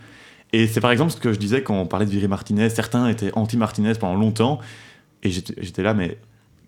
Et 0.54 0.68
c'est 0.68 0.80
par 0.80 0.92
exemple 0.92 1.12
ce 1.12 1.18
que 1.18 1.34
je 1.34 1.40
disais 1.40 1.64
quand 1.64 1.74
on 1.74 1.88
parlait 1.88 2.06
de 2.06 2.12
virer 2.12 2.28
Martinez. 2.28 2.70
Certains 2.70 3.08
étaient 3.08 3.32
anti-Martinez 3.34 3.94
pendant 4.00 4.16
longtemps. 4.16 4.60
Et 5.24 5.32
j'étais 5.32 5.82
là, 5.82 5.96
mais 5.96 6.20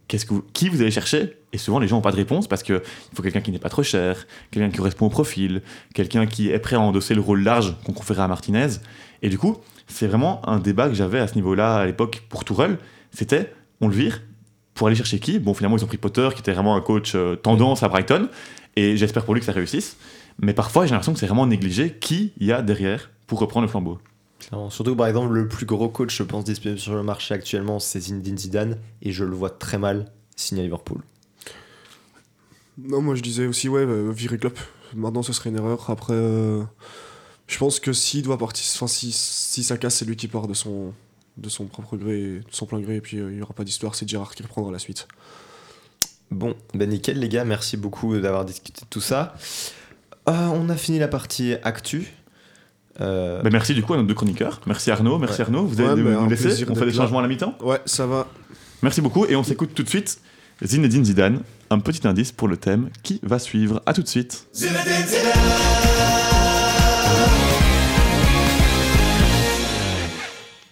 qui 0.08 0.70
vous 0.70 0.82
allez 0.82 0.92
chercher? 0.92 1.38
Et 1.54 1.58
souvent, 1.58 1.80
les 1.80 1.88
gens 1.88 1.98
n'ont 1.98 2.02
pas 2.02 2.12
de 2.12 2.18
réponse 2.18 2.48
parce 2.48 2.64
qu'il 2.64 2.82
faut 3.14 3.22
quelqu'un 3.22 3.42
qui 3.42 3.52
n'est 3.52 3.60
pas 3.60 3.70
trop 3.70 3.84
cher, 3.84 4.28
quelqu'un 4.52 4.70
qui 4.70 4.78
correspond 4.78 5.08
au 5.08 5.10
profil, 5.10 5.62
quelqu'un 5.94 6.26
qui 6.26 6.50
est 6.50 6.60
prêt 6.60 6.76
à 6.76 6.80
endosser 6.80 7.14
le 7.14 7.22
rôle 7.22 7.44
large 7.44 7.76
qu'on 7.86 7.94
conférait 7.94 8.22
à 8.22 8.28
Martinez. 8.28 8.68
Et 9.22 9.30
du 9.30 9.38
coup, 9.38 9.58
c'est 9.88 10.08
vraiment 10.08 10.48
un 10.48 10.60
débat 10.60 10.88
que 10.88 10.94
j'avais 10.94 11.20
à 11.20 11.28
ce 11.28 11.36
niveau-là 11.36 11.78
à 11.78 11.86
l'époque 11.86 12.24
pour 12.30 12.46
Tourelle. 12.46 12.78
C'était, 13.12 13.54
on 13.82 13.88
le 13.88 13.96
vire 13.96 14.22
pour 14.74 14.88
aller 14.88 14.96
chercher 14.96 15.20
qui? 15.20 15.40
Bon, 15.40 15.54
finalement, 15.54 15.78
ils 15.78 15.84
ont 15.84 15.88
pris 15.88 15.98
Potter, 15.98 16.30
qui 16.34 16.40
était 16.40 16.54
vraiment 16.54 16.76
un 16.76 16.82
coach 16.82 17.14
euh, 17.16 17.36
tendance 17.36 17.84
à 17.84 17.90
Brighton. 17.90 18.30
Et 18.76 18.96
j'espère 18.96 19.26
pour 19.26 19.34
lui 19.34 19.42
que 19.42 19.46
ça 19.46 19.54
réussisse. 19.54 19.98
Mais 20.40 20.54
parfois, 20.54 20.86
j'ai 20.86 20.92
l'impression 20.92 21.14
que 21.14 21.20
c'est 21.20 21.26
vraiment 21.26 21.48
négligé 21.48 21.98
qui 22.00 22.34
il 22.38 22.46
y 22.46 22.52
a 22.52 22.62
derrière 22.62 23.10
pour 23.26 23.40
reprendre 23.40 23.66
le 23.66 23.72
flambeau. 23.72 24.00
Clairement. 24.40 24.70
Surtout 24.70 24.96
par 24.96 25.08
exemple, 25.08 25.34
le 25.34 25.48
plus 25.48 25.66
gros 25.66 25.90
coach, 25.90 26.16
je 26.16 26.24
pense, 26.24 26.44
disponible 26.44 26.80
sur 26.80 26.94
le 26.94 27.04
marché 27.04 27.34
actuellement, 27.34 27.80
c'est 27.80 28.00
Zinedine 28.00 28.38
Zidane, 28.38 28.78
et 29.02 29.12
je 29.12 29.24
le 29.24 29.36
vois 29.36 29.50
très 29.50 29.78
mal 29.78 30.12
signer 30.36 30.62
à 30.62 30.66
Liverpool. 30.66 31.02
Non, 32.78 33.02
moi 33.02 33.16
je 33.16 33.24
disais 33.24 33.48
aussi, 33.48 33.70
ouais, 33.70 33.82
euh, 33.82 34.12
virer 34.12 34.38
Klopp. 34.38 34.60
Maintenant, 34.94 35.24
ce 35.24 35.34
serait 35.34 35.50
une 35.50 35.58
erreur. 35.58 35.90
Après, 35.90 36.14
euh, 36.14 36.64
je 37.48 37.58
pense 37.58 37.80
que 37.80 37.94
s'il 37.94 38.22
doit 38.22 38.38
partir, 38.38 38.64
enfin, 38.76 38.88
si, 38.88 39.12
si 39.12 39.64
ça 39.64 39.78
casse, 39.78 39.96
c'est 39.96 40.06
lui 40.06 40.16
qui 40.16 40.28
part 40.28 40.48
de 40.48 40.54
son, 40.54 40.94
de 41.38 41.50
son 41.50 41.66
propre 41.66 41.98
gré, 41.98 42.40
de 42.40 42.44
son 42.52 42.66
plein 42.66 42.80
gré, 42.80 42.98
et 42.98 43.02
puis 43.02 43.18
euh, 43.18 43.32
il 43.32 43.38
n'y 43.38 43.42
aura 43.42 43.54
pas 43.54 43.64
d'histoire, 43.64 43.96
c'est 43.96 44.08
Gérard 44.08 44.36
qui 44.36 44.44
reprendra 44.44 44.72
la 44.72 44.80
suite. 44.80 45.08
Bon, 46.30 46.56
ben 46.74 46.90
nickel 46.90 47.20
les 47.20 47.30
gars, 47.30 47.46
merci 47.46 47.78
beaucoup 47.78 48.18
d'avoir 48.18 48.44
discuté 48.44 48.82
de 48.82 48.88
tout 48.90 49.02
ça. 49.02 49.36
Euh, 50.28 50.48
on 50.48 50.68
a 50.70 50.76
fini 50.76 51.00
la 51.00 51.08
partie 51.08 51.54
actu. 51.64 52.14
Euh, 53.02 53.42
Ben, 53.44 53.52
merci 53.52 53.74
du 53.74 53.84
coup 53.84 53.94
à 53.94 53.98
nos 53.98 54.04
deux 54.04 54.14
chroniqueurs. 54.14 54.60
Merci 54.66 54.90
Arnaud, 54.92 55.18
merci 55.20 55.36
Ouais. 55.42 55.42
Arnaud. 55.48 55.66
Vous 55.66 55.80
allez 55.82 56.02
Ouais, 56.02 56.12
nous 56.14 56.30
laisser 56.30 56.66
On 56.70 56.76
fait 56.76 56.86
des 56.86 56.94
changements 56.94 57.20
à 57.20 57.22
la 57.22 57.28
mi-temps 57.28 57.56
Ouais, 57.62 57.80
ça 57.86 58.06
va. 58.08 58.28
Merci 58.82 59.02
beaucoup 59.02 59.26
et 59.26 59.36
on 59.36 59.44
s'écoute 59.44 59.72
tout 59.76 59.84
de 59.84 59.90
suite 59.90 60.20
Zinedine 60.64 61.06
Zidane. 61.06 61.42
Un 61.70 61.80
petit 61.80 62.08
indice 62.08 62.32
pour 62.32 62.48
le 62.48 62.58
thème 62.58 62.90
qui 63.04 63.20
va 63.24 63.40
suivre. 63.40 63.82
À 63.86 63.94
tout 63.94 64.02
de 64.02 64.08
suite. 64.08 64.48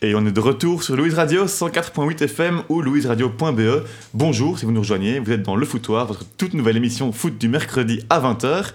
Et 0.01 0.13
on 0.13 0.25
est 0.25 0.31
de 0.31 0.39
retour 0.39 0.83
sur 0.83 0.95
Louise 0.95 1.15
Radio 1.15 1.45
104.8 1.45 2.23
FM 2.25 2.61
ou 2.69 2.81
louiseradio.be. 2.81 3.83
Bonjour 4.13 4.59
si 4.59 4.65
vous 4.65 4.71
nous 4.71 4.81
rejoignez, 4.81 5.19
vous 5.19 5.31
êtes 5.31 5.41
dans 5.41 5.55
Le 5.55 5.65
Foutoir, 5.65 6.05
votre 6.05 6.25
toute 6.37 6.53
nouvelle 6.53 6.77
émission 6.77 7.11
foot 7.11 7.37
du 7.39 7.47
mercredi 7.47 8.01
à 8.09 8.19
20h. 8.19 8.73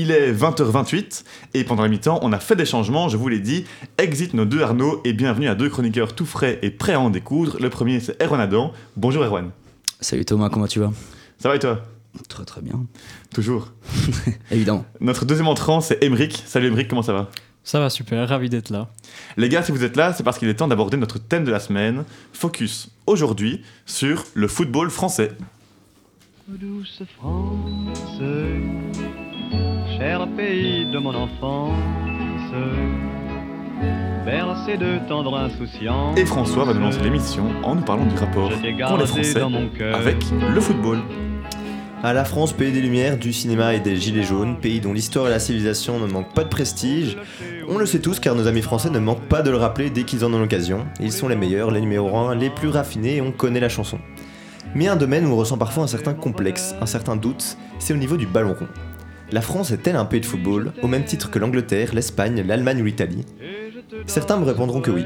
Il 0.00 0.12
est 0.12 0.32
20h28 0.32 1.24
et 1.54 1.64
pendant 1.64 1.82
la 1.82 1.88
mi-temps, 1.88 2.20
on 2.22 2.32
a 2.32 2.38
fait 2.38 2.54
des 2.54 2.64
changements, 2.64 3.08
je 3.08 3.16
vous 3.16 3.26
l'ai 3.26 3.40
dit. 3.40 3.64
Exit 3.98 4.32
nos 4.32 4.44
deux 4.44 4.62
Arnaud 4.62 5.00
et 5.04 5.12
bienvenue 5.12 5.48
à 5.48 5.56
deux 5.56 5.68
chroniqueurs 5.68 6.14
tout 6.14 6.24
frais 6.24 6.60
et 6.62 6.70
prêts 6.70 6.92
à 6.92 7.00
en 7.00 7.10
découdre. 7.10 7.56
Le 7.58 7.68
premier, 7.68 7.98
c'est 7.98 8.22
Erwan 8.22 8.40
Adam. 8.40 8.72
Bonjour 8.96 9.24
Erwan. 9.24 9.50
Salut 9.98 10.24
Thomas, 10.24 10.50
comment 10.50 10.68
tu 10.68 10.78
vas? 10.78 10.92
Ça 11.40 11.48
va 11.48 11.56
et 11.56 11.58
toi? 11.58 11.82
Très 12.28 12.44
très 12.44 12.60
bien. 12.60 12.86
Toujours. 13.34 13.72
Évidemment. 14.52 14.84
Notre 15.00 15.24
deuxième 15.24 15.48
entrant, 15.48 15.80
c'est 15.80 16.00
Emeric. 16.04 16.44
Salut 16.46 16.68
Emeric, 16.68 16.86
comment 16.86 17.02
ça 17.02 17.12
va? 17.12 17.28
Ça 17.64 17.80
va 17.80 17.90
super, 17.90 18.28
ravi 18.28 18.48
d'être 18.48 18.70
là. 18.70 18.90
Les 19.36 19.48
gars, 19.48 19.64
si 19.64 19.72
vous 19.72 19.82
êtes 19.82 19.96
là, 19.96 20.12
c'est 20.12 20.22
parce 20.22 20.38
qu'il 20.38 20.48
est 20.48 20.54
temps 20.54 20.68
d'aborder 20.68 20.96
notre 20.96 21.18
thème 21.18 21.42
de 21.42 21.50
la 21.50 21.58
semaine. 21.58 22.04
Focus 22.32 22.90
aujourd'hui 23.08 23.64
sur 23.84 24.22
le 24.34 24.46
football 24.46 24.90
français. 24.90 25.32
Douce 26.46 27.02
France, 27.18 28.20
cher 29.98 30.26
pays 30.36 30.90
de 30.90 30.98
mon 30.98 31.14
enfance, 31.14 31.72
bercé 34.24 34.76
de 34.76 34.98
tendre 35.08 35.36
insouciance. 35.36 36.18
Et 36.18 36.24
François 36.24 36.64
va 36.64 36.74
nous 36.74 36.80
lancer 36.80 37.00
l'émission 37.02 37.44
en 37.62 37.74
nous 37.74 37.82
parlant 37.82 38.06
du 38.06 38.16
rapport 38.16 38.50
qu'ont 38.50 38.96
les 38.96 39.06
Français 39.06 39.40
dans 39.40 39.50
mon 39.50 39.68
cœur. 39.68 39.96
avec 39.96 40.16
le 40.54 40.60
football. 40.60 40.98
À 42.02 42.12
la 42.12 42.24
France, 42.24 42.52
pays 42.52 42.70
des 42.70 42.80
Lumières, 42.80 43.18
du 43.18 43.32
cinéma 43.32 43.74
et 43.74 43.80
des 43.80 43.96
Gilets 43.96 44.22
jaunes, 44.22 44.58
pays 44.60 44.78
dont 44.80 44.92
l'histoire 44.92 45.26
et 45.26 45.30
la 45.30 45.40
civilisation 45.40 45.98
ne 45.98 46.06
manquent 46.06 46.32
pas 46.32 46.44
de 46.44 46.48
prestige, 46.48 47.18
on 47.68 47.76
le 47.76 47.86
sait 47.86 47.98
tous 47.98 48.20
car 48.20 48.36
nos 48.36 48.46
amis 48.46 48.62
français 48.62 48.88
ne 48.88 49.00
manquent 49.00 49.26
pas 49.28 49.42
de 49.42 49.50
le 49.50 49.56
rappeler 49.56 49.90
dès 49.90 50.04
qu'ils 50.04 50.24
en 50.24 50.32
ont 50.32 50.38
l'occasion. 50.38 50.86
Ils 51.00 51.10
sont 51.10 51.26
les 51.26 51.34
meilleurs, 51.34 51.72
les 51.72 51.80
numéros 51.80 52.16
1, 52.16 52.36
les 52.36 52.50
plus 52.50 52.68
raffinés 52.68 53.16
et 53.16 53.20
on 53.20 53.32
connaît 53.32 53.58
la 53.58 53.68
chanson. 53.68 53.98
Mais 54.76 54.86
un 54.86 54.94
domaine 54.94 55.26
où 55.26 55.30
on 55.30 55.36
ressent 55.36 55.58
parfois 55.58 55.82
un 55.82 55.88
certain 55.88 56.14
complexe, 56.14 56.74
un 56.80 56.86
certain 56.86 57.16
doute, 57.16 57.56
c'est 57.80 57.94
au 57.94 57.96
niveau 57.96 58.16
du 58.16 58.26
ballon 58.26 58.54
rond. 58.58 58.68
La 59.30 59.42
France 59.42 59.72
est-elle 59.72 59.96
un 59.96 60.06
pays 60.06 60.20
de 60.20 60.26
football, 60.26 60.72
au 60.82 60.86
même 60.86 61.04
titre 61.04 61.30
que 61.30 61.38
l'Angleterre, 61.38 61.94
l'Espagne, 61.94 62.42
l'Allemagne 62.46 62.80
ou 62.80 62.86
l'Italie? 62.86 63.26
Certains 64.06 64.38
me 64.38 64.44
répondront 64.44 64.80
que 64.80 64.90
oui. 64.90 65.04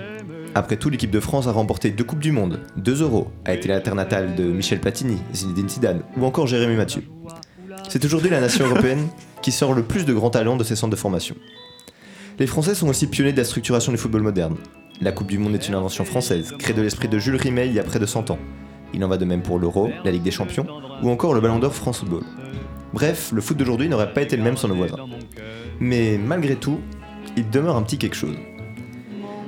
Après 0.55 0.77
tout, 0.77 0.91
l'équipe 0.91 1.11
de 1.11 1.19
France 1.19 1.49
a 1.49 1.53
remporté 1.53 1.91
deux 1.91 2.05
Coupes 2.05 2.21
du 2.21 2.31
Monde, 2.31 2.61
deux 2.77 3.03
Euros, 3.03 3.33
a 3.45 3.55
été 3.55 3.67
la 3.67 3.81
terre 3.81 3.97
natale 3.97 4.37
de 4.37 4.45
Michel 4.45 4.81
Platini, 4.81 5.19
Zinedine 5.35 5.69
Zidane 5.69 6.03
ou 6.17 6.25
encore 6.25 6.47
Jérémy 6.47 6.77
Mathieu. 6.77 7.03
C'est 7.89 8.05
aujourd'hui 8.05 8.31
la 8.31 8.41
nation 8.41 8.65
européenne 8.65 9.09
qui 9.43 9.51
sort 9.51 9.75
le 9.75 9.83
plus 9.83 10.05
de 10.05 10.15
grands 10.15 10.31
talents 10.31 10.57
de 10.57 10.63
ses 10.63 10.77
centres 10.77 10.93
de 10.93 10.97
formation. 10.97 11.35
Les 12.39 12.47
Français 12.47 12.77
sont 12.77 12.89
aussi 12.89 13.09
pionniers 13.09 13.33
de 13.33 13.39
la 13.39 13.45
structuration 13.45 13.91
du 13.91 13.99
football 13.99 14.23
moderne. 14.23 14.57
La 15.01 15.11
Coupe 15.11 15.29
du 15.29 15.39
Monde 15.39 15.55
est 15.55 15.69
une 15.69 15.75
invention 15.75 16.05
française, 16.05 16.55
créée 16.59 16.77
de 16.77 16.83
l'esprit 16.83 17.09
de 17.09 17.19
Jules 17.19 17.37
Rimet 17.37 17.67
il 17.67 17.75
y 17.75 17.81
a 17.81 17.85
près 17.85 17.99
de 17.99 18.07
100 18.07 18.31
ans. 18.31 18.39
Il 18.95 19.05
en 19.05 19.09
va 19.09 19.17
de 19.17 19.25
même 19.25 19.43
pour 19.43 19.59
l'Euro, 19.59 19.91
la 20.05 20.11
Ligue 20.13 20.23
des 20.23 20.31
Champions 20.31 20.67
ou 21.03 21.11
encore 21.11 21.35
le 21.35 21.41
Ballon 21.41 21.59
d'Or 21.59 21.75
France 21.75 22.01
Football. 22.01 22.23
Bref, 22.93 23.33
le 23.33 23.41
foot 23.41 23.57
d'aujourd'hui 23.57 23.89
n'aurait 23.89 24.13
pas 24.13 24.23
été 24.23 24.37
le 24.37 24.43
même 24.43 24.57
sans 24.57 24.69
nos 24.69 24.75
voisins. 24.75 24.97
Mais 25.81 26.19
malgré 26.19 26.57
tout, 26.57 26.81
il 27.37 27.49
demeure 27.49 27.77
un 27.77 27.83
petit 27.83 27.99
quelque 27.99 28.17
chose. 28.17 28.37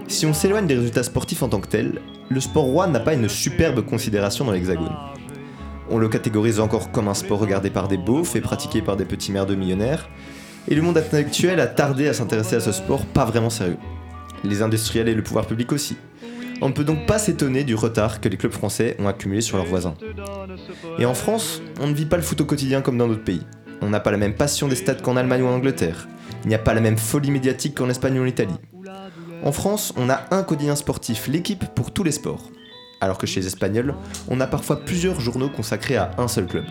Si 0.08 0.26
on 0.26 0.32
s'éloigne 0.32 0.66
des 0.66 0.76
résultats 0.76 1.02
sportifs 1.02 1.42
en 1.42 1.48
tant 1.48 1.60
que 1.60 1.68
tels, 1.68 2.00
le 2.28 2.40
sport 2.40 2.64
roi 2.64 2.86
n'a 2.86 3.00
pas 3.00 3.14
une 3.14 3.28
superbe 3.28 3.84
considération 3.84 4.44
dans 4.44 4.52
l'Hexagone. 4.52 4.94
On 5.90 5.98
le 5.98 6.08
catégorise 6.08 6.60
encore 6.60 6.90
comme 6.90 7.08
un 7.08 7.14
sport 7.14 7.38
regardé 7.38 7.70
par 7.70 7.88
des 7.88 7.98
beaufs 7.98 8.36
et 8.36 8.40
pratiqué 8.40 8.80
par 8.80 8.96
des 8.96 9.04
petits 9.04 9.32
merdeux 9.32 9.54
millionnaires, 9.54 10.08
et 10.68 10.74
le 10.74 10.80
monde 10.80 10.96
intellectuel 10.96 11.60
a 11.60 11.66
tardé 11.66 12.08
à 12.08 12.14
s'intéresser 12.14 12.56
à 12.56 12.60
ce 12.60 12.72
sport 12.72 13.04
pas 13.04 13.26
vraiment 13.26 13.50
sérieux. 13.50 13.76
Les 14.44 14.62
industriels 14.62 15.08
et 15.08 15.14
le 15.14 15.22
pouvoir 15.22 15.46
public 15.46 15.72
aussi. 15.72 15.96
On 16.64 16.68
ne 16.68 16.72
peut 16.72 16.84
donc 16.84 17.04
pas 17.04 17.18
s'étonner 17.18 17.62
du 17.62 17.74
retard 17.74 18.22
que 18.22 18.28
les 18.30 18.38
clubs 18.38 18.50
français 18.50 18.96
ont 18.98 19.06
accumulé 19.06 19.42
sur 19.42 19.58
leurs 19.58 19.66
voisins. 19.66 19.92
Et 20.98 21.04
en 21.04 21.12
France, 21.12 21.60
on 21.78 21.88
ne 21.88 21.92
vit 21.92 22.06
pas 22.06 22.16
le 22.16 22.22
foot 22.22 22.40
au 22.40 22.46
quotidien 22.46 22.80
comme 22.80 22.96
dans 22.96 23.06
d'autres 23.06 23.22
pays. 23.22 23.42
On 23.82 23.90
n'a 23.90 24.00
pas 24.00 24.10
la 24.10 24.16
même 24.16 24.32
passion 24.32 24.66
des 24.66 24.74
stades 24.74 25.02
qu'en 25.02 25.18
Allemagne 25.18 25.42
ou 25.42 25.46
en 25.46 25.56
Angleterre. 25.56 26.08
Il 26.42 26.48
n'y 26.48 26.54
a 26.54 26.58
pas 26.58 26.72
la 26.72 26.80
même 26.80 26.96
folie 26.96 27.30
médiatique 27.30 27.74
qu'en 27.74 27.90
Espagne 27.90 28.18
ou 28.18 28.22
en 28.22 28.26
Italie. 28.26 28.54
En 29.42 29.52
France, 29.52 29.92
on 29.98 30.08
a 30.08 30.24
un 30.30 30.42
quotidien 30.42 30.74
sportif, 30.74 31.28
l'équipe 31.28 31.66
pour 31.74 31.92
tous 31.92 32.02
les 32.02 32.12
sports. 32.12 32.48
Alors 33.02 33.18
que 33.18 33.26
chez 33.26 33.40
les 33.40 33.46
Espagnols, 33.46 33.94
on 34.28 34.40
a 34.40 34.46
parfois 34.46 34.80
plusieurs 34.80 35.20
journaux 35.20 35.50
consacrés 35.50 35.96
à 35.96 36.12
un 36.16 36.28
seul 36.28 36.46
club. 36.46 36.64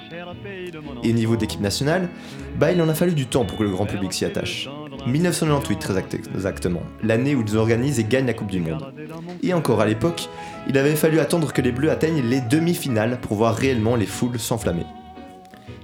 Et 1.03 1.11
au 1.11 1.13
niveau 1.13 1.35
d'équipe 1.35 1.61
nationale, 1.61 2.09
bah 2.57 2.71
il 2.71 2.81
en 2.81 2.89
a 2.89 2.95
fallu 2.95 3.13
du 3.13 3.27
temps 3.27 3.45
pour 3.45 3.59
que 3.59 3.63
le 3.63 3.69
grand 3.69 3.85
public 3.85 4.11
s'y 4.11 4.25
attache. 4.25 4.67
1998 5.07 5.79
très 5.79 5.97
acte- 5.97 6.15
exactement, 6.33 6.81
l'année 7.03 7.35
où 7.35 7.43
ils 7.45 7.57
organisent 7.57 7.99
et 7.99 8.03
gagnent 8.03 8.25
la 8.27 8.33
Coupe 8.33 8.51
du 8.51 8.59
Monde. 8.59 8.93
Et 9.41 9.53
encore 9.53 9.81
à 9.81 9.85
l'époque, 9.85 10.29
il 10.67 10.77
avait 10.77 10.95
fallu 10.95 11.19
attendre 11.19 11.51
que 11.51 11.61
les 11.61 11.71
Bleus 11.71 11.91
atteignent 11.91 12.21
les 12.23 12.41
demi-finales 12.41 13.19
pour 13.21 13.35
voir 13.37 13.55
réellement 13.55 13.95
les 13.95 14.05
foules 14.05 14.39
s'enflammer. 14.39 14.85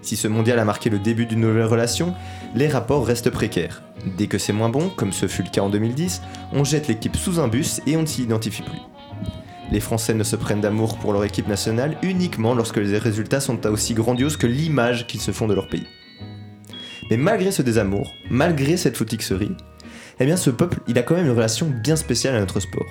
Si 0.02 0.16
ce 0.16 0.28
mondial 0.30 0.60
a 0.60 0.66
marqué 0.66 0.90
le 0.90 1.00
début 1.00 1.26
d'une 1.26 1.42
nouvelle 1.42 1.66
relation, 1.66 2.14
les 2.56 2.70
rapports 2.70 3.06
restent 3.06 3.30
précaires. 3.30 3.84
Dès 4.18 4.28
que 4.28 4.38
c'est 4.38 4.54
moins 4.54 4.70
bon, 4.70 4.90
comme 4.90 5.12
ce 5.12 5.28
fut 5.28 5.44
le 5.44 5.50
cas 5.50 5.62
en 5.62 5.70
2010, 5.70 6.22
on 6.54 6.64
jette 6.64 6.88
l'équipe 6.88 7.18
sous 7.18 7.40
un 7.42 7.50
bus 7.50 7.82
et 7.86 7.98
on 7.98 8.02
ne 8.02 8.06
s'y 8.08 8.24
identifie 8.24 8.62
plus. 8.64 8.80
Les 9.72 9.82
Français 9.82 10.14
ne 10.14 10.24
se 10.24 10.36
prennent 10.38 10.62
d'amour 10.62 10.98
pour 10.98 11.12
leur 11.14 11.26
équipe 11.26 11.48
nationale 11.48 11.98
uniquement 12.02 12.56
lorsque 12.56 12.78
les 12.78 12.98
résultats 12.98 13.42
sont 13.42 13.64
aussi 13.68 13.94
grandioses 13.94 14.38
que 14.38 14.48
l'image 14.48 15.06
qu'ils 15.06 15.22
se 15.22 15.32
font 15.32 15.48
de 15.48 15.54
leur 15.54 15.68
pays. 15.68 15.86
Mais 17.10 17.18
malgré 17.18 17.52
ce 17.52 17.62
désamour, 17.62 18.14
malgré 18.30 18.78
cette 18.78 18.98
fotixerie, 18.98 19.56
eh 20.20 20.26
bien 20.26 20.38
ce 20.38 20.50
peuple, 20.50 20.80
il 20.88 20.98
a 20.98 21.02
quand 21.02 21.16
même 21.16 21.26
une 21.26 21.32
relation 21.32 21.68
bien 21.68 21.96
spéciale 21.96 22.36
à 22.36 22.40
notre 22.40 22.60
sport. 22.60 22.86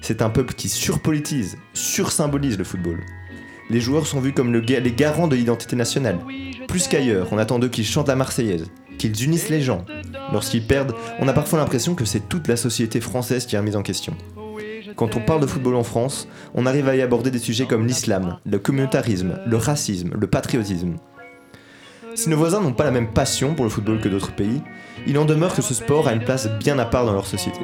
C'est 0.00 0.22
un 0.22 0.30
peuple 0.30 0.54
qui 0.54 0.68
surpolitise, 0.68 1.58
sursymbolise 1.74 2.56
le 2.56 2.64
football. 2.64 3.00
Les 3.68 3.80
joueurs 3.80 4.06
sont 4.06 4.20
vus 4.20 4.32
comme 4.32 4.54
les 4.54 4.92
garants 4.92 5.28
de 5.28 5.36
l'identité 5.36 5.76
nationale. 5.76 6.18
Plus 6.68 6.88
qu'ailleurs, 6.88 7.28
on 7.32 7.38
attend 7.38 7.58
d'eux 7.58 7.68
qu'ils 7.68 7.84
chantent 7.84 8.08
la 8.08 8.16
Marseillaise, 8.16 8.70
qu'ils 8.98 9.24
unissent 9.24 9.48
les 9.48 9.60
gens. 9.60 9.84
Lorsqu'ils 10.32 10.66
perdent, 10.66 10.94
on 11.18 11.28
a 11.28 11.32
parfois 11.32 11.58
l'impression 11.58 11.94
que 11.94 12.04
c'est 12.04 12.28
toute 12.28 12.48
la 12.48 12.56
société 12.56 13.00
française 13.00 13.44
qui 13.46 13.56
est 13.56 13.58
remise 13.58 13.76
en 13.76 13.82
question. 13.82 14.16
Quand 14.94 15.16
on 15.16 15.20
parle 15.20 15.40
de 15.40 15.46
football 15.46 15.74
en 15.74 15.84
France, 15.84 16.28
on 16.54 16.64
arrive 16.64 16.88
à 16.88 16.96
y 16.96 17.02
aborder 17.02 17.30
des 17.30 17.38
sujets 17.38 17.66
comme 17.66 17.86
l'islam, 17.86 18.38
le 18.46 18.58
communautarisme, 18.58 19.40
le 19.46 19.56
racisme, 19.56 20.14
le 20.18 20.26
patriotisme. 20.26 20.96
Si 22.16 22.30
nos 22.30 22.38
voisins 22.38 22.62
n'ont 22.62 22.72
pas 22.72 22.84
la 22.84 22.90
même 22.90 23.12
passion 23.12 23.54
pour 23.54 23.66
le 23.66 23.70
football 23.70 24.00
que 24.00 24.08
d'autres 24.08 24.34
pays, 24.34 24.62
il 25.06 25.18
en 25.18 25.26
demeure 25.26 25.54
que 25.54 25.60
ce 25.60 25.74
sport 25.74 26.08
a 26.08 26.14
une 26.14 26.24
place 26.24 26.48
bien 26.58 26.78
à 26.78 26.86
part 26.86 27.04
dans 27.04 27.12
leur 27.12 27.26
société. 27.26 27.60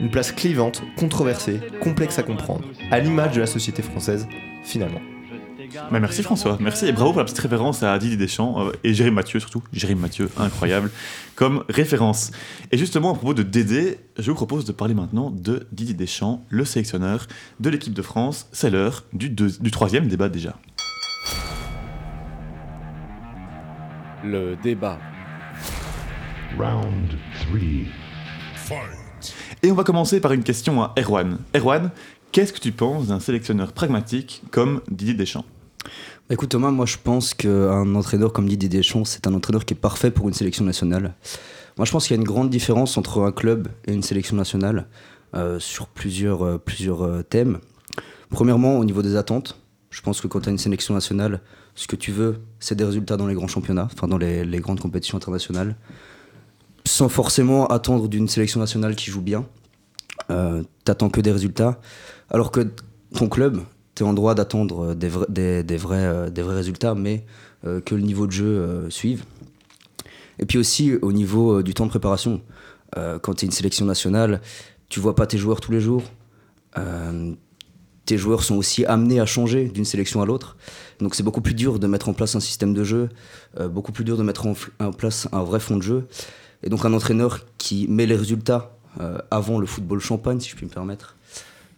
Une 0.00 0.10
place 0.10 0.32
clivante, 0.32 0.82
controversée, 0.98 1.60
complexe 1.80 2.18
à 2.18 2.24
comprendre, 2.24 2.64
à 2.90 2.98
l'image 2.98 3.36
de 3.36 3.40
la 3.40 3.46
société 3.46 3.82
française, 3.82 4.26
finalement. 4.64 5.00
Bah, 5.92 6.00
merci 6.00 6.24
François, 6.24 6.58
merci 6.60 6.86
et 6.86 6.92
bravo 6.92 7.12
pour 7.12 7.20
la 7.20 7.24
petite 7.24 7.38
référence 7.38 7.84
à 7.84 7.96
Didier 7.98 8.16
Deschamps 8.16 8.66
euh, 8.66 8.72
et 8.82 8.92
Jérémy 8.92 9.14
Mathieu 9.14 9.38
surtout. 9.38 9.62
Jérémy 9.72 10.00
Mathieu, 10.00 10.28
incroyable, 10.36 10.90
comme 11.36 11.64
référence. 11.68 12.32
Et 12.72 12.78
justement, 12.78 13.12
à 13.12 13.14
propos 13.14 13.34
de 13.34 13.44
Dédé, 13.44 13.98
je 14.18 14.30
vous 14.30 14.36
propose 14.36 14.64
de 14.64 14.72
parler 14.72 14.94
maintenant 14.94 15.30
de 15.30 15.68
Didier 15.70 15.94
Deschamps, 15.94 16.44
le 16.48 16.64
sélectionneur 16.64 17.26
de 17.60 17.70
l'équipe 17.70 17.94
de 17.94 18.02
France. 18.02 18.48
C'est 18.50 18.70
l'heure 18.70 19.04
du, 19.12 19.34
troisième 19.70 20.08
débat 20.08 20.28
déjà. 20.28 20.56
Le 24.26 24.56
débat. 24.60 24.98
Round 26.58 27.16
3. 28.66 28.78
Et 29.62 29.70
on 29.70 29.74
va 29.76 29.84
commencer 29.84 30.20
par 30.20 30.32
une 30.32 30.42
question 30.42 30.82
à 30.82 30.92
Erwan. 30.98 31.38
Erwan, 31.54 31.90
qu'est-ce 32.32 32.52
que 32.52 32.58
tu 32.58 32.72
penses 32.72 33.06
d'un 33.06 33.20
sélectionneur 33.20 33.72
pragmatique 33.72 34.42
comme 34.50 34.80
Didier 34.90 35.14
Deschamps? 35.14 35.44
Bah, 35.84 35.90
Écoute 36.32 36.48
Thomas, 36.48 36.72
moi 36.72 36.86
je 36.86 36.96
pense 36.96 37.34
qu'un 37.34 37.94
entraîneur 37.94 38.32
comme 38.32 38.48
Didier 38.48 38.68
Deschamps, 38.68 39.04
c'est 39.04 39.28
un 39.28 39.34
entraîneur 39.34 39.64
qui 39.64 39.74
est 39.74 39.76
parfait 39.76 40.10
pour 40.10 40.26
une 40.26 40.34
sélection 40.34 40.64
nationale. 40.64 41.14
Moi, 41.76 41.84
je 41.84 41.92
pense 41.92 42.08
qu'il 42.08 42.16
y 42.16 42.18
a 42.18 42.20
une 42.20 42.26
grande 42.26 42.50
différence 42.50 42.96
entre 42.96 43.22
un 43.22 43.30
club 43.30 43.68
et 43.86 43.92
une 43.92 44.02
sélection 44.02 44.34
nationale 44.34 44.88
euh, 45.34 45.60
sur 45.60 45.86
plusieurs, 45.86 46.44
euh, 46.44 46.58
plusieurs 46.58 47.02
euh, 47.04 47.22
thèmes. 47.22 47.58
Premièrement, 48.30 48.78
au 48.78 48.84
niveau 48.84 49.02
des 49.02 49.14
attentes, 49.14 49.56
je 49.90 50.00
pense 50.02 50.20
que 50.20 50.26
quand 50.26 50.40
tu 50.40 50.48
as 50.48 50.52
une 50.52 50.58
sélection 50.58 50.94
nationale, 50.94 51.40
ce 51.74 51.86
que 51.86 51.96
tu 51.96 52.12
veux, 52.12 52.40
c'est 52.58 52.74
des 52.74 52.84
résultats 52.84 53.16
dans 53.16 53.26
les 53.26 53.34
grands 53.34 53.48
championnats, 53.48 53.88
enfin 53.92 54.08
dans 54.08 54.18
les, 54.18 54.60
grandes 54.60 54.80
compétitions 54.80 55.16
internationales, 55.16 55.76
sans 56.84 57.08
forcément 57.08 57.66
attendre 57.66 58.08
d'une 58.08 58.28
sélection 58.28 58.60
nationale 58.60 58.96
qui 58.96 59.10
joue 59.10 59.22
bien. 59.22 59.46
Euh, 60.30 60.62
T'attends 60.84 61.10
que 61.10 61.20
des 61.20 61.32
résultats, 61.32 61.80
alors 62.30 62.50
que 62.50 62.60
ton 63.14 63.28
club, 63.28 63.60
tu 63.94 64.02
es 64.02 64.06
en 64.06 64.12
droit 64.12 64.34
d'attendre 64.34 64.94
des, 64.94 65.08
vrais- 65.08 65.26
des, 65.28 65.64
euh, 65.70 66.28
vrais 66.42 66.54
résultats, 66.54 66.94
mais 66.94 67.24
euh, 67.64 67.80
que 67.80 67.94
le 67.94 68.02
niveau 68.02 68.26
de 68.26 68.32
jeu 68.32 68.46
euh, 68.46 68.90
suive. 68.90 69.24
Et 70.38 70.46
puis 70.46 70.58
aussi 70.58 70.94
au 71.00 71.12
niveau 71.12 71.62
du 71.62 71.74
temps 71.74 71.84
de 71.84 71.90
préparation. 71.90 72.42
Quand 72.94 73.34
tu 73.34 73.44
es 73.44 73.46
une 73.46 73.52
sélection 73.52 73.84
nationale, 73.84 74.40
tu 74.88 75.00
vois 75.00 75.14
pas 75.14 75.26
tes 75.26 75.36
joueurs 75.36 75.60
tous 75.60 75.72
les 75.72 75.80
jours. 75.80 76.02
Tes 78.06 78.16
joueurs 78.16 78.44
sont 78.44 78.54
aussi 78.54 78.84
amenés 78.86 79.20
à 79.20 79.26
changer 79.26 79.66
d'une 79.66 79.84
sélection 79.84 80.22
à 80.22 80.26
l'autre. 80.26 80.56
Donc 81.00 81.14
c'est 81.14 81.22
beaucoup 81.22 81.40
plus 81.40 81.54
dur 81.54 81.78
de 81.78 81.86
mettre 81.86 82.08
en 82.08 82.14
place 82.14 82.36
un 82.36 82.40
système 82.40 82.72
de 82.72 82.84
jeu, 82.84 83.08
euh, 83.60 83.68
beaucoup 83.68 83.92
plus 83.92 84.04
dur 84.04 84.16
de 84.16 84.22
mettre 84.22 84.46
en, 84.46 84.92
place 84.92 85.28
un 85.32 85.42
vrai 85.42 85.60
fond 85.60 85.76
de 85.76 85.82
jeu. 85.82 86.06
Et 86.62 86.70
donc 86.70 86.84
un 86.84 86.92
entraîneur 86.94 87.44
qui 87.58 87.86
met 87.88 88.06
les 88.06 88.16
résultats 88.16 88.76
euh, 89.00 89.18
avant 89.30 89.58
le 89.58 89.66
football 89.66 90.00
champagne, 90.00 90.40
si 90.40 90.48
je 90.48 90.56
puis 90.56 90.64
me 90.64 90.70
permettre, 90.70 91.16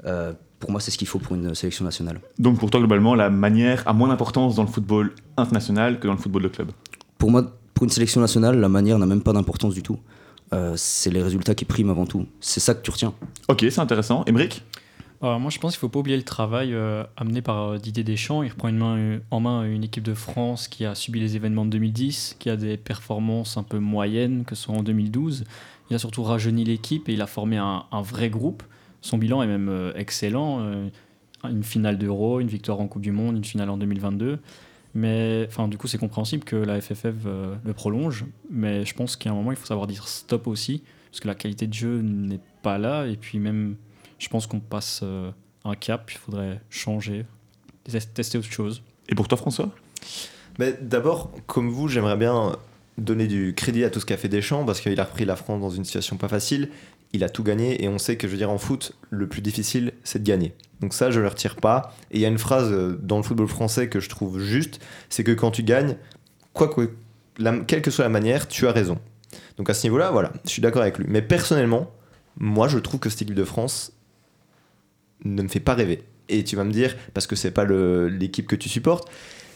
euh, 0.05 0.33
pour 0.61 0.71
moi 0.71 0.81
c'est 0.81 0.91
ce 0.91 0.99
qu'il 0.99 1.09
faut 1.09 1.19
pour 1.19 1.35
une 1.35 1.55
sélection 1.55 1.85
nationale. 1.85 2.21
Donc 2.39 2.59
pour 2.61 2.71
toi, 2.71 2.79
globalement, 2.79 3.15
la 3.15 3.31
manière 3.31 3.83
a 3.89 3.93
moins 3.93 4.09
d'importance 4.09 4.55
dans 4.55 4.63
le 4.63 4.69
football 4.69 5.13
international 5.37 5.99
que 5.99 6.07
dans 6.07 6.15
le 6.15 6.21
football 6.21 6.43
de 6.43 6.49
club? 6.49 6.71
Pour 7.17 7.31
moi, 7.31 7.51
pour 7.75 7.85
une 7.85 7.91
sélection 7.91 8.21
nationale, 8.21 8.61
la 8.61 8.69
manière 8.69 8.99
n'a 8.99 9.07
même 9.07 9.23
pas 9.23 9.33
d'importance 9.33 9.75
du 9.75 9.83
tout. 9.83 9.99
Euh, 10.53 10.75
c'est 10.77 11.11
les 11.11 11.23
résultats 11.23 11.55
qui 11.55 11.65
priment 11.65 11.91
avant 11.91 12.07
tout. 12.07 12.27
C'est 12.41 12.61
ça 12.61 12.75
que 12.75 12.83
tu 12.83 12.91
retiens. 12.91 13.13
Ok, 13.49 13.67
c'est 13.71 13.81
intéressant. 13.81 14.25
Emric 14.27 14.65
Alors, 15.21 15.41
moi, 15.41 15.51
je 15.51 15.59
pense 15.59 15.73
qu'il 15.73 15.79
ne 15.79 15.81
faut 15.81 15.89
pas 15.89 15.99
oublier 15.99 16.17
le 16.17 16.23
travail 16.23 16.73
euh, 16.73 17.03
amené 17.17 17.43
par 17.43 17.71
euh, 17.71 17.79
Didier 17.79 18.05
Deschamps. 18.05 18.45
Il 18.45 18.51
reprend 18.51 18.69
une 18.69 18.83
euh, 18.83 19.19
en 19.33 19.41
main 19.41 19.65
une 19.65 19.83
équipe 19.83 20.05
de 20.05 20.15
France 20.15 20.69
qui 20.69 20.85
a 20.85 20.95
subi 20.95 21.19
les 21.19 21.35
événements 21.35 21.65
de 21.65 21.71
2010, 21.71 22.37
qui 22.39 22.51
a 22.51 22.57
des 22.57 22.77
performances 22.77 23.57
un 23.57 23.65
peu 23.65 23.81
moyennes, 23.81 24.45
que 24.45 24.55
ce 24.55 24.65
soit 24.65 24.77
en 24.77 24.85
2012. 24.85 25.45
Il 25.91 25.97
a 25.97 25.99
surtout 25.99 26.23
rajeuni 26.23 26.65
l'équipe 26.65 27.09
et 27.09 27.15
il 27.15 27.23
a 27.23 27.27
formé 27.27 27.57
un, 27.57 27.85
un 27.91 28.03
vrai 28.03 28.31
groupe. 28.31 28.63
Son 29.01 29.19
bilan 29.19 29.43
est 29.43 29.47
même 29.47 29.69
euh, 29.69 29.93
excellent. 29.97 30.61
euh, 30.61 30.89
une 31.45 31.63
finale 31.63 31.99
d'Euro, 31.99 32.41
une 32.41 32.49
victoire 32.49 32.81
en 32.81 32.89
Coupe 32.89 33.03
du 33.03 33.13
Monde, 33.13 33.37
une 33.37 33.45
finale 33.45 33.71
en 33.71 33.77
2022. 33.77 34.39
Mais 34.95 35.47
enfin, 35.49 35.69
du 35.69 35.79
coup, 35.79 35.87
c'est 35.87 35.99
compréhensible 35.99 36.45
que 36.45 36.57
la 36.57 36.81
FFF 36.81 37.15
euh, 37.27 37.55
le 37.65 37.73
prolonge. 37.73 38.25
Mais 38.51 38.85
je 38.85 38.95
pense 38.95 39.17
qu'à 39.17 39.31
un 39.31 39.35
moment, 39.35 39.53
il 39.53 39.57
faut 39.57 39.67
savoir 39.67 39.87
dire 39.87 40.09
stop 40.09 40.47
aussi, 40.49 40.83
parce 41.11 41.21
que 41.21 41.29
la 41.29 41.35
qualité 41.35 41.67
de 41.67 41.75
jeu 41.75 42.01
n'est 42.03 42.41
pas 42.63 42.79
là. 42.79 43.07
Et 43.07 43.17
puis 43.17 43.39
même, 43.39 43.77
je 44.19 44.29
pense 44.29 44.47
qu'on 44.47 44.61
passe 44.61 45.01
euh, 45.03 45.31
un 45.65 45.75
cap, 45.75 46.11
il 46.13 46.19
faudrait 46.19 46.61
changer, 46.71 47.25
tes- 47.85 47.99
tester 48.01 48.39
autre 48.39 48.51
chose. 48.51 48.83
Et 49.09 49.15
pour 49.15 49.29
toi, 49.29 49.39
François? 49.39 49.71
Mais 50.59 50.77
d'abord, 50.81 51.31
comme 51.47 51.71
vous, 51.71 51.89
j'aimerais 51.89 52.17
bien 52.17 52.57
donner 52.97 53.27
du 53.29 53.55
crédit 53.55 53.85
à 53.85 53.91
tout 53.91 54.01
ce 54.01 54.07
qu'a 54.07 54.17
fait 54.17 54.29
Deschamps 54.29 54.65
parce 54.65 54.81
qu'il 54.81 54.99
a 54.99 55.05
repris 55.05 55.25
la 55.25 55.37
France 55.37 55.61
dans 55.61 55.71
une 55.71 55.85
situation 55.85 56.17
pas 56.17 56.29
facile. 56.29 56.71
Il 57.13 57.23
a 57.25 57.29
tout 57.29 57.43
gagné 57.45 57.83
et 57.83 57.89
on 57.89 57.97
sait 57.97 58.17
que, 58.17 58.27
je 58.27 58.33
veux 58.33 58.39
dire, 58.39 58.51
en 58.51 58.59
foot, 58.59 58.93
le 59.09 59.29
plus 59.29 59.41
difficile, 59.41 59.93
c'est 60.05 60.19
de 60.19 60.25
gagner. 60.29 60.53
Donc 60.81 60.93
ça, 60.93 61.11
je 61.11 61.19
ne 61.19 61.23
le 61.23 61.29
retire 61.29 61.57
pas. 61.57 61.95
Et 62.11 62.17
il 62.17 62.21
y 62.21 62.27
a 62.27 62.29
une 62.29 62.39
phrase 62.39 62.71
euh, 62.73 62.99
dans 63.03 63.17
le 63.17 63.23
football 63.23 63.47
français 63.49 63.89
que 63.89 64.01
je 64.01 64.09
trouve 64.09 64.41
juste, 64.41 64.81
c'est 65.09 65.25
que 65.25 65.33
quand 65.33 65.51
tu 65.53 65.63
gagnes, 65.63 65.97
quoi 66.53 66.69
que, 66.69 66.91
la- 67.39 67.61
quelle 67.61 67.81
que 67.83 67.91
soit 67.91 68.05
la 68.05 68.11
manière, 68.11 68.47
tu 68.49 68.67
as 68.67 68.73
raison. 68.73 68.99
Donc 69.57 69.71
à 69.71 69.75
ce 69.75 69.87
niveau-là, 69.87 70.11
voilà, 70.11 70.33
je 70.45 70.51
suis 70.51 70.61
d'accord 70.61 70.83
avec 70.83 70.99
lui. 70.99 71.07
Mais 71.09 71.23
personnellement, 71.23 71.91
moi, 72.37 72.69
je 72.69 72.79
trouve 72.79 73.01
que 73.01 73.09
cette 73.11 73.23
équipe 73.23 73.35
de 73.37 73.45
France 73.45 73.93
ne 75.25 75.43
me 75.43 75.49
fait 75.49 75.61
pas 75.61 75.75
rêver. 75.75 76.03
Et 76.29 76.45
tu 76.45 76.57
vas 76.57 76.65
me 76.65 76.73
dire, 76.73 76.95
parce 77.15 77.27
que 77.27 77.37
c'est 77.37 77.51
pas 77.51 77.65
l'équipe 77.65 78.47
que 78.47 78.57
tu 78.57 78.69
supportes, 78.69 79.09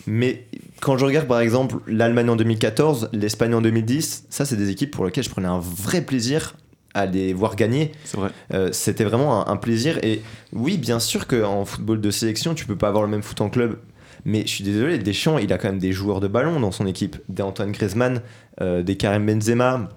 mais 0.06 0.46
quand 0.80 0.96
je 0.98 1.04
regarde 1.04 1.28
par 1.28 1.40
exemple 1.40 1.76
l'Allemagne 1.86 2.30
en 2.30 2.36
2014, 2.36 3.10
l'Espagne 3.12 3.54
en 3.54 3.60
2010, 3.60 4.26
ça 4.30 4.44
c'est 4.44 4.56
des 4.56 4.70
équipes 4.70 4.90
pour 4.90 5.04
lesquelles 5.04 5.24
je 5.24 5.30
prenais 5.30 5.48
un 5.48 5.60
vrai 5.60 6.02
plaisir 6.02 6.56
à 6.94 7.06
les 7.06 7.32
voir 7.32 7.56
gagner. 7.56 7.92
C'est 8.04 8.16
vrai. 8.16 8.30
Euh, 8.52 8.70
C'était 8.72 9.04
vraiment 9.04 9.46
un, 9.48 9.52
un 9.52 9.56
plaisir. 9.56 9.98
Et 10.02 10.22
oui, 10.52 10.76
bien 10.76 10.98
sûr 10.98 11.26
qu'en 11.26 11.64
football 11.64 12.00
de 12.00 12.10
sélection, 12.10 12.54
tu 12.54 12.66
peux 12.66 12.76
pas 12.76 12.88
avoir 12.88 13.02
le 13.02 13.08
même 13.08 13.22
foot 13.22 13.40
en 13.40 13.48
club. 13.48 13.78
Mais 14.24 14.42
je 14.42 14.48
suis 14.48 14.64
désolé, 14.64 14.98
Deschamps, 14.98 15.38
il 15.38 15.52
a 15.52 15.58
quand 15.58 15.68
même 15.68 15.78
des 15.78 15.92
joueurs 15.92 16.20
de 16.20 16.28
ballon 16.28 16.60
dans 16.60 16.70
son 16.70 16.86
équipe. 16.86 17.16
Des 17.28 17.42
Antoine 17.42 17.72
Griezmann, 17.72 18.20
euh, 18.60 18.82
des 18.82 18.96
Karim 18.96 19.26
Benzema, 19.26 19.88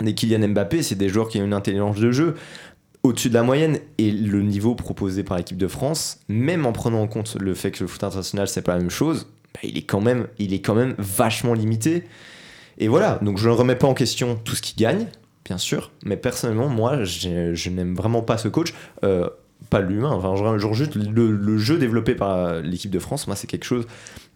des 0.00 0.14
Kylian 0.14 0.48
Mbappé, 0.48 0.82
c'est 0.82 0.96
des 0.96 1.08
joueurs 1.08 1.28
qui 1.28 1.40
ont 1.40 1.44
une 1.44 1.54
intelligence 1.54 1.98
de 1.98 2.10
jeu 2.10 2.34
au-dessus 3.02 3.28
de 3.28 3.34
la 3.34 3.42
moyenne. 3.42 3.78
Et 3.98 4.10
le 4.10 4.42
niveau 4.42 4.74
proposé 4.74 5.22
par 5.22 5.36
l'équipe 5.36 5.56
de 5.56 5.68
France, 5.68 6.20
même 6.28 6.66
en 6.66 6.72
prenant 6.72 7.02
en 7.02 7.08
compte 7.08 7.36
le 7.40 7.54
fait 7.54 7.70
que 7.70 7.84
le 7.84 7.88
foot 7.88 8.04
international, 8.04 8.48
c'est 8.48 8.62
pas 8.62 8.74
la 8.74 8.80
même 8.80 8.90
chose, 8.90 9.28
bah, 9.54 9.60
il, 9.62 9.76
est 9.76 9.82
quand 9.82 10.00
même, 10.00 10.26
il 10.38 10.52
est 10.54 10.60
quand 10.60 10.74
même 10.74 10.94
vachement 10.98 11.54
limité. 11.54 12.04
Et 12.78 12.88
voilà, 12.88 13.18
donc 13.22 13.38
je 13.38 13.48
ne 13.48 13.54
remets 13.54 13.76
pas 13.76 13.86
en 13.86 13.94
question 13.94 14.38
tout 14.42 14.54
ce 14.54 14.62
qui 14.62 14.74
gagne, 14.76 15.06
bien 15.44 15.58
sûr, 15.58 15.90
mais 16.04 16.16
personnellement, 16.16 16.68
moi, 16.68 17.04
je 17.04 17.70
n'aime 17.70 17.94
vraiment 17.94 18.22
pas 18.22 18.38
ce 18.38 18.48
coach. 18.48 18.72
Euh, 19.04 19.28
pas 19.70 19.80
l'humain, 19.80 20.10
enfin, 20.10 20.34
genre 20.58 20.74
juste 20.74 20.96
le, 20.96 21.30
le 21.30 21.58
jeu 21.58 21.78
développé 21.78 22.16
par 22.16 22.60
l'équipe 22.62 22.90
de 22.90 22.98
France, 22.98 23.28
moi, 23.28 23.36
c'est 23.36 23.46
quelque 23.46 23.64
chose 23.64 23.86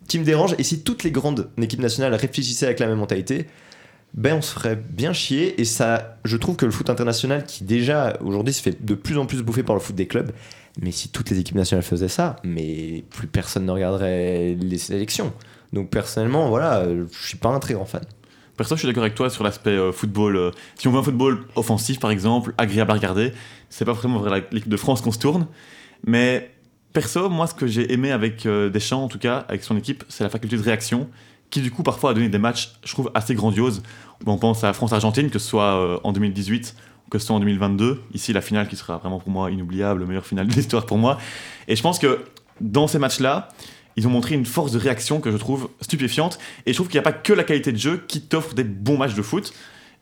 qui 0.06 0.18
me 0.18 0.24
dérange. 0.24 0.54
Et 0.58 0.62
si 0.62 0.82
toutes 0.82 1.02
les 1.02 1.10
grandes 1.10 1.50
équipes 1.60 1.80
nationales 1.80 2.14
réfléchissaient 2.14 2.66
avec 2.66 2.78
la 2.78 2.86
même 2.86 2.98
mentalité, 2.98 3.46
ben 4.14 4.36
on 4.36 4.42
se 4.42 4.52
ferait 4.52 4.76
bien 4.76 5.12
chier. 5.12 5.60
Et 5.60 5.64
ça, 5.64 6.18
je 6.24 6.36
trouve 6.36 6.56
que 6.56 6.66
le 6.66 6.72
foot 6.72 6.90
international, 6.90 7.44
qui 7.44 7.64
déjà 7.64 8.16
aujourd'hui 8.20 8.54
se 8.54 8.62
fait 8.62 8.84
de 8.84 8.94
plus 8.94 9.18
en 9.18 9.26
plus 9.26 9.42
bouffer 9.42 9.62
par 9.62 9.76
le 9.76 9.80
foot 9.80 9.94
des 9.94 10.06
clubs, 10.06 10.32
mais 10.80 10.90
si 10.90 11.08
toutes 11.08 11.30
les 11.30 11.38
équipes 11.38 11.56
nationales 11.56 11.84
faisaient 11.84 12.08
ça, 12.08 12.36
mais 12.44 13.04
plus 13.10 13.26
personne 13.26 13.64
ne 13.66 13.72
regarderait 13.72 14.56
les 14.60 14.78
sélections. 14.78 15.32
Donc 15.72 15.90
personnellement, 15.90 16.48
voilà, 16.48 16.80
euh, 16.80 17.06
je 17.12 17.28
suis 17.28 17.38
pas 17.38 17.48
un 17.48 17.58
très 17.58 17.74
grand 17.74 17.86
fan. 17.86 18.02
Perso, 18.56 18.74
je 18.74 18.80
suis 18.80 18.88
d'accord 18.88 19.02
avec 19.02 19.14
toi 19.14 19.28
sur 19.28 19.44
l'aspect 19.44 19.70
euh, 19.70 19.92
football. 19.92 20.36
euh, 20.36 20.50
si 20.76 20.88
on 20.88 20.92
veut 20.92 20.98
un 20.98 21.02
football 21.02 21.44
offensif, 21.56 22.00
par 22.00 22.10
exemple, 22.10 22.54
agréable 22.56 22.90
à 22.90 22.94
regarder, 22.94 23.32
c'est 23.68 23.84
pas 23.84 23.92
vraiment 23.92 24.18
vers 24.20 24.34
l'équipe 24.34 24.68
de 24.68 24.76
France 24.76 25.02
qu'on 25.02 25.12
se 25.12 25.18
tourne. 25.18 25.46
Mais 26.06 26.50
perso, 26.92 27.28
moi, 27.28 27.46
ce 27.46 27.54
que 27.54 27.66
j'ai 27.66 27.92
aimé 27.92 28.12
avec 28.12 28.46
Deschamps, 28.46 29.04
en 29.04 29.08
tout 29.08 29.18
cas, 29.18 29.44
avec 29.48 29.62
son 29.62 29.76
équipe, 29.76 30.04
c'est 30.08 30.24
la 30.24 30.30
faculté 30.30 30.56
de 30.56 30.62
réaction, 30.62 31.08
qui 31.50 31.60
du 31.60 31.70
coup, 31.70 31.82
parfois, 31.82 32.10
a 32.10 32.14
donné 32.14 32.28
des 32.28 32.38
matchs, 32.38 32.72
je 32.84 32.92
trouve, 32.92 33.10
assez 33.14 33.34
grandioses. 33.34 33.82
On 34.26 34.38
pense 34.38 34.64
à 34.64 34.72
France-Argentine, 34.72 35.30
que 35.30 35.38
ce 35.38 35.48
soit 35.48 35.76
euh, 35.76 35.98
en 36.04 36.12
2018 36.12 36.74
ou 37.06 37.10
que 37.10 37.18
ce 37.18 37.26
soit 37.26 37.36
en 37.36 37.40
2022. 37.40 38.02
Ici, 38.14 38.32
la 38.32 38.40
finale 38.40 38.68
qui 38.68 38.76
sera 38.76 38.98
vraiment 38.98 39.18
pour 39.18 39.30
moi 39.30 39.50
inoubliable, 39.50 40.00
la 40.00 40.06
meilleure 40.06 40.26
finale 40.26 40.48
de 40.48 40.54
l'histoire 40.54 40.86
pour 40.86 40.98
moi. 40.98 41.18
Et 41.68 41.76
je 41.76 41.82
pense 41.82 41.98
que 41.98 42.24
dans 42.60 42.86
ces 42.86 42.98
matchs-là, 42.98 43.48
ils 43.96 44.06
ont 44.06 44.10
montré 44.10 44.34
une 44.34 44.46
force 44.46 44.72
de 44.72 44.78
réaction 44.78 45.20
que 45.20 45.30
je 45.30 45.36
trouve 45.36 45.68
stupéfiante. 45.80 46.38
Et 46.66 46.72
je 46.72 46.76
trouve 46.76 46.88
qu'il 46.88 46.96
n'y 46.96 47.06
a 47.06 47.10
pas 47.10 47.12
que 47.12 47.32
la 47.32 47.44
qualité 47.44 47.72
de 47.72 47.78
jeu 47.78 48.04
qui 48.08 48.20
t'offre 48.20 48.54
des 48.54 48.64
bons 48.64 48.98
matchs 48.98 49.14
de 49.14 49.22
foot. 49.22 49.52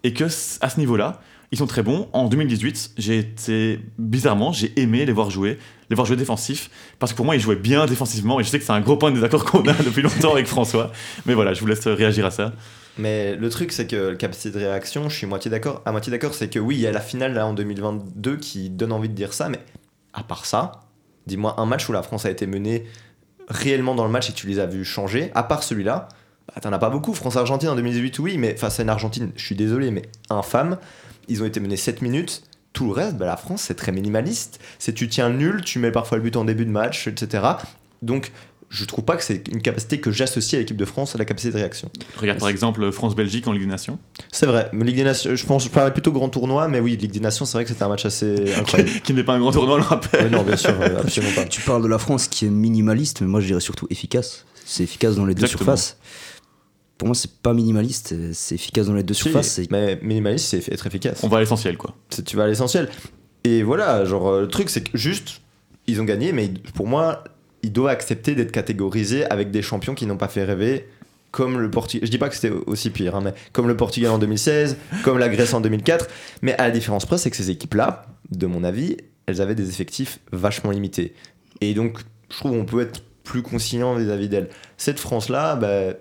Et 0.02 0.12
que 0.12 0.24
à 0.24 0.68
ce 0.68 0.78
niveau-là, 0.78 1.20
ils 1.52 1.58
sont 1.58 1.66
très 1.66 1.82
bons. 1.82 2.08
En 2.12 2.28
2018, 2.28 2.92
j'ai 2.98 3.18
été, 3.18 3.80
bizarrement, 3.98 4.52
j'ai 4.52 4.72
aimé 4.80 5.06
les 5.06 5.12
voir 5.12 5.30
jouer, 5.30 5.58
les 5.90 5.96
voir 5.96 6.06
jouer 6.06 6.16
défensif. 6.16 6.70
Parce 6.98 7.12
que 7.12 7.16
pour 7.16 7.26
moi, 7.26 7.36
ils 7.36 7.40
jouaient 7.40 7.56
bien 7.56 7.86
défensivement. 7.86 8.40
Et 8.40 8.44
je 8.44 8.48
sais 8.48 8.58
que 8.58 8.64
c'est 8.64 8.72
un 8.72 8.80
gros 8.80 8.96
point 8.96 9.10
de 9.10 9.16
désaccord 9.16 9.44
qu'on 9.44 9.66
a 9.66 9.72
depuis 9.84 10.02
longtemps 10.02 10.32
avec 10.32 10.46
François. 10.46 10.90
Mais 11.26 11.34
voilà, 11.34 11.54
je 11.54 11.60
vous 11.60 11.66
laisse 11.66 11.86
réagir 11.86 12.26
à 12.26 12.30
ça. 12.30 12.52
Mais 12.96 13.34
le 13.34 13.50
truc, 13.50 13.72
c'est 13.72 13.86
que 13.86 14.10
la 14.10 14.14
capacité 14.14 14.50
de 14.50 14.58
réaction, 14.64 15.08
je 15.08 15.16
suis 15.16 15.26
moitié 15.26 15.50
d'accord. 15.50 15.82
À 15.84 15.92
moitié 15.92 16.10
d'accord, 16.10 16.34
c'est 16.34 16.48
que 16.48 16.58
oui, 16.58 16.76
il 16.76 16.80
y 16.80 16.86
a 16.86 16.92
la 16.92 17.00
finale 17.00 17.34
là 17.34 17.46
en 17.46 17.52
2022 17.52 18.36
qui 18.36 18.70
donne 18.70 18.92
envie 18.92 19.08
de 19.08 19.14
dire 19.14 19.32
ça, 19.32 19.48
mais 19.48 19.58
à 20.12 20.22
part 20.22 20.46
ça, 20.46 20.72
dis-moi 21.26 21.56
un 21.58 21.66
match 21.66 21.88
où 21.88 21.92
la 21.92 22.02
France 22.02 22.24
a 22.24 22.30
été 22.30 22.46
menée 22.46 22.84
réellement 23.48 23.94
dans 23.94 24.04
le 24.04 24.10
match 24.10 24.30
et 24.30 24.32
tu 24.32 24.46
les 24.46 24.58
as 24.58 24.66
vus 24.66 24.84
changer, 24.84 25.30
à 25.34 25.42
part 25.42 25.62
celui-là, 25.64 26.08
bah, 26.48 26.60
t'en 26.60 26.72
as 26.72 26.78
pas 26.78 26.90
beaucoup. 26.90 27.14
France-Argentine 27.14 27.70
en 27.70 27.76
2018, 27.76 28.18
oui, 28.20 28.38
mais 28.38 28.56
face 28.56 28.78
à 28.78 28.82
une 28.82 28.88
Argentine, 28.88 29.32
je 29.36 29.44
suis 29.44 29.56
désolé, 29.56 29.90
mais 29.90 30.02
infâme. 30.30 30.78
Ils 31.28 31.42
ont 31.42 31.46
été 31.46 31.58
menés 31.58 31.76
7 31.76 32.02
minutes. 32.02 32.42
Tout 32.74 32.86
le 32.86 32.92
reste, 32.92 33.16
bah, 33.16 33.24
la 33.24 33.38
France, 33.38 33.62
c'est 33.62 33.74
très 33.74 33.92
minimaliste. 33.92 34.60
C'est 34.78 34.92
tu 34.92 35.08
tiens 35.08 35.30
nul, 35.30 35.62
tu 35.62 35.78
mets 35.78 35.92
parfois 35.92 36.18
le 36.18 36.22
but 36.24 36.36
en 36.36 36.44
début 36.44 36.66
de 36.66 36.70
match, 36.70 37.06
etc. 37.06 37.44
Donc, 38.02 38.32
je 38.74 38.84
trouve 38.84 39.04
pas 39.04 39.16
que 39.16 39.22
c'est 39.22 39.46
une 39.48 39.62
capacité 39.62 40.00
que 40.00 40.10
j'associe 40.10 40.54
à 40.54 40.58
l'équipe 40.58 40.76
de 40.76 40.84
France 40.84 41.14
à 41.14 41.18
la 41.18 41.24
capacité 41.24 41.52
de 41.52 41.58
réaction. 41.58 41.90
Regarde 42.16 42.40
par 42.40 42.48
exemple 42.48 42.90
France-Belgique 42.90 43.46
en 43.46 43.52
Ligue 43.52 43.62
des 43.62 43.68
Nations. 43.68 43.98
C'est 44.32 44.46
vrai, 44.46 44.68
Ligue 44.72 44.96
des 44.96 45.04
Nations, 45.04 45.36
je 45.36 45.46
pense, 45.46 45.64
je 45.64 45.68
parlais 45.68 45.92
plutôt 45.92 46.10
grand 46.10 46.28
tournoi, 46.28 46.66
mais 46.66 46.80
oui, 46.80 46.96
Ligue 46.96 47.12
des 47.12 47.20
Nations, 47.20 47.44
c'est 47.44 47.56
vrai 47.56 47.64
que 47.64 47.70
c'était 47.70 47.84
un 47.84 47.88
match 47.88 48.04
assez 48.04 48.52
incroyable. 48.58 48.90
qui 49.04 49.14
n'est 49.14 49.22
pas 49.22 49.34
un 49.34 49.38
grand 49.38 49.52
tournoi, 49.52 49.74
on 49.74 49.78
le 49.78 49.84
rappelle. 49.84 50.30
Non, 50.30 50.42
bien 50.42 50.56
sûr, 50.56 50.74
euh, 50.80 51.00
absolument 51.00 51.32
pas. 51.34 51.44
Tu 51.44 51.60
parles 51.60 51.82
de 51.82 51.88
la 51.88 51.98
France 51.98 52.26
qui 52.26 52.46
est 52.46 52.50
minimaliste, 52.50 53.20
mais 53.20 53.28
moi 53.28 53.40
je 53.40 53.46
dirais 53.46 53.60
surtout 53.60 53.86
efficace. 53.90 54.44
C'est 54.66 54.82
efficace 54.82 55.14
dans 55.14 55.26
les 55.26 55.34
deux 55.34 55.46
surfaces. 55.46 55.96
Pour 57.04 57.08
moi, 57.10 57.14
c'est 57.14 57.32
pas 57.42 57.52
minimaliste, 57.52 58.14
c'est 58.32 58.54
efficace 58.54 58.86
dans 58.86 58.94
les 58.94 59.02
deux 59.02 59.12
Si, 59.12 59.24
surfaces. 59.24 59.60
mais 59.70 59.98
minimaliste, 60.00 60.46
c'est 60.46 60.72
être 60.72 60.86
efficace. 60.86 61.20
On 61.22 61.28
va 61.28 61.36
à 61.36 61.40
l'essentiel, 61.40 61.76
quoi. 61.76 61.94
Tu 62.24 62.34
vas 62.34 62.44
à 62.44 62.46
l'essentiel. 62.46 62.88
Et 63.44 63.62
voilà, 63.62 64.06
genre, 64.06 64.26
euh, 64.28 64.40
le 64.40 64.48
truc, 64.48 64.70
c'est 64.70 64.82
que 64.84 64.96
juste, 64.96 65.42
ils 65.86 66.00
ont 66.00 66.04
gagné, 66.04 66.32
mais 66.32 66.50
pour 66.74 66.86
moi, 66.86 67.22
ils 67.62 67.70
doivent 67.70 67.92
accepter 67.92 68.34
d'être 68.34 68.52
catégorisés 68.52 69.26
avec 69.26 69.50
des 69.50 69.60
champions 69.60 69.94
qui 69.94 70.06
n'ont 70.06 70.16
pas 70.16 70.28
fait 70.28 70.44
rêver 70.44 70.88
comme 71.30 71.58
le 71.58 71.70
Portugal. 71.70 72.06
Je 72.06 72.10
dis 72.10 72.16
pas 72.16 72.30
que 72.30 72.36
c'était 72.36 72.54
aussi 72.66 72.88
pire, 72.88 73.16
hein, 73.16 73.20
mais 73.22 73.34
comme 73.52 73.68
le 73.68 73.76
Portugal 73.76 74.10
en 74.10 74.18
2016, 74.18 74.78
comme 75.02 75.18
la 75.18 75.28
Grèce 75.28 75.52
en 75.52 75.60
2004. 75.60 76.08
Mais 76.40 76.54
à 76.54 76.68
la 76.68 76.70
différence 76.70 77.04
près, 77.04 77.18
c'est 77.18 77.28
que 77.28 77.36
ces 77.36 77.50
équipes-là, 77.50 78.06
de 78.30 78.46
mon 78.46 78.64
avis, 78.64 78.96
elles 79.26 79.42
avaient 79.42 79.54
des 79.54 79.68
effectifs 79.68 80.20
vachement 80.32 80.70
limités. 80.70 81.12
Et 81.60 81.74
donc, 81.74 81.98
je 82.30 82.38
trouve 82.38 82.52
qu'on 82.52 82.64
peut 82.64 82.80
être 82.80 83.02
plus 83.24 83.42
conciliant 83.42 83.94
vis-à-vis 83.94 84.30
d'elles. 84.30 84.48
Cette 84.78 84.98
France-là, 84.98 85.56
bah, 85.56 85.92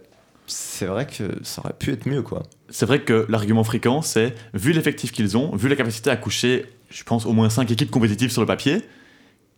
c'est 0.54 0.86
vrai 0.86 1.08
que 1.08 1.24
ça 1.44 1.62
aurait 1.62 1.74
pu 1.74 1.92
être 1.92 2.08
mieux, 2.08 2.22
quoi. 2.22 2.44
C'est 2.70 2.86
vrai 2.86 3.02
que 3.02 3.26
l'argument 3.28 3.64
fréquent, 3.64 4.02
c'est 4.02 4.36
vu 4.54 4.72
l'effectif 4.72 5.12
qu'ils 5.12 5.36
ont, 5.36 5.56
vu 5.56 5.68
la 5.68 5.76
capacité 5.76 6.10
à 6.10 6.16
coucher, 6.16 6.66
je 6.90 7.04
pense, 7.04 7.26
au 7.26 7.34
moins 7.34 7.50
5 7.50 7.70
équipes 7.72 7.90
compétitives 7.90 8.32
sur 8.32 8.42
le 8.42 8.48
papier, 8.48 8.84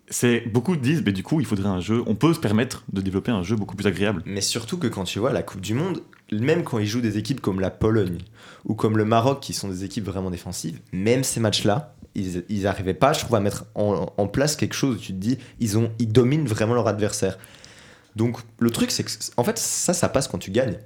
c'est 0.09 0.41
beaucoup 0.47 0.75
disent, 0.75 1.03
mais 1.05 1.11
du 1.11 1.23
coup, 1.23 1.39
il 1.39 1.45
faudrait 1.45 1.67
un 1.67 1.79
jeu. 1.79 2.03
On 2.07 2.15
peut 2.15 2.33
se 2.33 2.39
permettre 2.39 2.83
de 2.93 3.01
développer 3.01 3.31
un 3.31 3.43
jeu 3.43 3.55
beaucoup 3.55 3.75
plus 3.75 3.87
agréable. 3.87 4.21
Mais 4.25 4.41
surtout 4.41 4.77
que 4.77 4.87
quand 4.87 5.03
tu 5.03 5.19
vois 5.19 5.33
la 5.33 5.43
Coupe 5.43 5.61
du 5.61 5.73
Monde, 5.73 6.01
même 6.31 6.63
quand 6.63 6.79
ils 6.79 6.87
jouent 6.87 7.01
des 7.01 7.17
équipes 7.17 7.41
comme 7.41 7.59
la 7.59 7.71
Pologne 7.71 8.19
ou 8.63 8.75
comme 8.75 8.97
le 8.97 9.05
Maroc, 9.05 9.41
qui 9.41 9.53
sont 9.53 9.67
des 9.67 9.83
équipes 9.83 10.05
vraiment 10.05 10.29
défensives, 10.29 10.79
même 10.93 11.23
ces 11.23 11.39
matchs-là, 11.39 11.95
ils, 12.13 12.61
n'arrivaient 12.61 12.93
pas, 12.93 13.11
je 13.11 13.19
trouve, 13.19 13.35
à 13.35 13.41
mettre 13.41 13.65
en, 13.75 14.13
en 14.15 14.27
place 14.27 14.55
quelque 14.55 14.75
chose 14.75 14.95
où 14.95 14.99
tu 14.99 15.07
te 15.07 15.17
dis, 15.17 15.37
ils, 15.59 15.77
ont, 15.77 15.91
ils 15.99 16.09
dominent 16.09 16.45
vraiment 16.45 16.73
leur 16.73 16.87
adversaire. 16.87 17.37
Donc 18.15 18.37
le 18.59 18.69
truc, 18.69 18.91
c'est 18.91 19.03
que, 19.03 19.11
en 19.37 19.43
fait, 19.43 19.57
ça, 19.57 19.93
ça 19.93 20.09
passe 20.09 20.27
quand 20.27 20.37
tu 20.37 20.51
gagnes. 20.51 20.77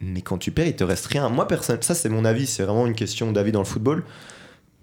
Mais 0.00 0.22
quand 0.22 0.38
tu 0.38 0.50
perds, 0.50 0.66
il 0.66 0.76
te 0.76 0.84
reste 0.84 1.06
rien. 1.06 1.28
Moi, 1.28 1.46
personne, 1.48 1.80
ça 1.80 1.94
c'est 1.94 2.08
mon 2.08 2.24
avis, 2.24 2.46
c'est 2.46 2.64
vraiment 2.64 2.86
une 2.86 2.94
question 2.94 3.32
d'avis 3.32 3.52
dans 3.52 3.60
le 3.60 3.64
football. 3.64 4.04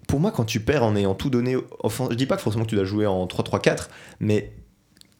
Pour 0.08 0.20
moi, 0.20 0.32
quand 0.32 0.44
tu 0.44 0.60
perds 0.60 0.82
en 0.84 0.96
ayant 0.96 1.14
tout 1.14 1.30
donné, 1.30 1.56
je 1.84 2.14
dis 2.14 2.26
pas 2.26 2.36
que 2.36 2.42
forcément 2.42 2.64
tu 2.64 2.74
dois 2.74 2.84
jouer 2.84 3.06
en 3.06 3.26
3-3-4, 3.26 3.88
mais 4.20 4.52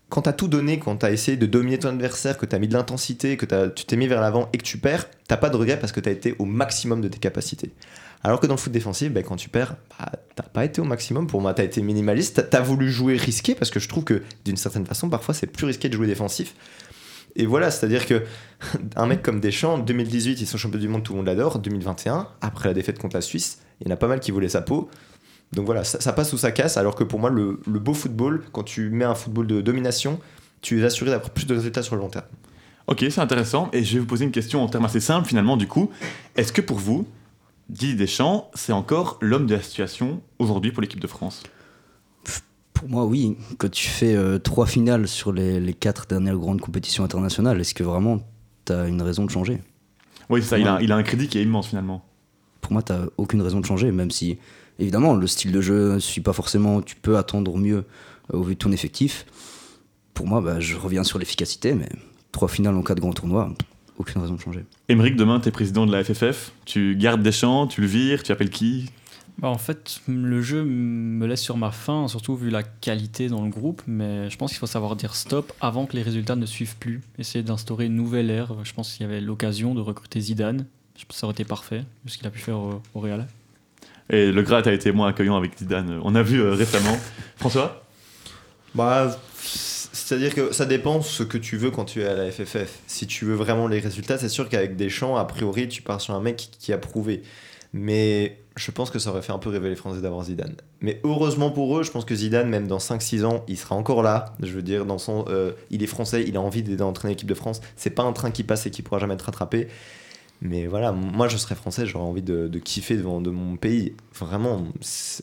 quand 0.08 0.22
tu 0.22 0.28
as 0.28 0.32
tout 0.32 0.48
donné, 0.48 0.78
quand 0.78 0.96
tu 0.98 1.06
as 1.06 1.10
essayé 1.10 1.36
de 1.36 1.46
dominer 1.46 1.78
ton 1.78 1.88
adversaire, 1.90 2.36
que 2.36 2.44
tu 2.46 2.54
as 2.56 2.58
mis 2.58 2.68
de 2.68 2.74
l'intensité, 2.74 3.36
que 3.36 3.46
t'as- 3.46 3.68
tu 3.70 3.84
t'es 3.84 3.96
mis 3.96 4.06
vers 4.08 4.20
l'avant 4.20 4.48
et 4.52 4.58
que 4.58 4.64
tu 4.64 4.76
perds, 4.78 5.08
t'as 5.28 5.36
pas 5.38 5.48
de 5.50 5.56
regret 5.56 5.78
parce 5.78 5.92
que 5.92 6.00
tu 6.00 6.08
as 6.08 6.12
été 6.12 6.34
au 6.38 6.44
maximum 6.44 7.00
de 7.00 7.08
tes 7.08 7.18
capacités. 7.18 7.70
Alors 8.24 8.40
que 8.40 8.46
dans 8.46 8.54
le 8.54 8.60
foot 8.60 8.72
défensif, 8.72 9.12
ben, 9.12 9.22
quand 9.22 9.36
tu 9.36 9.48
perds, 9.48 9.76
bah, 9.98 10.12
t'as 10.34 10.42
pas 10.44 10.64
été 10.64 10.80
au 10.80 10.84
maximum. 10.84 11.26
Pour 11.26 11.40
moi, 11.40 11.54
tu 11.54 11.62
as 11.62 11.64
été 11.64 11.82
minimaliste. 11.82 12.48
Tu 12.50 12.56
as 12.56 12.60
voulu 12.60 12.90
jouer 12.90 13.16
risqué 13.16 13.54
parce 13.54 13.70
que 13.70 13.80
je 13.80 13.88
trouve 13.88 14.04
que 14.04 14.22
d'une 14.44 14.56
certaine 14.56 14.86
façon, 14.86 15.08
parfois, 15.08 15.34
c'est 15.34 15.46
plus 15.46 15.66
risqué 15.66 15.88
de 15.88 15.94
jouer 15.94 16.06
défensif. 16.06 16.54
Et 17.34 17.46
voilà, 17.46 17.70
c'est-à-dire 17.70 18.06
que 18.06 18.22
un 18.96 19.06
mec 19.06 19.22
comme 19.22 19.40
Deschamps, 19.40 19.78
2018, 19.78 20.40
ils 20.40 20.46
sont 20.46 20.58
champions 20.58 20.78
du 20.78 20.88
monde, 20.88 21.02
tout 21.02 21.12
le 21.12 21.18
monde 21.18 21.26
l'adore. 21.26 21.58
2021, 21.58 22.28
après 22.40 22.68
la 22.68 22.74
défaite 22.74 22.98
contre 22.98 23.16
la 23.16 23.22
Suisse, 23.22 23.60
il 23.80 23.88
y 23.88 23.90
en 23.90 23.94
a 23.94 23.96
pas 23.96 24.08
mal 24.08 24.20
qui 24.20 24.30
voulaient 24.30 24.48
sa 24.48 24.62
peau. 24.62 24.88
Donc 25.52 25.66
voilà, 25.66 25.84
ça, 25.84 26.12
passe 26.12 26.32
ou 26.32 26.38
ça 26.38 26.50
casse. 26.52 26.76
Alors 26.76 26.94
que 26.94 27.04
pour 27.04 27.18
moi, 27.18 27.28
le 27.28 27.56
beau 27.66 27.92
football, 27.92 28.42
quand 28.52 28.62
tu 28.62 28.88
mets 28.90 29.04
un 29.04 29.14
football 29.14 29.46
de 29.46 29.60
domination, 29.60 30.18
tu 30.62 30.80
es 30.80 30.84
assuré 30.84 31.10
d'avoir 31.10 31.30
plus 31.30 31.46
de 31.46 31.54
résultats 31.54 31.82
sur 31.82 31.96
le 31.96 32.00
long 32.00 32.08
terme. 32.08 32.24
Ok, 32.86 33.04
c'est 33.10 33.20
intéressant. 33.20 33.68
Et 33.72 33.84
je 33.84 33.94
vais 33.94 34.00
vous 34.00 34.06
poser 34.06 34.24
une 34.24 34.32
question 34.32 34.62
en 34.62 34.68
termes 34.68 34.84
assez 34.84 35.00
simples 35.00 35.28
finalement. 35.28 35.56
Du 35.56 35.66
coup, 35.66 35.90
est-ce 36.36 36.52
que 36.52 36.60
pour 36.60 36.78
vous, 36.78 37.06
Didier 37.72 37.94
Deschamps, 37.94 38.50
c'est 38.52 38.72
encore 38.72 39.16
l'homme 39.22 39.46
de 39.46 39.54
la 39.54 39.62
situation 39.62 40.20
aujourd'hui 40.38 40.72
pour 40.72 40.82
l'équipe 40.82 41.00
de 41.00 41.06
France 41.06 41.42
Pour 42.74 42.86
moi, 42.90 43.06
oui. 43.06 43.38
Quand 43.56 43.70
tu 43.70 43.88
fais 43.88 44.14
euh, 44.14 44.38
trois 44.38 44.66
finales 44.66 45.08
sur 45.08 45.32
les, 45.32 45.58
les 45.58 45.72
quatre 45.72 46.06
dernières 46.06 46.36
grandes 46.36 46.60
compétitions 46.60 47.02
internationales, 47.02 47.58
est-ce 47.58 47.72
que 47.72 47.82
vraiment 47.82 48.20
tu 48.66 48.74
as 48.74 48.86
une 48.88 49.00
raison 49.00 49.24
de 49.24 49.30
changer? 49.30 49.62
Oui, 50.28 50.42
c'est 50.42 50.48
ça. 50.48 50.58
Il 50.58 50.68
a, 50.68 50.82
il 50.82 50.92
a 50.92 50.96
un 50.96 51.02
crédit 51.02 51.28
qui 51.28 51.38
est 51.38 51.42
immense 51.42 51.68
finalement. 51.68 52.04
Pour 52.60 52.74
moi, 52.74 52.82
tu 52.82 52.92
aucune 53.16 53.40
raison 53.40 53.58
de 53.58 53.64
changer, 53.64 53.90
même 53.90 54.10
si, 54.10 54.38
évidemment, 54.78 55.14
le 55.14 55.26
style 55.26 55.50
de 55.50 55.62
jeu 55.62 55.94
ne 55.94 55.98
suit 55.98 56.20
pas 56.20 56.34
forcément. 56.34 56.82
Tu 56.82 56.96
peux 56.96 57.16
attendre 57.16 57.56
mieux 57.56 57.86
euh, 58.34 58.36
au 58.36 58.42
vu 58.42 58.52
de 58.52 58.58
ton 58.58 58.70
effectif. 58.70 59.24
Pour 60.12 60.26
moi, 60.26 60.42
bah, 60.42 60.60
je 60.60 60.76
reviens 60.76 61.04
sur 61.04 61.18
l'efficacité, 61.18 61.72
mais 61.72 61.88
trois 62.32 62.48
finales 62.48 62.76
en 62.76 62.82
quatre 62.82 63.00
grands 63.00 63.14
tournois, 63.14 63.50
aucune 64.02 64.20
raison 64.20 64.34
de 64.34 64.40
changer. 64.40 64.64
Émeric, 64.88 65.16
demain, 65.16 65.40
tu 65.40 65.48
es 65.48 65.50
président 65.50 65.86
de 65.86 65.92
la 65.92 66.04
FFF. 66.04 66.52
Tu 66.64 66.96
gardes 66.96 67.22
Deschamps, 67.22 67.66
tu 67.66 67.80
le 67.80 67.86
vires, 67.86 68.22
tu 68.22 68.32
appelles 68.32 68.50
qui? 68.50 68.90
Bah, 69.38 69.48
en 69.48 69.58
fait, 69.58 70.00
le 70.06 70.42
jeu 70.42 70.62
me 70.62 71.26
laisse 71.26 71.40
sur 71.40 71.56
ma 71.56 71.70
faim, 71.70 72.06
surtout 72.08 72.36
vu 72.36 72.50
la 72.50 72.62
qualité 72.62 73.28
dans 73.28 73.42
le 73.42 73.48
groupe, 73.48 73.82
mais 73.86 74.28
je 74.28 74.36
pense 74.36 74.50
qu'il 74.50 74.58
faut 74.58 74.66
savoir 74.66 74.94
dire 74.94 75.14
stop 75.14 75.52
avant 75.60 75.86
que 75.86 75.96
les 75.96 76.02
résultats 76.02 76.36
ne 76.36 76.46
suivent 76.46 76.76
plus. 76.76 77.00
Essayer 77.18 77.42
d'instaurer 77.42 77.86
une 77.86 77.96
nouvelle 77.96 78.30
ère. 78.30 78.52
Je 78.64 78.72
pense 78.74 78.92
qu'il 78.92 79.06
y 79.06 79.08
avait 79.08 79.20
l'occasion 79.20 79.74
de 79.74 79.80
recruter 79.80 80.20
Zidane. 80.20 80.66
Je 80.98 81.04
pense 81.06 81.16
que 81.16 81.20
ça 81.20 81.26
aurait 81.26 81.32
été 81.32 81.44
parfait, 81.44 81.84
ce 82.06 82.18
qu'il 82.18 82.26
a 82.26 82.30
pu 82.30 82.40
faire 82.40 82.58
au, 82.58 82.82
au 82.94 83.00
Real. 83.00 83.26
Et 84.10 84.30
le 84.30 84.42
Grat 84.42 84.62
a 84.66 84.72
été 84.72 84.92
moins 84.92 85.08
accueillant 85.08 85.36
avec 85.36 85.58
Zidane. 85.58 85.98
On 86.02 86.14
a 86.14 86.22
vu 86.22 86.40
euh, 86.40 86.52
récemment. 86.52 86.96
François? 87.36 87.84
Bah, 88.74 89.16
c'est-à-dire 90.04 90.34
que 90.34 90.52
ça 90.52 90.66
dépend 90.66 91.00
ce 91.00 91.22
que 91.22 91.38
tu 91.38 91.56
veux 91.56 91.70
quand 91.70 91.84
tu 91.84 92.02
es 92.02 92.06
à 92.06 92.14
la 92.14 92.30
FFF. 92.30 92.80
Si 92.86 93.06
tu 93.06 93.24
veux 93.24 93.34
vraiment 93.34 93.68
les 93.68 93.78
résultats, 93.78 94.18
c'est 94.18 94.28
sûr 94.28 94.48
qu'avec 94.48 94.76
Deschamps, 94.76 95.16
a 95.16 95.24
priori, 95.24 95.68
tu 95.68 95.80
pars 95.80 96.00
sur 96.00 96.14
un 96.14 96.20
mec 96.20 96.48
qui 96.58 96.72
a 96.72 96.78
prouvé. 96.78 97.22
Mais 97.72 98.38
je 98.56 98.70
pense 98.72 98.90
que 98.90 98.98
ça 98.98 99.10
aurait 99.10 99.22
fait 99.22 99.32
un 99.32 99.38
peu 99.38 99.48
rêver 99.48 99.70
les 99.70 99.76
Français 99.76 100.00
d'avoir 100.00 100.24
Zidane. 100.24 100.56
Mais 100.80 101.00
heureusement 101.04 101.50
pour 101.50 101.78
eux, 101.78 101.84
je 101.84 101.90
pense 101.90 102.04
que 102.04 102.14
Zidane, 102.14 102.48
même 102.48 102.66
dans 102.66 102.78
5-6 102.78 103.24
ans, 103.24 103.44
il 103.46 103.56
sera 103.56 103.76
encore 103.76 104.02
là. 104.02 104.34
Je 104.42 104.52
veux 104.52 104.62
dire, 104.62 104.84
dans 104.84 104.98
son, 104.98 105.24
euh, 105.28 105.52
il 105.70 105.82
est 105.82 105.86
français, 105.86 106.24
il 106.26 106.36
a 106.36 106.40
envie 106.40 106.62
d'entraîner 106.62 107.14
l'équipe 107.14 107.28
de 107.28 107.34
France. 107.34 107.60
C'est 107.76 107.90
pas 107.90 108.02
un 108.02 108.12
train 108.12 108.32
qui 108.32 108.42
passe 108.42 108.66
et 108.66 108.70
qui 108.70 108.82
pourra 108.82 108.98
jamais 108.98 109.14
être 109.14 109.22
rattrapé. 109.22 109.68
Mais 110.42 110.66
voilà, 110.66 110.90
moi 110.90 111.28
je 111.28 111.36
serais 111.36 111.54
français, 111.54 111.86
j'aurais 111.86 112.04
envie 112.04 112.22
de, 112.22 112.48
de 112.48 112.58
kiffer 112.58 112.96
devant 112.96 113.20
de 113.20 113.30
mon 113.30 113.56
pays. 113.56 113.94
Vraiment, 114.18 114.66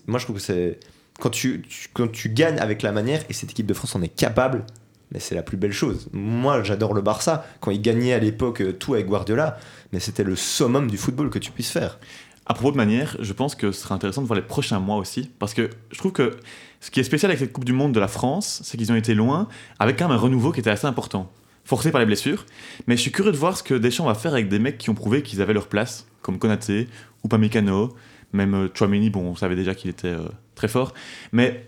moi 0.08 0.20
je 0.20 0.24
trouve 0.24 0.38
que 0.38 0.42
c'est. 0.42 0.80
Quand 1.20 1.30
tu, 1.30 1.64
quand 1.94 2.10
tu 2.12 2.30
gagnes 2.30 2.60
avec 2.60 2.82
la 2.82 2.92
manière, 2.92 3.22
et 3.30 3.34
cette 3.34 3.52
équipe 3.52 3.66
de 3.66 3.74
France 3.74 3.96
en 3.96 4.02
est 4.02 4.08
capable, 4.08 4.66
mais 5.12 5.20
c'est 5.20 5.36
la 5.36 5.44
plus 5.44 5.58
belle 5.58 5.74
chose. 5.74 6.08
Moi 6.14 6.64
j'adore 6.64 6.94
le 6.94 7.02
Barça. 7.02 7.46
Quand 7.60 7.72
ils 7.72 7.82
gagnaient 7.82 8.14
à 8.14 8.20
l'époque 8.20 8.62
euh, 8.62 8.74
tout 8.74 8.94
avec 8.94 9.08
Guardiola, 9.08 9.58
mais 9.92 10.00
c'était 10.00 10.24
le 10.24 10.36
summum 10.36 10.90
du 10.90 10.98
football 10.98 11.30
que 11.30 11.40
tu 11.40 11.52
puisses 11.52 11.72
faire. 11.72 12.00
À 12.46 12.54
propos 12.54 12.72
de 12.72 12.78
manière, 12.78 13.16
je 13.20 13.34
pense 13.34 13.54
que 13.54 13.72
ce 13.72 13.82
serait 13.82 13.94
intéressant 13.94 14.22
de 14.22 14.28
voir 14.28 14.40
les 14.40 14.46
prochains 14.46 14.80
mois 14.80 14.98
aussi, 14.98 15.30
parce 15.40 15.54
que 15.54 15.70
je 15.92 15.98
trouve 15.98 16.12
que 16.12 16.38
ce 16.80 16.90
qui 16.90 17.00
est 17.00 17.04
spécial 17.04 17.30
avec 17.30 17.40
cette 17.40 17.54
Coupe 17.54 17.66
du 17.66 17.74
Monde 17.74 17.92
de 17.92 18.00
la 18.00 18.08
France, 18.08 18.62
c'est 18.64 18.78
qu'ils 18.78 18.92
ont 18.92 18.96
été 18.96 19.14
loin, 19.14 19.48
avec 19.78 20.00
quand 20.00 20.08
même 20.08 20.18
un 20.18 20.20
renouveau 20.20 20.52
qui 20.52 20.60
était 20.60 20.72
assez 20.72 20.88
important, 20.88 21.32
forcé 21.64 21.92
par 21.92 22.00
les 22.00 22.08
blessures. 22.08 22.46
Mais 22.88 22.98
je 22.98 23.02
suis 23.02 23.12
curieux 23.12 23.32
de 23.32 23.38
voir 23.38 23.56
ce 23.56 23.62
que 23.62 23.76
Deschamps 23.76 24.06
va 24.06 24.16
faire 24.16 24.34
avec 24.34 24.50
des 24.50 24.58
mecs 24.58 24.80
qui 24.80 24.90
ont 24.90 24.96
prouvé 24.96 25.22
qu'ils 25.22 25.44
avaient 25.44 25.54
leur 25.54 25.68
place, 25.68 26.08
comme 26.24 26.40
Konaté, 26.40 26.88
ou 27.24 27.28
Pamecano, 27.28 27.96
même 28.34 28.54
euh, 28.56 28.68
Chouameni, 28.74 29.10
bon, 29.10 29.22
on 29.22 29.36
savait 29.36 29.56
déjà 29.56 29.76
qu'il 29.76 29.90
était 29.92 30.08
euh, 30.08 30.28
très 30.60 30.68
fort. 30.68 30.94
Mais 31.32 31.66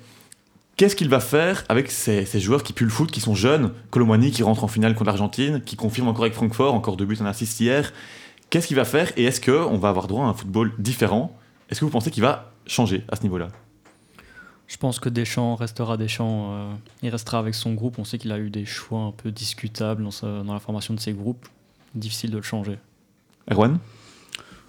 qu'est-ce 0.76 0.96
qu'il 0.96 1.10
va 1.10 1.20
faire 1.20 1.64
avec 1.70 1.90
ces, 1.90 2.26
ces 2.26 2.40
joueurs 2.40 2.62
qui 2.64 2.74
puent 2.74 2.84
le 2.86 2.92
foot, 2.92 3.10
qui 3.10 3.22
sont 3.22 3.36
jeunes? 3.36 3.72
Colomwani 3.90 4.32
qui 4.32 4.44
rentre 4.44 4.64
en 4.64 4.68
finale 4.68 4.94
contre 4.94 5.08
l'Argentine, 5.08 5.62
qui 5.66 5.76
confirme 5.76 6.08
encore 6.10 6.24
avec 6.26 6.34
Francfort, 6.36 6.74
encore 6.74 6.98
deux 6.98 7.06
buts 7.06 7.18
en 7.22 7.26
assist 7.26 7.60
hier. 7.60 7.92
Qu'est-ce 8.50 8.68
qu'il 8.68 8.76
va 8.76 8.86
faire 8.86 9.12
et 9.18 9.24
est-ce 9.24 9.40
qu'on 9.42 9.78
va 9.78 9.90
avoir 9.90 10.08
droit 10.08 10.26
à 10.26 10.28
un 10.28 10.34
football 10.34 10.74
différent? 10.78 11.36
Est-ce 11.70 11.80
que 11.80 11.86
vous 11.86 11.92
pensez 11.92 12.12
qu'il 12.12 12.22
va 12.22 12.52
changer 12.68 13.04
à 13.10 13.16
ce 13.16 13.24
niveau-là? 13.24 13.48
Je 14.68 14.78
pense 14.78 15.00
que 15.00 15.10
Deschamps 15.10 15.56
restera 15.56 15.98
Deschamps. 15.98 16.50
euh, 16.54 16.74
il 17.04 17.10
restera 17.10 17.40
avec 17.40 17.56
son 17.56 17.74
groupe. 17.74 17.98
On 18.00 18.04
sait 18.06 18.18
qu'il 18.18 18.32
a 18.32 18.38
eu 18.40 18.50
des 18.50 18.66
choix 18.66 19.00
un 19.02 19.12
peu 19.12 19.32
discutables 19.32 20.04
dans, 20.04 20.12
sa- 20.12 20.44
dans 20.44 20.54
la 20.54 20.60
formation 20.60 20.94
de 20.94 21.00
ses 21.00 21.14
groupes. 21.14 21.46
Difficile 21.96 22.32
de 22.32 22.38
le 22.38 22.44
changer. 22.44 22.78
Erwan? 23.50 23.80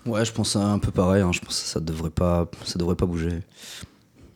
Ouais, 0.06 0.24
je 0.24 0.32
pense 0.32 0.56
un 0.56 0.80
peu 0.80 0.90
pareil. 0.90 1.22
hein. 1.22 1.30
Je 1.32 1.38
pense 1.40 1.60
que 1.60 1.66
ça 1.68 1.78
devrait 1.78 2.10
pas, 2.10 2.48
ça 2.64 2.78
devrait 2.80 2.96
pas 2.96 3.06
bouger. 3.06 3.40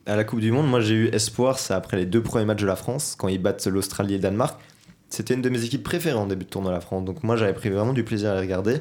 À 0.07 0.17
la 0.17 0.25
Coupe 0.25 0.41
du 0.41 0.53
Monde, 0.53 0.69
moi 0.69 0.81
j'ai 0.81 0.95
eu 0.95 1.07
espoir, 1.09 1.59
c'est 1.59 1.75
après 1.75 1.97
les 1.97 2.07
deux 2.07 2.23
premiers 2.23 2.45
matchs 2.45 2.61
de 2.63 2.67
la 2.67 2.77
France, 2.77 3.15
quand 3.19 3.29
ils 3.29 3.41
battent 3.43 3.67
l'Australie 3.67 4.15
et 4.15 4.17
le 4.19 4.23
Danemark. 4.23 4.59
C'était 5.09 5.35
une 5.35 5.43
de 5.43 5.49
mes 5.49 5.65
équipes 5.65 5.83
préférées 5.83 6.19
en 6.19 6.27
début 6.27 6.45
de 6.45 6.51
tournoi 6.51 6.73
la 6.73 6.81
France. 6.81 7.05
Donc 7.05 7.23
moi 7.25 7.37
j'avais 7.37 7.53
pris 7.55 7.71
vraiment 7.71 7.93
du 7.93 8.05
plaisir 8.05 8.31
à 8.31 8.35
les 8.35 8.41
regarder. 8.41 8.79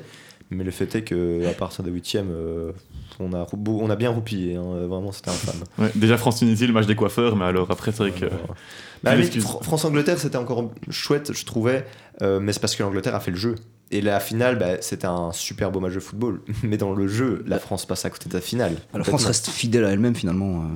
Mais 0.51 0.63
le 0.63 0.69
fait 0.69 0.93
est 0.95 1.01
que 1.01 1.47
à 1.47 1.53
partir 1.53 1.84
des 1.84 1.89
huitièmes, 1.89 2.30
euh, 2.32 2.71
on, 3.19 3.34
a, 3.34 3.47
on 3.67 3.89
a 3.89 3.95
bien 3.95 4.11
roupillé. 4.11 4.55
hein. 4.55 4.86
Vraiment, 4.88 5.11
c'était 5.11 5.32
infâme. 5.32 5.63
Ouais, 5.80 5.89
Déjà 5.95 6.17
France-Tunisie, 6.17 6.67
le 6.67 6.73
match 6.73 6.86
des 6.86 6.93
coiffeurs, 6.95 7.36
mais 7.36 7.45
alors 7.45 7.71
après, 7.71 7.91
c'est 7.91 7.97
vrai 8.07 8.11
que. 8.11 8.26
Bah, 9.03 9.15
excuses. 9.17 9.43
Fr- 9.43 9.63
France-Angleterre, 9.63 10.17
c'était 10.19 10.38
encore 10.38 10.71
chouette, 10.89 11.32
je 11.34 11.45
trouvais. 11.45 11.86
euh, 12.23 12.39
mais 12.39 12.53
c'est 12.53 12.59
parce 12.59 12.76
que 12.76 12.82
l'Angleterre 12.84 13.13
a 13.15 13.19
fait 13.19 13.30
le 13.32 13.38
jeu. 13.38 13.55
Et 13.91 14.01
la 14.01 14.19
finale, 14.19 14.57
bah, 14.57 14.82
c'était 14.82 15.05
un 15.07 15.32
super 15.32 15.69
beau 15.71 15.80
match 15.80 15.93
de 15.93 15.99
football. 15.99 16.41
Mais 16.63 16.78
dans 16.78 16.93
le 16.93 17.07
jeu, 17.07 17.43
la 17.47 17.59
France 17.59 17.86
passe 17.86 18.05
à 18.05 18.09
côté 18.09 18.30
de 18.30 18.34
la 18.34 18.41
finale. 18.41 18.73
La 18.95 19.03
France 19.03 19.26
reste 19.26 19.49
fidèle 19.49 19.86
à 19.86 19.89
elle-même 19.91 20.15
finalement 20.15 20.61
euh, 20.61 20.76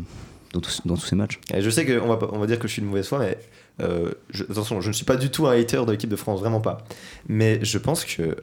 dans, 0.53 0.59
tous, 0.61 0.81
dans 0.85 0.95
tous 0.95 1.05
ces 1.05 1.15
matchs. 1.15 1.39
Et 1.53 1.61
je 1.61 1.69
sais 1.69 1.85
qu'on 1.85 2.07
va, 2.07 2.17
pas- 2.17 2.29
on 2.31 2.39
va 2.39 2.47
dire 2.47 2.59
que 2.59 2.67
je 2.67 2.73
suis 2.73 2.81
de 2.81 2.87
mauvaise 2.87 3.07
foi, 3.07 3.19
mais 3.19 3.37
euh, 3.81 4.11
je- 4.29 4.43
attention, 4.43 4.81
je 4.81 4.87
ne 4.87 4.93
suis 4.93 5.05
pas 5.05 5.15
du 5.15 5.29
tout 5.29 5.47
un 5.47 5.57
hater 5.59 5.83
de 5.85 5.91
l'équipe 5.91 6.09
de 6.09 6.15
France, 6.15 6.39
vraiment 6.39 6.61
pas. 6.61 6.79
Mais 7.27 7.59
je 7.63 7.77
pense 7.77 8.03
que 8.05 8.37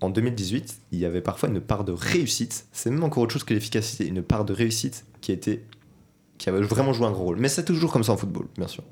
en 0.00 0.10
2018, 0.10 0.76
il 0.92 0.98
y 1.00 1.04
avait 1.04 1.20
parfois 1.20 1.48
une 1.48 1.60
part 1.60 1.82
de 1.84 1.92
réussite. 1.92 2.66
C'est 2.72 2.90
même 2.90 3.02
encore 3.02 3.22
autre 3.24 3.32
chose 3.32 3.44
que 3.44 3.52
l'efficacité, 3.54 4.06
une 4.06 4.22
part 4.22 4.44
de 4.44 4.52
réussite 4.52 5.04
qui 5.20 5.32
a 5.32 5.34
été, 5.34 5.64
qui 6.38 6.48
avait 6.48 6.60
vraiment 6.60 6.92
joué 6.92 7.06
un 7.06 7.10
gros 7.10 7.24
rôle. 7.24 7.36
Mais 7.38 7.48
c'est 7.48 7.64
toujours 7.64 7.92
comme 7.92 8.04
ça 8.04 8.12
en 8.12 8.16
football, 8.16 8.46
bien 8.56 8.68
sûr. 8.68 8.84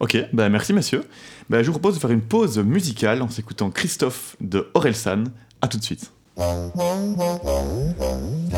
Ok, 0.00 0.16
bah 0.32 0.48
merci 0.48 0.72
messieurs. 0.72 1.02
Bah, 1.50 1.62
je 1.62 1.66
vous 1.66 1.72
propose 1.78 1.94
de 1.96 2.00
faire 2.00 2.10
une 2.10 2.20
pause 2.22 2.58
musicale 2.58 3.20
en 3.22 3.28
s'écoutant 3.28 3.70
Christophe 3.70 4.36
de 4.40 4.68
Orelsan. 4.74 5.24
A 5.60 5.66
tout 5.68 5.78
de 5.78 5.82
suite. 5.84 6.12
Les 6.36 6.42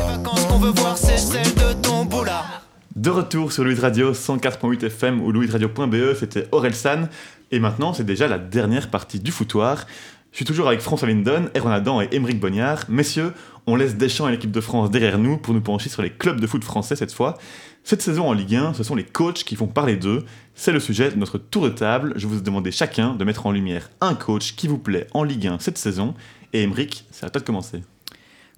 vacances 0.01 0.45
qu'on 0.45 0.59
veut 0.59 0.71
voir, 0.71 0.97
c'est 0.97 1.17
celles 1.17 1.53
de 1.55 1.73
ton 1.81 2.05
boulard. 2.05 2.63
De 2.95 3.09
retour 3.09 3.53
sur 3.53 3.63
Louis 3.63 3.79
Radio 3.79 4.11
104.8 4.11 4.85
FM 4.85 5.21
ou 5.21 5.31
louisradio.be, 5.31 6.13
c'était 6.13 6.49
Orelsan. 6.51 7.07
Et 7.49 7.59
maintenant, 7.59 7.93
c'est 7.93 8.03
déjà 8.03 8.27
la 8.27 8.37
dernière 8.37 8.89
partie 8.89 9.21
du 9.21 9.31
foutoir. 9.31 9.85
Je 10.31 10.37
suis 10.37 10.45
toujours 10.45 10.67
avec 10.67 10.81
François 10.81 11.07
Linden, 11.07 11.49
Erwan 11.55 11.73
Adam 11.73 12.01
et 12.01 12.09
Émeric 12.11 12.41
Bognard. 12.41 12.83
Messieurs, 12.89 13.31
on 13.65 13.77
laisse 13.77 13.95
Deschamps 13.95 14.27
et 14.27 14.31
l'équipe 14.31 14.51
de 14.51 14.59
France 14.59 14.91
derrière 14.91 15.19
nous 15.19 15.37
pour 15.37 15.53
nous 15.53 15.61
pencher 15.61 15.87
sur 15.87 16.01
les 16.01 16.09
clubs 16.09 16.41
de 16.41 16.47
foot 16.47 16.65
français 16.65 16.97
cette 16.97 17.13
fois. 17.13 17.37
Cette 17.85 18.01
saison 18.01 18.27
en 18.27 18.33
Ligue 18.33 18.55
1, 18.55 18.73
ce 18.73 18.83
sont 18.83 18.95
les 18.95 19.05
coachs 19.05 19.45
qui 19.45 19.55
font 19.55 19.67
parler 19.67 19.95
d'eux. 19.95 20.25
C'est 20.53 20.73
le 20.73 20.81
sujet 20.81 21.11
de 21.11 21.15
notre 21.15 21.37
tour 21.37 21.63
de 21.63 21.69
table. 21.69 22.11
Je 22.17 22.27
vous 22.27 22.39
ai 22.39 22.41
demandé 22.41 22.71
chacun 22.71 23.15
de 23.15 23.23
mettre 23.23 23.45
en 23.45 23.53
lumière 23.53 23.89
un 24.01 24.15
coach 24.15 24.53
qui 24.57 24.67
vous 24.67 24.77
plaît 24.77 25.07
en 25.13 25.23
Ligue 25.23 25.47
1 25.47 25.59
cette 25.59 25.77
saison. 25.77 26.13
Et 26.51 26.63
Émeric, 26.63 27.05
c'est 27.09 27.25
à 27.25 27.29
toi 27.29 27.39
de 27.39 27.45
commencer. 27.45 27.83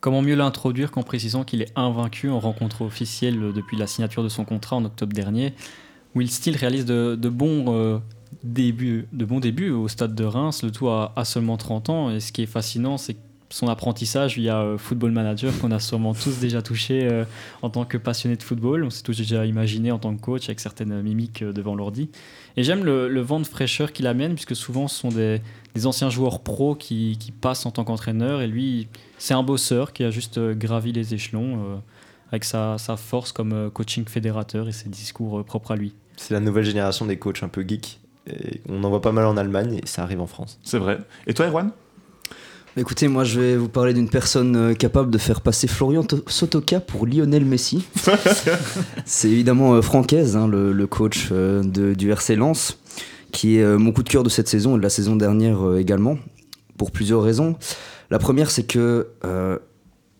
Comment 0.04 0.22
mieux 0.22 0.36
l'introduire 0.36 0.92
qu'en 0.92 1.02
précisant 1.02 1.46
qu'il 1.46 1.62
est 1.62 1.72
invaincu 1.78 2.30
en 2.30 2.42
rencontre 2.42 2.82
officielle 2.82 3.54
depuis 3.56 3.78
la 3.78 3.88
signature 3.88 4.22
de 4.22 4.28
son 4.28 4.44
contrat 4.44 4.76
en 4.76 4.84
octobre 4.84 5.14
dernier 5.14 5.54
Will 6.14 6.30
Steele 6.30 6.58
réalise 6.58 6.84
de, 6.84 7.16
de 7.16 7.30
bons 7.30 7.74
euh, 7.74 8.00
de 8.44 9.24
bons 9.24 9.40
débuts 9.40 9.70
au 9.70 9.88
stade 9.88 10.14
de 10.14 10.26
Reims, 10.26 10.62
le 10.62 10.72
tout 10.72 10.90
à, 10.90 11.14
à 11.16 11.24
seulement 11.24 11.56
30 11.56 11.90
ans. 11.90 12.12
Et 12.12 12.20
ce 12.20 12.34
qui 12.34 12.42
est 12.42 12.48
fascinant, 12.48 12.98
c'est 12.98 13.16
son 13.54 13.68
apprentissage 13.68 14.36
via 14.36 14.62
euh, 14.62 14.80
Football 14.80 15.12
Manager 15.12 15.54
qu'on 15.60 15.70
a 15.70 15.80
sûrement 15.80 16.16
tous 16.16 16.40
déjà 16.40 16.64
touché 16.64 17.04
euh, 17.04 17.24
en 17.62 17.70
tant 17.70 17.86
que 17.86 18.00
passionné 18.00 18.36
de 18.36 18.42
football. 18.42 18.84
On 18.84 18.90
s'est 18.90 19.04
tous 19.04 19.16
déjà 19.16 19.46
imaginé 19.46 19.92
en 19.92 20.00
tant 20.00 20.16
que 20.16 20.20
coach 20.20 20.46
avec 20.46 20.60
certaines 20.60 21.04
mimiques 21.04 21.44
euh, 21.44 21.54
devant 21.54 21.76
l'ordi. 21.76 22.10
Et 22.58 22.64
j'aime 22.64 22.84
le, 22.84 23.08
le, 23.08 23.22
vent 23.22 23.40
de 23.40 23.46
fraîcheur 23.46 23.92
qu'il 23.92 24.08
amène 24.08 24.34
puisque 24.34 24.56
souvent 24.56 24.88
ce 24.88 25.00
sont 25.00 25.10
des, 25.10 25.40
des 25.76 25.86
anciens 25.86 26.10
joueurs 26.10 26.40
pros 26.40 26.74
qui, 26.74 27.18
qui, 27.20 27.32
passent 27.32 27.68
en 27.68 27.72
tant 27.72 27.84
qu'entraîneur 27.84 28.42
et 28.42 28.48
lui 28.48 28.88
c'est 29.20 29.36
un 29.36 29.44
bosseur 29.44 29.94
qui 29.94 30.04
a 30.04 30.10
juste 30.10 30.40
gravi 30.40 30.92
les 30.92 31.14
échelons 31.14 31.82
avec 32.32 32.46
sa, 32.46 32.78
sa, 32.78 32.98
force 32.98 33.32
comme 33.32 33.70
coaching 33.72 34.06
fédérateur 34.08 34.68
et 34.68 34.72
ses 34.72 34.90
discours 34.90 35.44
propres 35.46 35.72
à 35.72 35.76
lui. 35.76 35.94
C'est 36.18 36.34
la 36.34 36.40
nouvelle 36.40 36.66
génération 36.66 37.06
des 37.06 37.18
coachs 37.18 37.44
un 37.44 37.50
peu 37.50 37.64
geeks 37.68 38.00
et 38.28 38.62
on 38.68 38.84
en 38.84 38.90
voit 38.90 39.02
pas 39.02 39.12
mal 39.12 39.26
en 39.26 39.38
Allemagne 39.38 39.80
et 39.84 39.88
ça 39.88 40.04
arrive 40.04 40.22
en 40.22 40.28
France. 40.28 40.60
C'est 40.64 40.80
vrai. 40.80 41.00
Et 41.28 41.34
toi, 41.34 41.48
Erwan? 41.48 41.72
Écoutez, 42.76 43.08
moi 43.08 43.24
je 43.24 43.40
vais 43.40 43.56
vous 43.56 43.70
parler 43.70 43.94
d'une 43.94 44.10
personne 44.10 44.56
euh, 44.56 44.74
capable 44.74 45.12
de 45.12 45.18
faire 45.18 45.42
passer 45.42 45.68
Florian 45.68 46.06
Sotoka 46.28 46.80
pour 46.80 47.06
Lionel 47.06 47.46
Messi. 47.46 47.86
C'est 49.06 49.30
évidemment 49.30 49.76
euh, 49.76 49.82
Francaise, 49.82 50.36
hein, 50.36 50.48
le, 50.48 50.74
le, 50.74 50.88
coach 50.88 51.30
euh, 51.32 51.62
de, 51.64 51.94
du 51.94 52.12
RC 52.12 52.36
Lens, 52.36 52.80
qui 53.32 53.58
est 53.58 53.78
mon 53.78 53.92
coup 53.92 54.04
de 54.04 54.10
cœur 54.10 54.24
de 54.24 54.30
cette 54.30 54.48
saison 54.48 54.76
et 54.76 54.78
de 54.78 54.84
la 54.84 54.90
saison 54.90 55.16
dernière 55.16 55.78
également, 55.78 56.18
pour 56.78 56.92
plusieurs 56.92 57.24
raisons. 57.24 57.56
La 58.10 58.20
première, 58.20 58.52
c'est 58.52 58.64
que 58.64 59.08
euh, 59.26 59.58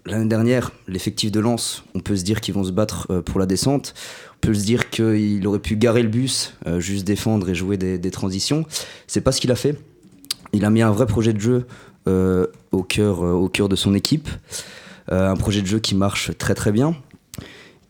l'année 0.06 0.28
dernière, 0.28 0.72
l'effectif 0.88 1.32
de 1.32 1.40
Lens, 1.40 1.84
on 1.94 2.00
peut 2.00 2.16
se 2.16 2.24
dire 2.24 2.42
qu'ils 2.42 2.56
vont 2.56 2.64
se 2.64 2.72
battre 2.72 3.22
pour 3.26 3.40
la 3.40 3.46
descente 3.46 3.94
peut 4.44 4.54
se 4.54 4.66
dire 4.66 4.90
qu'il 4.90 5.46
aurait 5.48 5.60
pu 5.60 5.78
garer 5.78 6.04
le 6.04 6.10
bus, 6.10 6.54
euh, 6.68 6.80
juste 6.80 7.08
défendre 7.08 7.50
et 7.50 7.56
jouer 7.56 7.78
des, 7.78 7.98
des 7.98 8.12
transitions. 8.12 8.66
C'est 9.08 9.22
pas 9.22 9.32
ce 9.32 9.40
qu'il 9.40 9.52
a 9.52 9.56
fait. 9.56 9.78
Il 10.52 10.66
a 10.66 10.70
mis 10.70 10.82
un 10.82 10.92
vrai 10.92 11.06
projet 11.06 11.34
de 11.34 11.40
jeu 11.40 11.66
au, 12.08 12.84
cœur, 12.84 13.24
euh, 13.24 13.32
au 13.32 13.50
cœur 13.50 13.70
de 13.70 13.76
son 13.76 13.94
équipe. 13.94 14.30
Euh, 15.12 15.30
un 15.30 15.36
projet 15.36 15.62
de 15.62 15.68
jeu 15.68 15.80
qui 15.80 15.96
marche 15.96 16.32
très 16.38 16.54
très 16.54 16.72
bien. 16.72 16.96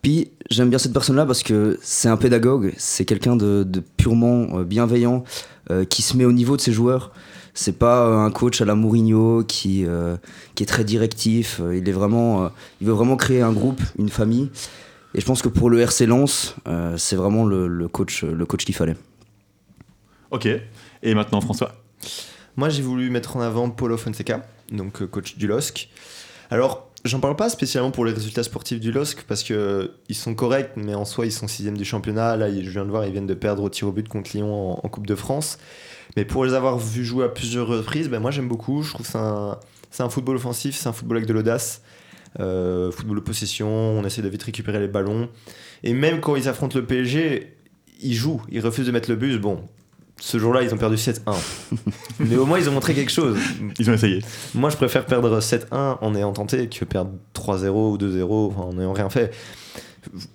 Puis 0.02 0.30
j'aime 0.50 0.68
bien 0.68 0.78
cette 0.78 0.92
personne-là 0.92 1.24
parce 1.26 1.42
que 1.42 1.78
c'est 1.82 2.08
un 2.08 2.16
pédagogue, 2.16 2.74
c'est 2.76 3.04
quelqu'un 3.04 3.36
de, 3.36 3.66
purement 3.96 4.60
bienveillant, 4.60 5.24
euh, 5.70 5.84
qui 5.84 6.02
se 6.02 6.16
met 6.16 6.24
au 6.24 6.32
niveau 6.32 6.56
de 6.56 6.60
ses 6.60 6.72
joueurs. 6.72 7.12
C'est 7.54 7.78
pas 7.78 8.04
un 8.06 8.30
coach 8.30 8.60
à 8.60 8.64
la 8.64 8.74
Mourinho 8.74 9.44
qui, 9.44 9.86
qui 10.56 10.62
est 10.64 10.66
très 10.66 10.82
directif. 10.82 11.60
Il, 11.72 11.88
est 11.88 11.92
vraiment, 11.92 12.50
il 12.80 12.88
veut 12.88 12.92
vraiment 12.92 13.16
créer 13.16 13.42
un 13.42 13.52
groupe, 13.52 13.80
une 13.96 14.08
famille. 14.08 14.50
Et 15.14 15.20
je 15.20 15.26
pense 15.26 15.42
que 15.42 15.48
pour 15.48 15.70
le 15.70 15.80
RC 15.80 16.06
Lens, 16.06 16.56
euh, 16.66 16.96
c'est 16.96 17.14
vraiment 17.14 17.44
le, 17.44 17.86
coach, 17.88 18.24
le 18.24 18.44
coach 18.46 18.64
qu'il 18.64 18.74
fallait. 18.74 18.96
Ok. 20.32 20.48
Et 21.02 21.14
maintenant, 21.14 21.40
François? 21.40 21.72
Moi, 22.56 22.68
j'ai 22.68 22.82
voulu 22.82 23.10
mettre 23.10 23.36
en 23.36 23.40
avant 23.40 23.68
Paulo 23.70 23.96
Fonseca, 23.96 24.46
donc 24.70 25.02
euh, 25.02 25.06
coach 25.06 25.36
du 25.36 25.46
LOSC. 25.46 25.88
Alors, 26.50 26.88
j'en 27.04 27.20
parle 27.20 27.34
pas 27.36 27.48
spécialement 27.48 27.90
pour 27.90 28.04
les 28.04 28.12
résultats 28.12 28.44
sportifs 28.44 28.78
du 28.78 28.92
LOSC 28.92 29.24
parce 29.26 29.42
que 29.42 29.54
euh, 29.54 29.88
ils 30.08 30.14
sont 30.14 30.34
corrects, 30.34 30.72
mais 30.76 30.94
en 30.94 31.04
soi, 31.04 31.26
ils 31.26 31.32
sont 31.32 31.48
sixième 31.48 31.76
du 31.76 31.84
championnat. 31.84 32.36
Là, 32.36 32.48
je 32.50 32.70
viens 32.70 32.84
de 32.84 32.90
voir, 32.90 33.06
ils 33.06 33.12
viennent 33.12 33.26
de 33.26 33.34
perdre 33.34 33.62
au 33.62 33.68
tir 33.68 33.88
au 33.88 33.92
but 33.92 34.08
contre 34.08 34.30
Lyon 34.34 34.84
en, 34.84 34.88
Coupe 34.88 35.06
de 35.06 35.14
France. 35.14 35.58
Mais 36.16 36.24
pour 36.24 36.44
les 36.44 36.54
avoir 36.54 36.78
vus 36.78 37.04
jouer 37.04 37.24
à 37.24 37.28
plusieurs 37.28 37.66
reprises, 37.66 38.08
ben 38.08 38.20
moi, 38.20 38.30
j'aime 38.30 38.48
beaucoup. 38.48 38.82
Je 38.82 38.92
trouve 38.92 39.06
c'est 39.06 39.18
un, 39.18 39.58
un 39.98 40.08
football 40.08 40.36
offensif, 40.36 40.76
c'est 40.76 40.88
un 40.88 40.92
football 40.92 41.18
avec 41.18 41.28
de 41.28 41.32
l'audace. 41.32 41.82
Euh, 42.40 42.90
football 42.90 43.16
de 43.16 43.22
possession, 43.22 43.68
on 43.68 44.04
essaie 44.04 44.22
de 44.22 44.28
vite 44.28 44.42
récupérer 44.42 44.80
les 44.80 44.88
ballons. 44.88 45.28
Et 45.82 45.92
même 45.92 46.20
quand 46.20 46.36
ils 46.36 46.48
affrontent 46.48 46.78
le 46.78 46.84
PSG, 46.84 47.56
ils 48.00 48.14
jouent, 48.14 48.42
ils 48.50 48.60
refusent 48.60 48.86
de 48.86 48.92
mettre 48.92 49.10
le 49.10 49.16
bus. 49.16 49.38
Bon, 49.38 49.64
ce 50.20 50.38
jour-là, 50.38 50.62
ils 50.62 50.72
ont 50.72 50.78
perdu 50.78 50.96
7-1. 50.96 51.34
Mais 52.20 52.36
au 52.36 52.46
moins, 52.46 52.58
ils 52.58 52.68
ont 52.68 52.72
montré 52.72 52.94
quelque 52.94 53.12
chose. 53.12 53.38
Ils 53.78 53.90
ont 53.90 53.94
essayé. 53.94 54.22
Moi, 54.54 54.70
je 54.70 54.76
préfère 54.76 55.06
perdre 55.06 55.40
7-1 55.40 55.98
en 56.00 56.14
ayant 56.14 56.32
tenté 56.32 56.68
que 56.68 56.84
perdre 56.84 57.12
3-0 57.34 57.68
ou 57.68 57.98
2-0 57.98 58.56
en 58.56 58.72
n'ayant 58.74 58.92
rien 58.92 59.10
fait. 59.10 59.34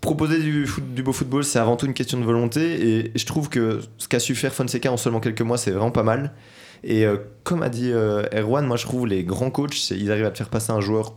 Proposer 0.01 0.39
du, 0.39 0.65
foot, 0.65 0.93
du 0.93 1.03
beau 1.03 1.13
football, 1.13 1.43
c'est 1.43 1.59
avant 1.59 1.75
tout 1.75 1.85
une 1.85 1.93
question 1.93 2.19
de 2.19 2.25
volonté. 2.25 2.87
Et 2.99 3.11
je 3.15 3.25
trouve 3.25 3.49
que 3.49 3.79
ce 3.97 4.07
qu'a 4.07 4.19
su 4.19 4.35
faire 4.35 4.53
Fonseca 4.53 4.91
en 4.91 4.97
seulement 4.97 5.19
quelques 5.19 5.41
mois, 5.41 5.57
c'est 5.57 5.71
vraiment 5.71 5.91
pas 5.91 6.03
mal. 6.03 6.33
Et 6.83 7.05
euh, 7.05 7.17
comme 7.43 7.63
a 7.63 7.69
dit 7.69 7.91
euh, 7.91 8.23
Erwan, 8.33 8.65
moi 8.65 8.77
je 8.77 8.85
trouve 8.85 9.05
les 9.05 9.23
grands 9.23 9.51
coachs, 9.51 9.91
ils 9.91 10.11
arrivent 10.11 10.25
à 10.25 10.31
te 10.31 10.37
faire 10.37 10.49
passer 10.49 10.71
un 10.71 10.79
joueur 10.79 11.13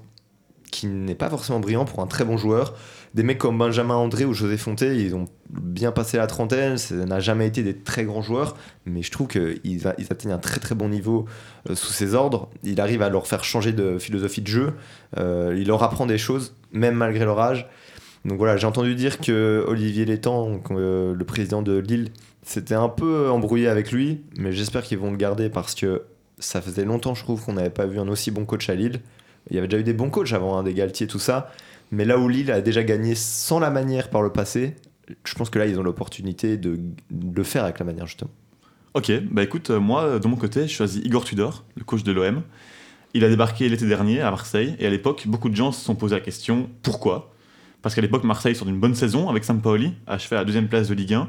qui 0.70 0.86
n'est 0.86 1.14
pas 1.14 1.30
forcément 1.30 1.60
brillant 1.60 1.84
pour 1.84 2.00
un 2.00 2.06
très 2.06 2.24
bon 2.24 2.36
joueur. 2.36 2.74
Des 3.14 3.22
mecs 3.22 3.38
comme 3.38 3.58
Benjamin 3.58 3.94
André 3.94 4.24
ou 4.24 4.32
José 4.32 4.56
Fonté, 4.56 4.96
ils 4.96 5.14
ont 5.14 5.26
bien 5.50 5.92
passé 5.92 6.16
la 6.16 6.26
trentaine, 6.26 6.78
ça 6.78 6.94
n'a 6.94 7.20
jamais 7.20 7.46
été 7.46 7.62
des 7.62 7.76
très 7.76 8.04
grands 8.04 8.22
joueurs, 8.22 8.56
mais 8.86 9.02
je 9.02 9.10
trouve 9.10 9.28
qu'ils 9.28 9.60
ils 9.64 9.86
atteignent 9.86 10.32
un 10.32 10.38
très 10.38 10.60
très 10.60 10.74
bon 10.74 10.88
niveau 10.88 11.26
euh, 11.68 11.74
sous 11.74 11.92
ses 11.92 12.14
ordres. 12.14 12.48
Il 12.62 12.80
arrive 12.80 13.02
à 13.02 13.10
leur 13.10 13.26
faire 13.26 13.44
changer 13.44 13.72
de 13.72 13.98
philosophie 13.98 14.40
de 14.40 14.46
jeu, 14.46 14.72
euh, 15.18 15.54
il 15.58 15.66
leur 15.66 15.82
apprend 15.82 16.06
des 16.06 16.16
choses, 16.16 16.54
même 16.72 16.94
malgré 16.94 17.26
leur 17.26 17.38
âge. 17.38 17.68
Donc 18.24 18.38
voilà, 18.38 18.56
j'ai 18.56 18.66
entendu 18.66 18.94
dire 18.94 19.20
que 19.20 19.62
Olivier 19.68 20.06
Létang, 20.06 20.62
euh, 20.70 21.12
le 21.14 21.24
président 21.24 21.60
de 21.60 21.76
Lille, 21.76 22.10
s'était 22.42 22.74
un 22.74 22.88
peu 22.88 23.28
embrouillé 23.30 23.68
avec 23.68 23.92
lui, 23.92 24.22
mais 24.38 24.52
j'espère 24.52 24.82
qu'ils 24.82 24.98
vont 24.98 25.10
le 25.10 25.18
garder 25.18 25.50
parce 25.50 25.74
que 25.74 26.02
ça 26.38 26.62
faisait 26.62 26.84
longtemps, 26.84 27.14
je 27.14 27.22
trouve, 27.22 27.44
qu'on 27.44 27.52
n'avait 27.52 27.70
pas 27.70 27.86
vu 27.86 27.98
un 27.98 28.08
aussi 28.08 28.30
bon 28.30 28.46
coach 28.46 28.70
à 28.70 28.74
Lille. 28.74 29.00
Il 29.50 29.56
y 29.56 29.58
avait 29.58 29.68
déjà 29.68 29.80
eu 29.80 29.84
des 29.84 29.92
bons 29.92 30.10
coachs 30.10 30.32
avant, 30.32 30.56
hein, 30.56 30.62
des 30.62 30.72
Galtier, 30.72 31.06
tout 31.06 31.18
ça. 31.18 31.50
Mais 31.92 32.06
là 32.06 32.18
où 32.18 32.26
Lille 32.28 32.50
a 32.50 32.62
déjà 32.62 32.82
gagné 32.82 33.14
sans 33.14 33.60
la 33.60 33.70
manière 33.70 34.08
par 34.08 34.22
le 34.22 34.30
passé, 34.30 34.76
je 35.24 35.34
pense 35.34 35.50
que 35.50 35.58
là, 35.58 35.66
ils 35.66 35.78
ont 35.78 35.82
l'opportunité 35.82 36.56
de, 36.56 36.80
le 37.10 37.42
faire 37.44 37.64
avec 37.64 37.78
la 37.78 37.84
manière, 37.84 38.06
justement. 38.06 38.30
Ok, 38.94 39.12
bah 39.30 39.42
écoute, 39.42 39.70
moi, 39.70 40.18
de 40.18 40.26
mon 40.26 40.36
côté, 40.36 40.66
je 40.66 40.72
choisis 40.72 41.04
Igor 41.04 41.24
Tudor, 41.24 41.64
le 41.76 41.84
coach 41.84 42.02
de 42.02 42.12
l'OM. 42.12 42.42
Il 43.14 43.24
a 43.24 43.28
débarqué 43.28 43.68
l'été 43.68 43.86
dernier 43.86 44.22
à 44.22 44.30
Marseille, 44.30 44.74
et 44.78 44.86
à 44.86 44.90
l'époque, 44.90 45.24
beaucoup 45.26 45.50
de 45.50 45.54
gens 45.54 45.70
se 45.70 45.84
sont 45.84 45.94
posé 45.94 46.14
la 46.14 46.20
question 46.22 46.70
pourquoi? 46.82 47.34
Parce 47.82 47.94
qu'à 47.94 48.00
l'époque, 48.00 48.24
Marseille 48.24 48.56
sort 48.56 48.66
d'une 48.66 48.80
bonne 48.80 48.94
saison 48.94 49.28
avec 49.28 49.44
Sampaoli, 49.44 49.92
achevé 50.06 50.36
à 50.36 50.40
la 50.40 50.44
deuxième 50.46 50.68
place 50.68 50.88
de 50.88 50.94
Ligue 50.94 51.14
1. 51.14 51.28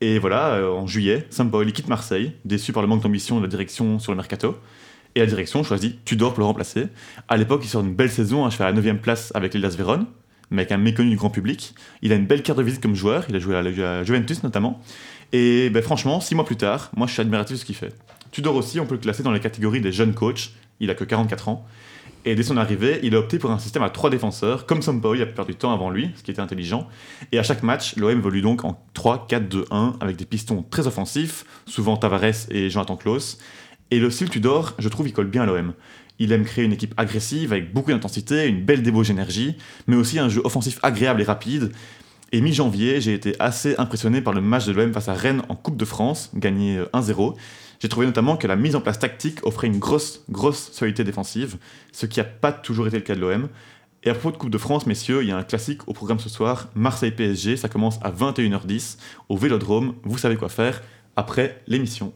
Et 0.00 0.20
voilà, 0.20 0.54
euh, 0.54 0.70
en 0.70 0.86
juillet, 0.86 1.26
Sampaoli 1.30 1.72
quitte 1.72 1.88
Marseille, 1.88 2.34
déçu 2.44 2.72
par 2.72 2.82
le 2.82 2.88
manque 2.88 3.02
d'ambition 3.02 3.38
de 3.38 3.42
la 3.42 3.48
direction 3.48 3.98
sur 3.98 4.12
le 4.12 4.16
mercato. 4.16 4.56
Et 5.14 5.20
la 5.20 5.26
direction 5.26 5.62
choisit 5.62 6.04
Tudor 6.04 6.34
pour 6.34 6.40
le 6.40 6.46
remplacer. 6.46 6.88
À 7.28 7.36
l'époque, 7.36 7.60
il 7.64 7.68
sort 7.68 7.84
une 7.84 7.94
belle 7.94 8.10
saison, 8.10 8.44
hein, 8.44 8.50
je 8.50 8.56
fais 8.56 8.64
à 8.64 8.70
la 8.70 8.80
9 8.80 9.00
place 9.00 9.32
avec 9.34 9.54
l'Elias 9.54 9.74
Vérone, 9.76 10.06
mais 10.50 10.62
avec 10.62 10.72
un 10.72 10.78
méconnu 10.78 11.10
du 11.10 11.16
grand 11.16 11.30
public. 11.30 11.74
Il 12.02 12.12
a 12.12 12.14
une 12.14 12.26
belle 12.26 12.42
carte 12.42 12.58
de 12.58 12.64
visite 12.64 12.82
comme 12.82 12.94
joueur, 12.94 13.24
il 13.28 13.36
a 13.36 13.38
joué 13.38 13.56
à 13.56 13.62
la 13.62 14.04
Juventus 14.04 14.42
notamment. 14.42 14.80
Et 15.32 15.70
ben, 15.70 15.82
franchement, 15.82 16.20
six 16.20 16.34
mois 16.34 16.44
plus 16.44 16.56
tard, 16.56 16.90
moi 16.96 17.06
je 17.06 17.12
suis 17.12 17.20
admiratif 17.20 17.56
de 17.56 17.60
ce 17.60 17.64
qu'il 17.64 17.74
fait. 17.74 17.94
Tudor 18.30 18.56
aussi, 18.56 18.80
on 18.80 18.86
peut 18.86 18.94
le 18.94 19.00
classer 19.00 19.22
dans 19.22 19.32
les 19.32 19.40
catégories 19.40 19.80
des 19.80 19.92
jeunes 19.92 20.14
coachs, 20.14 20.50
il 20.80 20.90
a 20.90 20.94
que 20.94 21.04
44 21.04 21.48
ans. 21.48 21.66
Et 22.24 22.34
dès 22.34 22.42
son 22.42 22.56
arrivée, 22.56 23.00
il 23.02 23.14
a 23.14 23.20
opté 23.20 23.38
pour 23.38 23.50
un 23.50 23.58
système 23.58 23.82
à 23.82 23.90
trois 23.90 24.10
défenseurs, 24.10 24.66
comme 24.66 24.82
Sampaoli 24.82 25.22
a 25.22 25.26
pu 25.26 25.34
perdre 25.34 25.50
du 25.50 25.56
temps 25.56 25.72
avant 25.72 25.88
lui, 25.88 26.10
ce 26.16 26.22
qui 26.22 26.30
était 26.30 26.40
intelligent. 26.40 26.88
Et 27.32 27.38
à 27.38 27.42
chaque 27.42 27.62
match, 27.62 27.96
l'OM 27.96 28.10
évolue 28.10 28.42
donc 28.42 28.64
en 28.64 28.82
3-4-2-1, 28.94 29.94
avec 30.00 30.16
des 30.16 30.24
pistons 30.24 30.64
très 30.68 30.86
offensifs, 30.86 31.44
souvent 31.66 31.96
Tavares 31.96 32.50
et 32.50 32.70
Jonathan 32.70 32.96
Klaus. 32.96 33.38
Et 33.90 33.98
le 33.98 34.10
style 34.10 34.28
Tudor, 34.28 34.74
je 34.78 34.88
trouve, 34.88 35.08
il 35.08 35.12
colle 35.12 35.28
bien 35.28 35.42
à 35.42 35.46
l'OM. 35.46 35.72
Il 36.18 36.32
aime 36.32 36.44
créer 36.44 36.64
une 36.64 36.72
équipe 36.72 36.94
agressive 36.96 37.52
avec 37.52 37.72
beaucoup 37.72 37.90
d'intensité, 37.90 38.46
une 38.46 38.64
belle 38.64 38.82
débauche 38.82 39.08
d'énergie, 39.08 39.56
mais 39.86 39.96
aussi 39.96 40.18
un 40.18 40.28
jeu 40.28 40.42
offensif 40.44 40.78
agréable 40.82 41.20
et 41.20 41.24
rapide. 41.24 41.72
Et 42.32 42.40
mi-janvier, 42.40 43.00
j'ai 43.00 43.14
été 43.14 43.34
assez 43.38 43.74
impressionné 43.78 44.20
par 44.20 44.34
le 44.34 44.40
match 44.40 44.66
de 44.66 44.72
l'OM 44.72 44.92
face 44.92 45.08
à 45.08 45.14
Rennes 45.14 45.42
en 45.48 45.54
Coupe 45.54 45.76
de 45.76 45.84
France, 45.84 46.30
gagné 46.34 46.80
1-0. 46.92 47.34
J'ai 47.80 47.88
trouvé 47.88 48.06
notamment 48.06 48.36
que 48.36 48.46
la 48.46 48.56
mise 48.56 48.76
en 48.76 48.80
place 48.80 48.98
tactique 48.98 49.38
offrait 49.46 49.68
une 49.68 49.78
grosse, 49.78 50.24
grosse 50.28 50.72
solidité 50.72 51.04
défensive, 51.04 51.56
ce 51.92 52.06
qui 52.06 52.18
n'a 52.18 52.24
pas 52.24 52.52
toujours 52.52 52.88
été 52.88 52.96
le 52.96 53.04
cas 53.04 53.14
de 53.14 53.20
l'OM. 53.20 53.48
Et 54.04 54.10
à 54.10 54.14
propos 54.14 54.32
de 54.32 54.36
Coupe 54.36 54.50
de 54.50 54.58
France, 54.58 54.86
messieurs, 54.86 55.22
il 55.22 55.28
y 55.28 55.32
a 55.32 55.36
un 55.36 55.42
classique 55.42 55.86
au 55.88 55.92
programme 55.92 56.18
ce 56.18 56.28
soir, 56.28 56.68
Marseille-PSG, 56.74 57.56
ça 57.56 57.68
commence 57.68 57.98
à 58.02 58.10
21h10 58.10 58.98
au 59.28 59.36
Vélodrome, 59.36 59.94
vous 60.04 60.18
savez 60.18 60.36
quoi 60.36 60.48
faire 60.48 60.82
après 61.16 61.62
l'émission. 61.66 62.12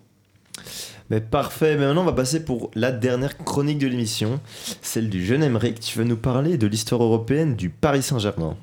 Mais 1.10 1.20
parfait, 1.20 1.76
maintenant 1.76 2.02
on 2.02 2.06
va 2.06 2.12
passer 2.12 2.44
pour 2.44 2.70
la 2.74 2.92
dernière 2.92 3.36
chronique 3.38 3.78
de 3.78 3.86
l'émission, 3.86 4.40
celle 4.80 5.08
du 5.10 5.24
jeune 5.24 5.42
Emmerich. 5.42 5.80
Tu 5.80 5.98
veux 5.98 6.04
nous 6.04 6.16
parler 6.16 6.56
de 6.56 6.66
l'histoire 6.66 7.02
européenne 7.02 7.56
du 7.56 7.70
Paris 7.70 8.02
Saint-Germain. 8.02 8.56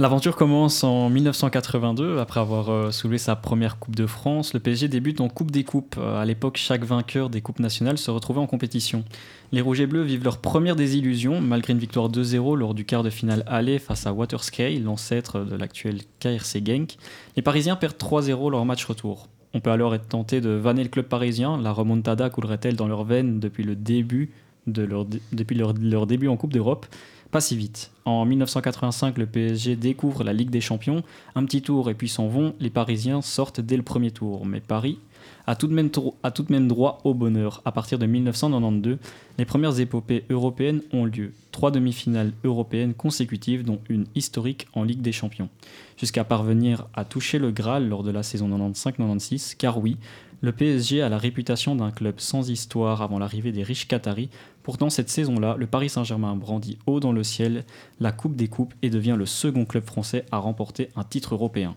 L'aventure 0.00 0.36
commence 0.36 0.84
en 0.84 1.10
1982, 1.10 2.18
après 2.20 2.38
avoir 2.38 2.70
euh, 2.70 2.92
soulevé 2.92 3.18
sa 3.18 3.34
première 3.34 3.80
Coupe 3.80 3.96
de 3.96 4.06
France. 4.06 4.54
Le 4.54 4.60
PSG 4.60 4.86
débute 4.86 5.20
en 5.20 5.28
Coupe 5.28 5.50
des 5.50 5.64
Coupes. 5.64 5.96
Euh, 5.98 6.22
à 6.22 6.24
l'époque, 6.24 6.56
chaque 6.56 6.84
vainqueur 6.84 7.30
des 7.30 7.40
Coupes 7.40 7.58
nationales 7.58 7.98
se 7.98 8.12
retrouvait 8.12 8.38
en 8.38 8.46
compétition. 8.46 9.02
Les 9.50 9.60
Rouges 9.60 9.80
et 9.80 9.88
Bleus 9.88 10.04
vivent 10.04 10.22
leur 10.22 10.38
première 10.38 10.76
désillusion, 10.76 11.40
malgré 11.40 11.72
une 11.72 11.80
victoire 11.80 12.08
2-0 12.08 12.56
lors 12.56 12.74
du 12.74 12.84
quart 12.84 13.02
de 13.02 13.10
finale 13.10 13.42
aller 13.48 13.80
face 13.80 14.06
à 14.06 14.12
Watersky, 14.12 14.78
l'ancêtre 14.78 15.40
de 15.40 15.56
l'actuel 15.56 15.98
KRC 16.20 16.62
Genk. 16.64 16.96
Les 17.34 17.42
Parisiens 17.42 17.74
perdent 17.74 17.96
3-0 17.96 18.52
leur 18.52 18.64
match 18.64 18.84
retour. 18.84 19.26
On 19.52 19.58
peut 19.58 19.72
alors 19.72 19.96
être 19.96 20.06
tenté 20.06 20.40
de 20.40 20.50
vanner 20.50 20.84
le 20.84 20.90
club 20.90 21.06
parisien. 21.06 21.60
La 21.60 21.72
remontada 21.72 22.30
coulerait-elle 22.30 22.76
dans 22.76 22.86
leurs 22.86 23.02
veines 23.02 23.40
depuis 23.40 23.64
le 23.64 23.74
début, 23.74 24.30
de 24.68 24.82
leur, 24.84 25.06
depuis 25.32 25.56
leur 25.56 26.06
début 26.06 26.28
en 26.28 26.36
Coupe 26.36 26.52
d'Europe? 26.52 26.86
Pas 27.30 27.40
si 27.40 27.56
vite. 27.56 27.90
En 28.04 28.24
1985, 28.24 29.18
le 29.18 29.26
PSG 29.26 29.76
découvre 29.76 30.24
la 30.24 30.32
Ligue 30.32 30.50
des 30.50 30.60
Champions. 30.60 31.02
Un 31.34 31.44
petit 31.44 31.62
tour 31.62 31.90
et 31.90 31.94
puis 31.94 32.08
s'en 32.08 32.28
vont. 32.28 32.54
Les 32.58 32.70
Parisiens 32.70 33.20
sortent 33.20 33.60
dès 33.60 33.76
le 33.76 33.82
premier 33.82 34.10
tour. 34.10 34.46
Mais 34.46 34.60
Paris 34.60 34.98
a 35.46 35.56
tout 35.56 35.66
de 35.66 35.74
même, 35.74 36.68
droit 36.68 37.00
au 37.04 37.14
bonheur. 37.14 37.62
À 37.64 37.72
partir 37.72 37.98
de 37.98 38.06
1992, 38.06 38.98
les 39.38 39.44
premières 39.44 39.80
épopées 39.80 40.24
européennes 40.28 40.82
ont 40.92 41.04
lieu. 41.04 41.32
Trois 41.52 41.70
demi-finales 41.70 42.32
européennes 42.44 42.94
consécutives, 42.94 43.64
dont 43.64 43.80
une 43.88 44.06
historique 44.14 44.66
en 44.74 44.84
Ligue 44.84 45.00
des 45.00 45.12
Champions. 45.12 45.48
Jusqu'à 45.96 46.24
parvenir 46.24 46.86
à 46.94 47.04
toucher 47.04 47.38
le 47.38 47.50
Graal 47.50 47.88
lors 47.88 48.02
de 48.02 48.10
la 48.10 48.22
saison 48.22 48.48
95-96. 48.48 49.56
Car 49.56 49.78
oui, 49.78 49.96
le 50.40 50.52
PSG 50.52 51.02
a 51.02 51.08
la 51.08 51.18
réputation 51.18 51.74
d'un 51.74 51.90
club 51.90 52.20
sans 52.20 52.50
histoire 52.50 53.02
avant 53.02 53.18
l'arrivée 53.18 53.50
des 53.50 53.62
riches 53.62 53.88
Qataris. 53.88 54.28
Pourtant, 54.68 54.90
cette 54.90 55.08
saison-là, 55.08 55.56
le 55.58 55.66
Paris 55.66 55.88
Saint-Germain 55.88 56.36
brandit 56.36 56.76
haut 56.84 57.00
dans 57.00 57.12
le 57.12 57.24
ciel 57.24 57.64
la 58.00 58.12
Coupe 58.12 58.36
des 58.36 58.48
Coupes 58.48 58.74
et 58.82 58.90
devient 58.90 59.14
le 59.16 59.24
second 59.24 59.64
club 59.64 59.86
français 59.86 60.26
à 60.30 60.36
remporter 60.36 60.90
un 60.94 61.04
titre 61.04 61.32
européen. 61.32 61.74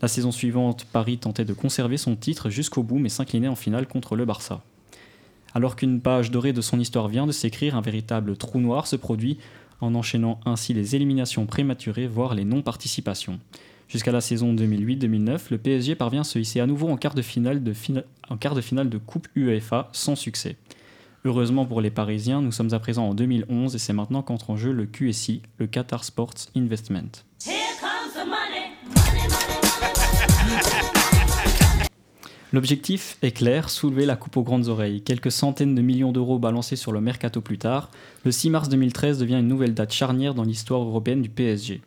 La 0.00 0.06
saison 0.06 0.30
suivante, 0.30 0.86
Paris 0.92 1.18
tentait 1.18 1.44
de 1.44 1.52
conserver 1.52 1.96
son 1.96 2.14
titre 2.14 2.50
jusqu'au 2.50 2.84
bout 2.84 3.00
mais 3.00 3.08
s'inclinait 3.08 3.48
en 3.48 3.56
finale 3.56 3.88
contre 3.88 4.14
le 4.14 4.24
Barça. 4.26 4.62
Alors 5.54 5.74
qu'une 5.74 6.00
page 6.00 6.30
dorée 6.30 6.52
de 6.52 6.60
son 6.60 6.78
histoire 6.78 7.08
vient 7.08 7.26
de 7.26 7.32
s'écrire, 7.32 7.74
un 7.74 7.80
véritable 7.80 8.36
trou 8.36 8.60
noir 8.60 8.86
se 8.86 8.94
produit 8.94 9.38
en 9.80 9.96
enchaînant 9.96 10.38
ainsi 10.46 10.72
les 10.72 10.94
éliminations 10.94 11.46
prématurées, 11.46 12.06
voire 12.06 12.36
les 12.36 12.44
non-participations. 12.44 13.40
Jusqu'à 13.88 14.12
la 14.12 14.20
saison 14.20 14.54
2008-2009, 14.54 15.46
le 15.50 15.58
PSG 15.58 15.96
parvient 15.96 16.20
à 16.20 16.24
se 16.24 16.38
hisser 16.38 16.60
à 16.60 16.66
nouveau 16.66 16.90
en 16.90 16.96
quart 16.96 17.14
de 17.14 17.22
finale 17.22 17.64
de, 17.64 17.72
en 18.28 18.36
quart 18.36 18.54
de, 18.54 18.60
finale 18.60 18.88
de 18.88 18.98
Coupe 18.98 19.26
UEFA 19.34 19.88
sans 19.90 20.14
succès. 20.14 20.54
Heureusement 21.26 21.64
pour 21.64 21.80
les 21.80 21.90
Parisiens, 21.90 22.42
nous 22.42 22.52
sommes 22.52 22.74
à 22.74 22.78
présent 22.78 23.08
en 23.08 23.14
2011 23.14 23.74
et 23.74 23.78
c'est 23.78 23.94
maintenant 23.94 24.20
qu'entre 24.20 24.50
en 24.50 24.58
jeu 24.58 24.72
le 24.72 24.84
QSI, 24.84 25.40
le 25.56 25.66
Qatar 25.66 26.04
Sports 26.04 26.34
Investment. 26.54 27.24
L'objectif 32.52 33.16
est 33.22 33.30
clair, 33.30 33.70
soulever 33.70 34.04
la 34.04 34.16
coupe 34.16 34.36
aux 34.36 34.42
grandes 34.42 34.68
oreilles. 34.68 35.00
Quelques 35.00 35.32
centaines 35.32 35.74
de 35.74 35.80
millions 35.80 36.12
d'euros 36.12 36.38
balancés 36.38 36.76
sur 36.76 36.92
le 36.92 37.00
mercato 37.00 37.40
plus 37.40 37.56
tard, 37.56 37.90
le 38.26 38.30
6 38.30 38.50
mars 38.50 38.68
2013 38.68 39.18
devient 39.18 39.38
une 39.38 39.48
nouvelle 39.48 39.72
date 39.72 39.94
charnière 39.94 40.34
dans 40.34 40.44
l'histoire 40.44 40.82
européenne 40.82 41.22
du 41.22 41.30
PSG. 41.30 41.80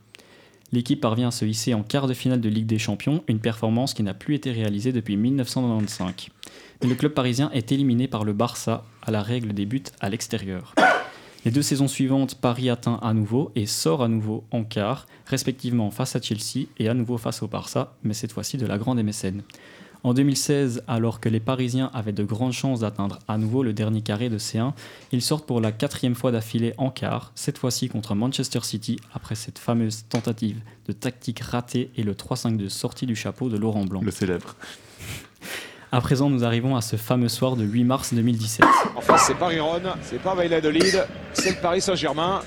L'équipe 0.72 1.00
parvient 1.00 1.30
à 1.30 1.32
se 1.32 1.46
hisser 1.46 1.74
en 1.74 1.84
quart 1.84 2.08
de 2.08 2.14
finale 2.14 2.42
de 2.42 2.50
Ligue 2.50 2.66
des 2.66 2.78
Champions, 2.78 3.24
une 3.28 3.40
performance 3.40 3.94
qui 3.94 4.04
n'a 4.04 4.14
plus 4.14 4.36
été 4.36 4.52
réalisée 4.52 4.92
depuis 4.92 5.16
1995. 5.16 6.30
Mais 6.82 6.90
le 6.90 6.96
club 6.96 7.14
parisien 7.14 7.50
est 7.52 7.72
éliminé 7.72 8.08
par 8.08 8.26
le 8.26 8.34
Barça 8.34 8.84
à 9.02 9.12
la 9.12 9.22
règle 9.22 9.54
des 9.54 9.66
buts 9.66 9.84
à 10.02 10.10
l'extérieur. 10.10 10.76
Les 11.46 11.52
deux 11.52 11.62
saisons 11.62 11.88
suivantes, 11.88 12.36
Paris 12.36 12.70
atteint 12.70 13.00
à 13.02 13.14
nouveau 13.14 13.52
et 13.56 13.66
sort 13.66 14.04
à 14.04 14.10
nouveau 14.10 14.44
en 14.52 14.66
quart, 14.66 15.08
respectivement 15.28 15.92
face 15.92 16.16
à 16.18 16.22
Chelsea 16.22 16.68
et 16.78 16.90
à 16.90 16.94
nouveau 16.94 17.18
face 17.18 17.42
au 17.42 17.48
Barça, 17.48 17.94
mais 18.04 18.14
cette 18.14 18.34
fois-ci 18.34 18.58
de 18.58 18.66
la 18.66 18.78
grande 18.78 19.02
MSN. 19.02 19.44
En 20.04 20.14
2016, 20.14 20.84
alors 20.88 21.20
que 21.20 21.28
les 21.28 21.40
Parisiens 21.40 21.90
avaient 21.94 22.12
de 22.12 22.24
grandes 22.24 22.54
chances 22.54 22.82
d'atteindre 22.82 23.20
à 23.28 23.38
nouveau 23.38 23.64
le 23.64 23.74
dernier 23.74 24.02
carré 24.02 24.30
de 24.30 24.38
C1, 24.38 24.74
ils 25.12 25.22
sortent 25.22 25.46
pour 25.46 25.60
la 25.60 25.72
quatrième 25.72 26.16
fois 26.16 26.32
d'affilée 26.32 26.74
en 26.78 26.90
quart, 26.90 27.32
cette 27.36 27.58
fois-ci 27.58 27.90
contre 27.90 28.16
Manchester 28.16 28.60
City, 28.62 29.00
après 29.14 29.36
cette 29.36 29.60
fameuse 29.60 30.06
tentative 30.08 30.60
de 30.88 30.94
tactique 30.94 31.40
ratée 31.40 31.90
et 31.98 32.04
le 32.04 32.14
3-5-2 32.14 32.70
sorti 32.70 33.06
du 33.06 33.16
chapeau 33.16 33.50
de 33.50 33.58
Laurent 33.58 33.86
Blanc. 33.86 34.02
Le 34.04 34.12
célèbre. 34.12 34.56
À 35.92 36.02
présent, 36.02 36.30
nous 36.30 36.44
arrivons 36.44 36.76
à 36.76 36.82
ce 36.82 36.98
fameux 36.98 37.30
soir 37.30 37.56
de 37.56 37.64
8 37.64 37.84
mars 37.86 38.14
2017. 38.14 38.66
En 38.96 39.02
face, 39.02 39.24
c'est 39.28 39.36
pas 39.36 39.48
Riron, 39.48 39.82
c'est 40.02 40.22
pas 40.22 40.36
Valladolid, 40.36 41.06
c'est 41.34 41.52
le 41.52 41.62
Paris 41.62 41.82
Saint-Germain. 41.82 42.42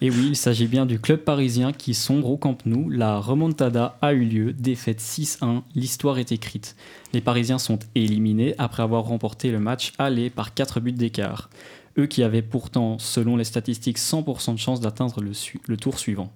Et 0.00 0.10
oui, 0.10 0.28
il 0.28 0.36
s'agit 0.36 0.68
bien 0.68 0.86
du 0.86 1.00
club 1.00 1.20
parisien 1.20 1.72
qui 1.72 1.92
sombre 1.92 2.30
au 2.30 2.36
Camp 2.36 2.56
Nou. 2.66 2.88
La 2.88 3.18
remontada 3.18 3.98
a 4.00 4.12
eu 4.12 4.24
lieu, 4.24 4.52
défaite 4.52 5.00
6-1, 5.00 5.62
l'histoire 5.74 6.18
est 6.18 6.30
écrite. 6.30 6.76
Les 7.12 7.20
Parisiens 7.20 7.58
sont 7.58 7.80
éliminés 7.96 8.54
après 8.58 8.84
avoir 8.84 9.02
remporté 9.02 9.50
le 9.50 9.58
match 9.58 9.94
aller 9.98 10.30
par 10.30 10.54
4 10.54 10.78
buts 10.78 10.92
d'écart. 10.92 11.50
Eux 11.98 12.06
qui 12.06 12.22
avaient 12.22 12.42
pourtant, 12.42 13.00
selon 13.00 13.36
les 13.36 13.42
statistiques, 13.42 13.98
100% 13.98 14.52
de 14.52 14.58
chance 14.58 14.80
d'atteindre 14.80 15.20
le, 15.20 15.76
tour 15.76 15.98
suivant. 15.98 16.32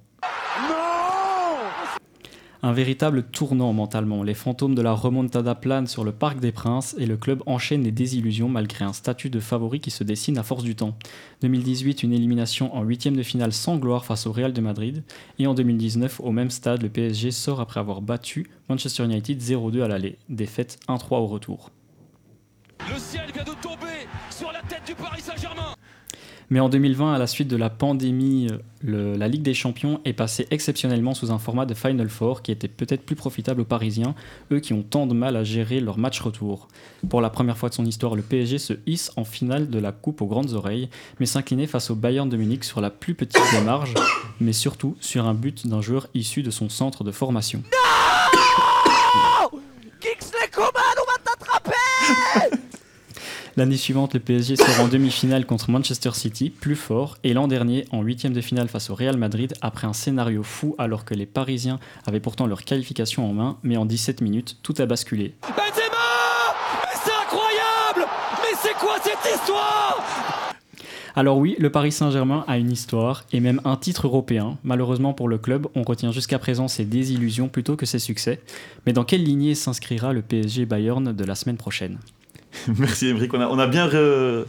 Un 2.64 2.72
véritable 2.72 3.24
tournant 3.24 3.72
mentalement. 3.72 4.22
Les 4.22 4.34
fantômes 4.34 4.76
de 4.76 4.82
la 4.82 4.92
remontada 4.92 5.56
planent 5.56 5.88
sur 5.88 6.04
le 6.04 6.12
Parc 6.12 6.38
des 6.38 6.52
Princes 6.52 6.94
et 6.96 7.06
le 7.06 7.16
club 7.16 7.42
enchaîne 7.46 7.82
les 7.82 7.90
désillusions 7.90 8.48
malgré 8.48 8.84
un 8.84 8.92
statut 8.92 9.30
de 9.30 9.40
favori 9.40 9.80
qui 9.80 9.90
se 9.90 10.04
dessine 10.04 10.38
à 10.38 10.44
force 10.44 10.62
du 10.62 10.76
temps. 10.76 10.96
2018, 11.40 12.04
une 12.04 12.12
élimination 12.12 12.72
en 12.76 12.84
huitième 12.84 13.16
de 13.16 13.24
finale 13.24 13.52
sans 13.52 13.78
gloire 13.78 14.04
face 14.04 14.28
au 14.28 14.32
Real 14.32 14.52
de 14.52 14.60
Madrid. 14.60 15.02
Et 15.40 15.48
en 15.48 15.54
2019, 15.54 16.20
au 16.20 16.30
même 16.30 16.50
stade, 16.50 16.82
le 16.82 16.88
PSG 16.88 17.32
sort 17.32 17.60
après 17.60 17.80
avoir 17.80 18.00
battu 18.00 18.48
Manchester 18.68 19.02
United 19.06 19.40
0-2 19.40 19.82
à 19.82 19.88
l'aller. 19.88 20.18
Défaite 20.28 20.78
1-3 20.86 21.16
au 21.16 21.26
retour. 21.26 21.70
Le 22.88 22.96
ciel 22.96 23.24
vient 23.34 23.42
de 23.42 23.60
tomber 23.60 24.06
sur 24.30 24.52
la 24.52 24.62
tête 24.62 24.82
du 24.86 24.94
Paris 24.94 25.20
Saint-Germain. 25.20 25.71
Mais 26.52 26.60
en 26.60 26.68
2020, 26.68 27.14
à 27.14 27.18
la 27.18 27.26
suite 27.26 27.48
de 27.48 27.56
la 27.56 27.70
pandémie, 27.70 28.46
euh, 28.86 29.16
la 29.16 29.26
Ligue 29.26 29.40
des 29.40 29.54
Champions 29.54 30.02
est 30.04 30.12
passée 30.12 30.46
exceptionnellement 30.50 31.14
sous 31.14 31.30
un 31.30 31.38
format 31.38 31.64
de 31.64 31.72
Final 31.72 32.10
Four 32.10 32.42
qui 32.42 32.52
était 32.52 32.68
peut-être 32.68 33.06
plus 33.06 33.16
profitable 33.16 33.62
aux 33.62 33.64
Parisiens, 33.64 34.14
eux 34.52 34.60
qui 34.60 34.74
ont 34.74 34.82
tant 34.82 35.06
de 35.06 35.14
mal 35.14 35.36
à 35.36 35.44
gérer 35.44 35.80
leur 35.80 35.96
match 35.96 36.20
retour. 36.20 36.68
Pour 37.08 37.22
la 37.22 37.30
première 37.30 37.56
fois 37.56 37.70
de 37.70 37.74
son 37.74 37.86
histoire, 37.86 38.16
le 38.16 38.20
PSG 38.20 38.58
se 38.58 38.74
hisse 38.84 39.12
en 39.16 39.24
finale 39.24 39.70
de 39.70 39.78
la 39.78 39.92
Coupe 39.92 40.20
aux 40.20 40.26
grandes 40.26 40.52
oreilles, 40.52 40.90
mais 41.20 41.24
s'inclinait 41.24 41.66
face 41.66 41.88
au 41.88 41.94
Bayern 41.94 42.28
de 42.28 42.36
Munich 42.36 42.64
sur 42.64 42.82
la 42.82 42.90
plus 42.90 43.14
petite 43.14 43.40
des 43.54 43.62
marges, 43.62 43.94
mais 44.38 44.52
surtout 44.52 44.94
sur 45.00 45.26
un 45.26 45.32
but 45.32 45.66
d'un 45.66 45.80
joueur 45.80 46.08
issu 46.12 46.42
de 46.42 46.50
son 46.50 46.68
centre 46.68 47.02
de 47.02 47.12
formation 47.12 47.62
Coman, 50.50 50.70
on 51.00 51.10
va 51.10 51.16
t'attraper 51.24 51.72
L'année 53.54 53.76
suivante, 53.76 54.14
le 54.14 54.20
PSG 54.20 54.56
sort 54.56 54.80
en 54.80 54.88
demi-finale 54.88 55.44
contre 55.44 55.70
Manchester 55.70 56.12
City, 56.14 56.48
plus 56.48 56.74
fort, 56.74 57.18
et 57.22 57.34
l'an 57.34 57.48
dernier 57.48 57.84
en 57.92 58.00
huitième 58.00 58.32
de 58.32 58.40
finale 58.40 58.68
face 58.68 58.88
au 58.88 58.94
Real 58.94 59.18
Madrid 59.18 59.52
après 59.60 59.86
un 59.86 59.92
scénario 59.92 60.42
fou 60.42 60.74
alors 60.78 61.04
que 61.04 61.12
les 61.12 61.26
Parisiens 61.26 61.78
avaient 62.06 62.18
pourtant 62.18 62.46
leur 62.46 62.64
qualification 62.64 63.28
en 63.28 63.34
main, 63.34 63.58
mais 63.62 63.76
en 63.76 63.84
17 63.84 64.22
minutes, 64.22 64.56
tout 64.62 64.74
a 64.78 64.86
basculé. 64.86 65.34
Benzema 65.42 65.66
Mais 66.82 66.98
c'est 67.04 67.12
incroyable 67.12 68.10
Mais 68.40 68.56
c'est 68.62 68.72
quoi 68.72 68.96
cette 69.02 69.34
histoire 69.34 70.02
Alors 71.14 71.36
oui, 71.36 71.54
le 71.58 71.70
Paris 71.70 71.92
Saint-Germain 71.92 72.46
a 72.48 72.56
une 72.56 72.72
histoire 72.72 73.24
et 73.32 73.40
même 73.40 73.60
un 73.66 73.76
titre 73.76 74.06
européen. 74.06 74.56
Malheureusement 74.64 75.12
pour 75.12 75.28
le 75.28 75.36
club, 75.36 75.66
on 75.74 75.82
retient 75.82 76.10
jusqu'à 76.10 76.38
présent 76.38 76.68
ses 76.68 76.86
désillusions 76.86 77.48
plutôt 77.48 77.76
que 77.76 77.84
ses 77.84 77.98
succès. 77.98 78.40
Mais 78.86 78.94
dans 78.94 79.04
quelle 79.04 79.24
lignée 79.24 79.54
s'inscrira 79.54 80.14
le 80.14 80.22
PSG 80.22 80.64
Bayern 80.64 81.12
de 81.12 81.24
la 81.24 81.34
semaine 81.34 81.58
prochaine? 81.58 81.98
Merci 82.78 83.08
Émeric, 83.08 83.32
on 83.34 83.58
a, 83.58 83.66
bien 83.66 83.88
re- 83.88 84.44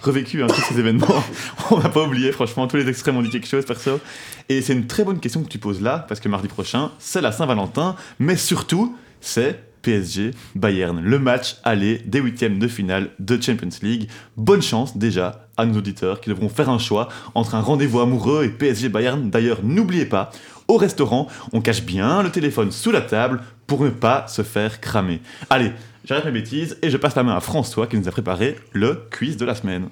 revécu 0.00 0.42
hein, 0.42 0.46
tous 0.48 0.60
ces 0.62 0.78
événements. 0.78 1.24
on 1.70 1.78
n'a 1.78 1.88
pas 1.88 2.04
oublié, 2.04 2.32
franchement, 2.32 2.66
tous 2.66 2.76
les 2.76 2.88
extrêmes 2.88 3.16
ont 3.16 3.22
dit 3.22 3.30
quelque 3.30 3.48
chose, 3.48 3.64
perso. 3.64 4.00
Et 4.48 4.62
c'est 4.62 4.72
une 4.72 4.86
très 4.86 5.04
bonne 5.04 5.20
question 5.20 5.42
que 5.42 5.48
tu 5.48 5.58
poses 5.58 5.80
là, 5.80 6.04
parce 6.08 6.20
que 6.20 6.28
mardi 6.28 6.48
prochain, 6.48 6.92
c'est 6.98 7.20
la 7.20 7.32
Saint-Valentin, 7.32 7.96
mais 8.18 8.36
surtout, 8.36 8.96
c'est 9.20 9.62
PSG 9.82 10.32
Bayern, 10.54 11.00
le 11.00 11.18
match 11.18 11.56
aller 11.64 11.98
des 12.04 12.18
huitièmes 12.18 12.58
de 12.58 12.68
finale 12.68 13.10
de 13.18 13.40
Champions 13.40 13.68
League. 13.82 14.08
Bonne 14.36 14.62
chance 14.62 14.96
déjà 14.96 15.48
à 15.56 15.66
nos 15.66 15.78
auditeurs 15.78 16.20
qui 16.20 16.30
devront 16.30 16.48
faire 16.48 16.68
un 16.68 16.78
choix 16.78 17.08
entre 17.34 17.54
un 17.54 17.60
rendez-vous 17.60 18.00
amoureux 18.00 18.44
et 18.44 18.48
PSG 18.48 18.88
Bayern. 18.88 19.30
D'ailleurs, 19.30 19.60
n'oubliez 19.62 20.04
pas, 20.04 20.30
au 20.66 20.76
restaurant, 20.76 21.28
on 21.52 21.60
cache 21.60 21.82
bien 21.82 22.22
le 22.22 22.30
téléphone 22.30 22.70
sous 22.72 22.90
la 22.90 23.00
table 23.00 23.40
pour 23.66 23.82
ne 23.82 23.90
pas 23.90 24.26
se 24.28 24.42
faire 24.42 24.80
cramer. 24.80 25.20
Allez, 25.48 25.72
j'arrête 26.08 26.24
mes 26.24 26.32
bêtises 26.32 26.78
et 26.80 26.88
je 26.88 26.96
passe 26.96 27.14
la 27.16 27.22
main 27.22 27.36
à 27.36 27.40
François 27.40 27.86
qui 27.86 27.98
nous 27.98 28.08
a 28.08 28.10
préparé 28.10 28.56
le 28.72 29.02
quiz 29.16 29.36
de 29.36 29.44
la 29.44 29.54
semaine. 29.54 29.90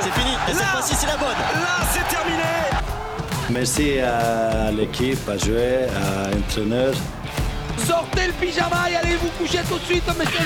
C'est 0.00 0.10
fini, 0.10 0.32
et 0.48 0.54
cette 0.54 0.66
fois-ci 0.66 0.94
c'est 0.94 1.06
la 1.06 1.16
bonne 1.18 1.28
Là, 1.28 1.86
c'est 1.92 2.08
terminé 2.08 2.42
Merci 3.50 3.98
à 3.98 4.70
l'équipe, 4.70 5.28
à 5.28 5.36
jouer, 5.36 5.84
à 5.84 6.30
l'entraîneur. 6.30 6.94
Sortez 7.76 8.28
le 8.28 8.32
pyjama 8.32 8.90
et 8.90 8.96
allez 8.96 9.16
vous 9.16 9.28
coucher 9.38 9.58
tout 9.68 9.78
de 9.78 9.84
suite, 9.84 10.04
messieurs 10.18 10.44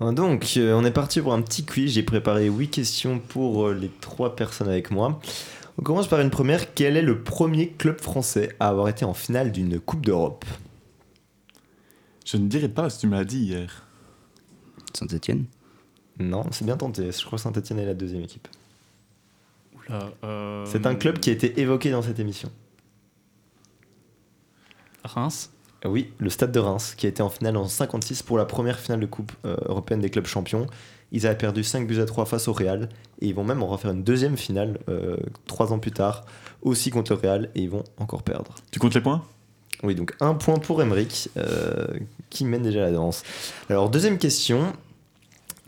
dames 0.00 0.14
Donc, 0.14 0.54
euh, 0.56 0.74
on 0.74 0.84
est 0.84 0.90
parti 0.90 1.20
pour 1.20 1.34
un 1.34 1.42
petit 1.42 1.64
quiz. 1.64 1.92
J'ai 1.92 2.02
préparé 2.02 2.46
8 2.46 2.68
questions 2.68 3.20
pour 3.20 3.68
euh, 3.68 3.74
les 3.74 3.90
3 4.00 4.34
personnes 4.34 4.68
avec 4.68 4.90
moi. 4.90 5.20
On 5.78 5.82
commence 5.82 6.08
par 6.08 6.20
une 6.20 6.30
première. 6.30 6.74
Quel 6.74 6.96
est 6.96 7.02
le 7.02 7.22
premier 7.22 7.70
club 7.70 8.00
français 8.00 8.56
à 8.58 8.68
avoir 8.68 8.88
été 8.88 9.04
en 9.04 9.14
finale 9.14 9.52
d'une 9.52 9.78
Coupe 9.78 10.04
d'Europe? 10.04 10.44
Je 12.26 12.36
ne 12.36 12.48
dirais 12.48 12.68
pas 12.68 12.90
ce 12.90 12.96
que 12.96 13.00
tu 13.02 13.06
m'as 13.06 13.24
dit 13.24 13.38
hier. 13.38 13.86
Saint-Etienne 14.92 15.44
Non, 16.18 16.44
c'est 16.50 16.64
bien 16.64 16.76
tenté. 16.76 17.12
Je 17.12 17.24
crois 17.24 17.38
que 17.38 17.42
Saint-Etienne 17.42 17.78
est 17.78 17.86
la 17.86 17.94
deuxième 17.94 18.22
équipe. 18.22 18.48
Oula, 19.76 20.10
euh, 20.24 20.66
C'est 20.66 20.84
un 20.84 20.96
club 20.96 21.20
qui 21.20 21.30
a 21.30 21.32
été 21.32 21.60
évoqué 21.60 21.92
dans 21.92 22.02
cette 22.02 22.18
émission. 22.18 22.50
Reims? 25.04 25.52
Oui, 25.84 26.12
le 26.18 26.28
Stade 26.28 26.50
de 26.50 26.58
Reims, 26.58 26.96
qui 26.96 27.06
a 27.06 27.08
été 27.08 27.22
en 27.22 27.30
finale 27.30 27.56
en 27.56 27.68
56 27.68 28.24
pour 28.24 28.36
la 28.36 28.46
première 28.46 28.80
finale 28.80 28.98
de 28.98 29.06
Coupe 29.06 29.30
euh, 29.44 29.56
européenne 29.66 30.00
des 30.00 30.10
clubs 30.10 30.26
champions. 30.26 30.66
Ils 31.12 31.26
avaient 31.26 31.38
perdu 31.38 31.64
5 31.64 31.86
buts 31.86 32.00
à 32.00 32.04
3 32.04 32.26
face 32.26 32.48
au 32.48 32.52
Real, 32.52 32.88
et 33.20 33.26
ils 33.28 33.34
vont 33.34 33.44
même 33.44 33.62
en 33.62 33.66
refaire 33.66 33.90
une 33.92 34.02
deuxième 34.04 34.36
finale 34.36 34.78
3 35.46 35.72
ans 35.72 35.78
plus 35.78 35.92
tard, 35.92 36.24
aussi 36.62 36.90
contre 36.90 37.12
le 37.14 37.18
Real, 37.18 37.50
et 37.54 37.62
ils 37.62 37.70
vont 37.70 37.84
encore 37.98 38.22
perdre. 38.22 38.54
Tu 38.70 38.78
comptes 38.78 38.94
les 38.94 39.00
points? 39.00 39.24
Oui, 39.84 39.94
donc 39.94 40.14
un 40.20 40.34
point 40.34 40.56
pour 40.58 40.82
Emeric, 40.82 41.30
euh, 41.36 41.86
qui 42.30 42.44
mène 42.44 42.62
déjà 42.62 42.80
la 42.80 42.90
danse. 42.92 43.22
Alors, 43.70 43.88
deuxième 43.90 44.18
question. 44.18 44.72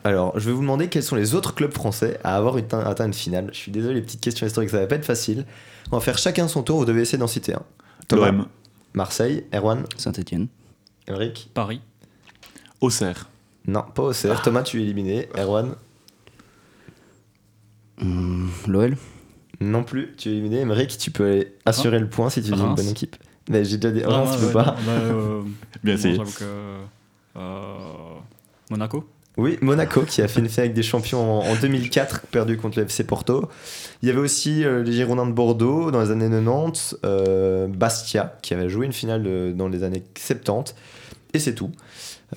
Alors, 0.03 0.39
je 0.39 0.47
vais 0.47 0.53
vous 0.53 0.63
demander 0.63 0.89
quels 0.89 1.03
sont 1.03 1.15
les 1.17 1.35
autres 1.35 1.55
clubs 1.55 1.73
français 1.73 2.19
à 2.25 2.37
avoir 2.37 2.59
une- 2.59 2.65
atteint 2.73 3.07
une 3.07 3.13
finale. 3.15 3.51
Je 3.53 3.59
suis 3.59 3.71
désolé, 3.73 3.95
les 3.95 4.03
petites 4.03 4.21
questions 4.21 4.47
historiques, 4.47 4.71
ça 4.71 4.81
va 4.81 4.87
pas 4.87 4.97
être 4.97 5.05
facile. 5.05 5.45
On 5.93 5.97
va 5.97 6.01
faire 6.01 6.19
chacun 6.19 6.49
son 6.49 6.63
tour, 6.63 6.79
vous 6.79 6.85
devez 6.87 7.03
essayer 7.03 7.19
d'en 7.19 7.27
citer 7.27 7.55
un. 7.55 7.63
Thomas, 8.09 8.31
L'OM. 8.33 8.47
Marseille, 8.95 9.45
Erwan, 9.55 9.85
Saint-Etienne. 9.97 10.49
Emeric 11.07 11.51
Paris 11.55 11.81
Auxerre. 12.81 13.29
Non, 13.67 13.85
pas 13.95 14.03
Auxerre. 14.03 14.41
Thomas, 14.43 14.63
tu 14.63 14.81
es 14.81 14.83
éliminé. 14.83 15.29
Erwan 15.39 15.75
Hum, 18.01 18.51
L'OL 18.67 18.97
Non 19.61 19.85
plus, 19.85 20.15
tu 20.17 20.29
es 20.29 20.33
éliminé. 20.33 20.61
Emeric, 20.61 20.97
tu 20.99 21.11
peux 21.11 21.25
aller 21.27 21.55
assurer 21.67 21.99
le 21.99 22.09
point 22.09 22.31
si 22.31 22.43
tu 22.43 22.51
dis 22.51 22.57
une 22.59 22.61
Reims. 22.67 22.77
bonne 22.77 22.89
équipe. 22.89 23.17
Mais 23.49 23.65
j'ai 23.65 23.77
déjà 23.79 23.93
dit, 23.93 24.03
Ah, 24.05 24.11
Reims, 24.11 24.31
tu 24.35 24.41
peux 24.41 24.47
ouais, 24.47 24.53
pas. 24.53 24.77
non, 24.87 24.87
bah, 24.87 24.93
euh, 24.93 25.43
Bien 25.85 25.95
bon, 25.95 25.99
essayé. 26.01 26.19
euh, 27.37 28.15
Monaco 28.71 29.05
Oui, 29.37 29.59
Monaco 29.61 30.03
qui 30.03 30.23
a 30.23 30.29
fait 30.29 30.41
une 30.41 30.49
finale 30.49 30.67
avec 30.67 30.75
des 30.75 30.83
champions 30.83 31.41
en, 31.43 31.47
en 31.47 31.57
2004, 31.57 32.23
perdu 32.29 32.57
contre 32.57 32.79
le 32.79 32.85
FC 32.87 33.05
Porto. 33.05 33.49
Il 34.03 34.09
y 34.09 34.11
avait 34.11 34.21
aussi 34.21 34.65
euh, 34.65 34.83
les 34.83 34.93
Girondins 34.93 35.27
de 35.27 35.33
Bordeaux 35.33 35.91
dans 35.91 36.01
les 36.01 36.11
années 36.11 36.29
90, 36.31 36.99
euh, 37.05 37.67
Bastia 37.69 38.39
qui 38.43 38.55
avait 38.55 38.69
joué 38.71 38.87
une 38.87 38.93
finale 38.93 39.55
dans 39.55 39.69
les 39.69 39.83
années 39.83 40.03
70, 40.17 40.75
et 41.35 41.39
c'est 41.39 41.55
tout. 41.55 41.71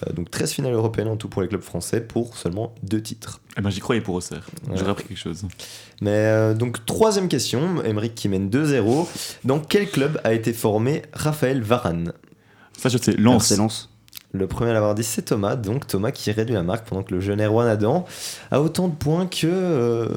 Euh, 0.08 0.14
donc 0.14 0.32
13 0.32 0.52
finales 0.52 0.74
européennes 0.74 1.08
en 1.08 1.18
tout 1.18 1.30
pour 1.30 1.42
les 1.42 1.48
clubs 1.48 1.62
français 1.62 2.02
pour 2.02 2.36
seulement 2.38 2.74
deux 2.84 3.02
titres. 3.02 3.42
Eh 3.58 3.62
ben, 3.62 3.70
j'y 3.70 3.80
croyais 3.80 4.02
pour 4.02 4.16
Auxerre. 4.16 4.48
Ouais. 4.68 4.78
J'aurais 4.78 4.92
appris 4.92 5.06
quelque 5.06 5.18
chose. 5.18 5.46
Mais 6.02 6.10
euh, 6.12 6.54
donc 6.54 6.86
troisième 6.86 7.28
question, 7.28 7.84
Emeric 7.84 8.16
qui 8.16 8.28
mène 8.30 8.50
2-0. 8.50 9.08
Dans 9.44 9.60
quel 9.60 9.90
club 9.90 10.20
a 10.24 10.34
été 10.34 10.54
formé 10.54 11.04
Raphaël 11.14 11.62
Varane? 11.62 12.14
Ça, 12.78 12.90
je 12.90 12.98
sais. 12.98 13.14
Lens. 13.14 13.52
RC 13.52 13.58
Lens. 13.58 13.90
Le 14.32 14.48
premier 14.48 14.72
à 14.72 14.74
l'avoir 14.74 14.96
dit, 14.96 15.04
c'est 15.04 15.22
Thomas. 15.22 15.56
Donc 15.56 15.86
Thomas 15.86 16.10
qui 16.12 16.32
réduit 16.32 16.56
la 16.56 16.64
marque 16.64 16.88
pendant 16.88 17.04
que 17.04 17.14
le 17.14 17.20
jeune 17.22 17.40
Erwan 17.40 17.68
Adam 17.68 18.06
a 18.50 18.62
autant 18.62 18.88
de 18.88 18.96
points 18.96 19.28
que. 19.28 19.46
euh, 19.46 20.08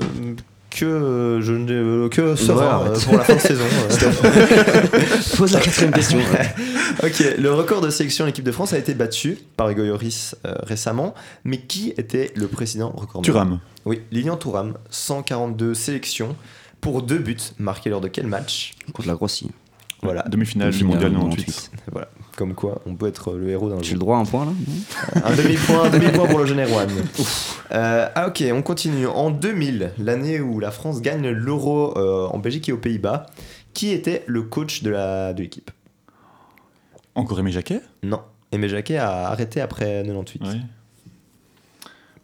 que 0.76 0.84
euh, 0.84 1.40
je 1.40 1.52
ne 1.52 1.72
euh, 1.72 2.08
que 2.08 2.20
Ouais, 2.20 2.90
euh, 2.90 3.00
pour 3.00 3.16
la 3.16 3.24
fin 3.24 3.34
de 3.34 3.40
saison. 3.40 3.64
euh. 4.24 4.88
Pose 5.36 5.52
la 5.52 5.60
quatrième 5.60 5.92
question. 5.92 6.18
ok, 7.02 7.24
le 7.38 7.52
record 7.52 7.80
de 7.80 7.90
sélection 7.90 8.26
en 8.26 8.28
équipe 8.28 8.44
de 8.44 8.52
France 8.52 8.72
a 8.74 8.78
été 8.78 8.94
battu 8.94 9.38
par 9.56 9.70
Hugo 9.70 9.82
Lloris 9.82 10.36
euh, 10.44 10.54
récemment, 10.62 11.14
mais 11.44 11.58
qui 11.58 11.94
était 11.96 12.30
le 12.36 12.46
précédent 12.46 12.92
record 12.94 13.22
Thuram. 13.22 13.58
Oui, 13.86 14.02
Lilian 14.12 14.36
Thuram, 14.36 14.74
142 14.90 15.74
sélections 15.74 16.36
pour 16.80 17.02
deux 17.02 17.18
buts 17.18 17.36
marqués 17.58 17.90
lors 17.90 18.00
de 18.02 18.08
quel 18.08 18.26
match? 18.26 18.74
Contre 18.92 19.08
la 19.08 19.14
Grossie. 19.14 19.50
Voilà, 20.02 20.22
Demi-finale 20.28 20.72
du 20.72 20.84
mondial 20.84 21.12
98. 21.12 21.44
98. 21.46 21.70
voilà. 21.90 22.08
Comme 22.36 22.54
quoi, 22.54 22.82
on 22.84 22.94
peut 22.94 23.06
être 23.08 23.32
le 23.32 23.48
héros 23.48 23.70
d'un 23.70 23.78
J'ai 23.78 23.84
jeu. 23.90 23.92
le 23.94 23.98
droit 24.00 24.18
à 24.18 24.20
un 24.20 24.24
point 24.26 24.44
là 24.44 24.52
Un 25.24 25.34
demi-point, 25.34 25.84
un 25.84 25.90
demi-point 25.90 26.26
pour 26.28 26.38
le 26.38 26.44
jeune. 26.46 26.60
Euh, 27.72 28.08
ah 28.14 28.28
ok, 28.28 28.44
on 28.52 28.60
continue. 28.60 29.06
En 29.06 29.30
2000, 29.30 29.92
l'année 29.98 30.40
où 30.40 30.60
la 30.60 30.70
France 30.70 31.00
gagne 31.00 31.28
l'Euro 31.30 31.96
euh, 31.96 32.26
en 32.26 32.38
Belgique 32.38 32.68
et 32.68 32.72
aux 32.72 32.76
Pays-Bas, 32.78 33.24
qui 33.72 33.90
était 33.90 34.22
le 34.26 34.42
coach 34.42 34.82
de 34.82 34.90
la 34.90 35.32
de 35.32 35.42
l'équipe? 35.42 35.70
Encore 37.14 37.38
Aimé 37.40 37.50
Jacquet? 37.52 37.80
Non. 38.02 38.20
Aimé 38.52 38.68
Jacquet 38.68 38.98
a 38.98 39.28
arrêté 39.28 39.62
après 39.62 40.02
98. 40.04 40.42
Ouais. 40.42 40.48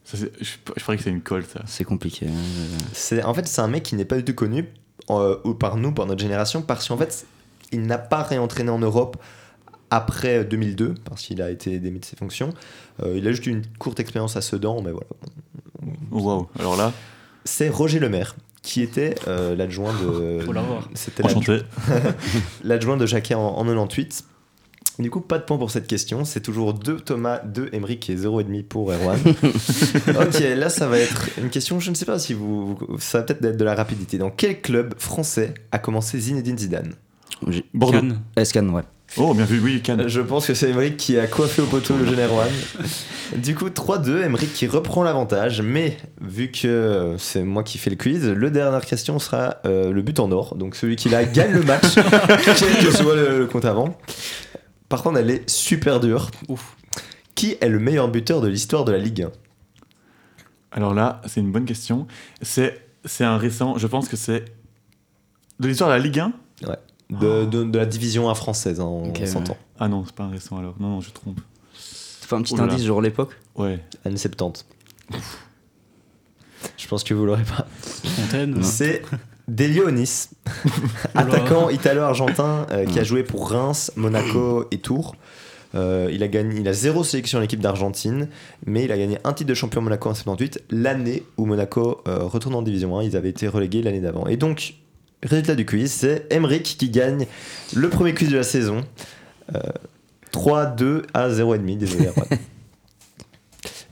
Ça, 0.04 0.18
c'est- 0.18 0.32
je, 0.40 0.50
je 0.76 0.82
croyais 0.82 0.98
que 0.98 1.04
c'était 1.04 1.14
une 1.16 1.22
colle, 1.22 1.44
ça. 1.44 1.60
C'est 1.66 1.84
compliqué. 1.84 2.26
hein. 2.26 2.78
C'est 2.92 3.22
en 3.22 3.32
fait 3.32 3.46
c'est 3.46 3.62
un 3.62 3.68
mec 3.68 3.82
qui 3.82 3.94
n'est 3.94 4.04
pas 4.04 4.16
du 4.16 4.24
tout 4.24 4.34
connu 4.34 4.66
euh, 5.10 5.38
ou 5.44 5.54
par 5.54 5.76
nous, 5.76 5.92
par 5.92 6.04
notre 6.06 6.20
génération, 6.20 6.60
parce 6.60 6.86
qu'en 6.88 6.96
fait 6.98 7.26
il 7.72 7.86
n'a 7.86 7.96
pas 7.98 8.22
réentraîné 8.22 8.68
en 8.70 8.78
Europe 8.78 9.16
après 9.92 10.44
2002, 10.44 10.94
parce 11.04 11.22
qu'il 11.22 11.42
a 11.42 11.50
été 11.50 11.78
démis 11.78 12.00
de 12.00 12.04
ses 12.04 12.16
fonctions. 12.16 12.50
Euh, 13.02 13.14
il 13.16 13.28
a 13.28 13.30
juste 13.30 13.46
eu 13.46 13.50
une 13.50 13.62
courte 13.78 14.00
expérience 14.00 14.36
à 14.36 14.40
Sedan, 14.40 14.80
mais 14.82 14.90
voilà. 14.90 15.06
Waouh. 16.10 16.48
Alors 16.58 16.76
là, 16.76 16.92
C'est 17.44 17.68
Roger 17.68 17.98
Lemaire 18.00 18.34
qui 18.62 18.80
était 18.80 19.16
euh, 19.28 19.54
l'adjoint 19.56 19.92
de. 19.92 20.40
Faut 20.44 20.52
l'avoir. 20.52 20.88
C'était 20.94 21.22
l'adjoint- 21.24 21.40
enchanté. 21.42 21.62
l'adjoint 22.64 22.96
de 22.96 23.06
Jacquet 23.06 23.34
en, 23.34 23.40
en 23.40 23.64
98. 23.64 24.24
Du 24.98 25.10
coup, 25.10 25.20
pas 25.20 25.38
de 25.38 25.44
point 25.44 25.56
pour 25.58 25.70
cette 25.70 25.86
question. 25.86 26.24
C'est 26.24 26.40
toujours 26.42 26.74
2 26.74 26.96
Thomas, 27.00 27.40
2 27.44 27.70
Emeric 27.72 28.08
et 28.10 28.14
0,5 28.16 28.62
pour 28.64 28.92
Erwan. 28.92 29.18
ok, 29.26 30.40
là, 30.56 30.68
ça 30.68 30.86
va 30.86 30.98
être 30.98 31.28
une 31.38 31.48
question. 31.50 31.80
Je 31.80 31.90
ne 31.90 31.94
sais 31.96 32.04
pas 32.04 32.18
si 32.18 32.34
vous. 32.34 32.78
Ça 32.98 33.18
va 33.18 33.24
peut-être 33.24 33.44
être 33.44 33.56
de 33.56 33.64
la 33.64 33.74
rapidité. 33.74 34.18
Dans 34.18 34.30
quel 34.30 34.60
club 34.60 34.94
français 34.98 35.54
a 35.72 35.78
commencé 35.78 36.18
Zinedine 36.18 36.58
Zidane? 36.58 36.92
Bordeaux. 37.74 37.98
Cannes. 37.98 38.20
Escan, 38.36 38.68
ouais. 38.68 38.82
Oh, 39.18 39.34
bien 39.34 39.44
vu, 39.44 39.60
oui, 39.60 39.82
Cannes. 39.82 40.08
Je 40.08 40.22
pense 40.22 40.46
que 40.46 40.54
c'est 40.54 40.70
Emeric 40.70 40.96
qui 40.96 41.18
a 41.18 41.26
coiffé 41.26 41.60
au 41.60 41.66
poteau 41.66 41.96
le 41.96 42.06
Erwan. 42.06 42.48
Du 43.36 43.54
coup, 43.54 43.68
3-2, 43.68 44.24
Emeric 44.24 44.52
qui 44.52 44.66
reprend 44.66 45.02
l'avantage. 45.02 45.62
Mais 45.62 45.96
vu 46.20 46.50
que 46.50 47.16
c'est 47.18 47.42
moi 47.42 47.62
qui 47.62 47.78
fais 47.78 47.90
le 47.90 47.96
quiz, 47.96 48.26
le 48.26 48.50
dernière 48.50 48.84
question 48.84 49.18
sera 49.18 49.56
euh, 49.64 49.92
le 49.92 50.02
but 50.02 50.18
en 50.20 50.30
or. 50.32 50.54
Donc 50.54 50.76
celui 50.76 50.96
qui 50.96 51.08
la 51.08 51.24
gagne 51.24 51.52
le 51.52 51.62
match, 51.62 51.94
quel 51.94 52.84
que 52.84 52.90
soit 52.90 53.16
le, 53.16 53.38
le 53.38 53.46
compte 53.46 53.64
avant. 53.64 53.98
Par 54.88 55.02
contre, 55.02 55.18
elle 55.18 55.30
est 55.30 55.48
super 55.48 56.00
dure. 56.00 56.30
Ouf. 56.48 56.76
Qui 57.34 57.56
est 57.60 57.68
le 57.68 57.78
meilleur 57.78 58.08
buteur 58.08 58.40
de 58.40 58.48
l'histoire 58.48 58.84
de 58.84 58.92
la 58.92 58.98
Ligue 58.98 59.22
1 59.22 59.30
Alors 60.72 60.94
là, 60.94 61.20
c'est 61.26 61.40
une 61.40 61.52
bonne 61.52 61.64
question. 61.64 62.06
C'est 62.40 62.74
un 63.20 63.36
récent, 63.36 63.78
je 63.78 63.86
pense 63.86 64.08
que 64.08 64.16
c'est 64.16 64.44
de 65.60 65.68
l'histoire 65.68 65.90
de 65.90 65.94
la 65.94 66.00
Ligue 66.00 66.18
1 66.18 66.32
de, 67.20 67.44
de- 67.44 67.64
de 67.64 67.78
la 67.78 67.86
division 67.86 68.28
1 68.30 68.34
française, 68.34 68.80
hein, 68.80 68.84
on 68.84 69.12
s'entend. 69.26 69.56
Ah 69.78 69.88
non, 69.88 70.04
c'est 70.06 70.14
pas 70.14 70.24
un 70.24 70.30
récent 70.30 70.56
alors. 70.58 70.74
Non, 70.80 70.88
non, 70.88 71.00
je 71.00 71.10
trompe. 71.10 71.40
Tu 71.74 72.28
fais 72.28 72.36
un 72.36 72.42
petit 72.42 72.54
Oh 72.56 72.60
indice, 72.62 72.84
genre 72.84 73.00
l'époque 73.00 73.36
Ouais. 73.56 73.80
Années 74.04 74.16
70. 74.16 74.64
Je 76.76 76.88
pense 76.88 77.04
que 77.04 77.14
vous 77.14 77.26
l'aurez 77.26 77.42
pas. 77.44 77.66
Fontaine. 77.82 78.62
C'est 78.62 79.02
Delio 79.48 79.88
Onis, 79.88 80.28
attaquant 81.14 81.68
italo-argentin 81.70 82.66
euh, 82.70 82.84
qui 82.86 82.98
a 82.98 83.04
joué 83.04 83.22
pour 83.24 83.50
Reims, 83.50 83.90
Monaco 83.96 84.66
et 84.70 84.78
Tours. 84.78 85.16
Euh, 85.74 86.10
il, 86.12 86.22
a 86.22 86.28
gagné, 86.28 86.60
il 86.60 86.68
a 86.68 86.72
zéro 86.74 87.02
sélection 87.02 87.38
en 87.38 87.42
équipe 87.42 87.60
d'Argentine, 87.60 88.28
mais 88.66 88.84
il 88.84 88.92
a 88.92 88.98
gagné 88.98 89.18
un 89.24 89.32
titre 89.32 89.48
de 89.48 89.54
champion 89.54 89.80
Monaco 89.80 90.08
en 90.10 90.14
78, 90.14 90.64
l'année 90.70 91.22
où 91.38 91.46
Monaco 91.46 92.02
euh, 92.06 92.24
retourne 92.24 92.54
en 92.54 92.62
Division 92.62 92.96
1. 92.98 93.04
Ils 93.04 93.16
avaient 93.16 93.30
été 93.30 93.48
relégués 93.48 93.82
l'année 93.82 94.00
d'avant. 94.00 94.26
Et 94.26 94.36
donc, 94.36 94.74
résultat 95.22 95.54
du 95.54 95.66
quiz, 95.66 95.90
c'est 95.90 96.26
Emeric 96.30 96.76
qui 96.78 96.90
gagne 96.90 97.26
le 97.74 97.88
premier 97.88 98.14
quiz 98.14 98.30
de 98.30 98.36
la 98.36 98.42
saison. 98.42 98.84
Euh, 99.54 99.60
3-2 100.32 101.02
à 101.14 101.28
0,5, 101.28 101.76
désolé. 101.76 102.08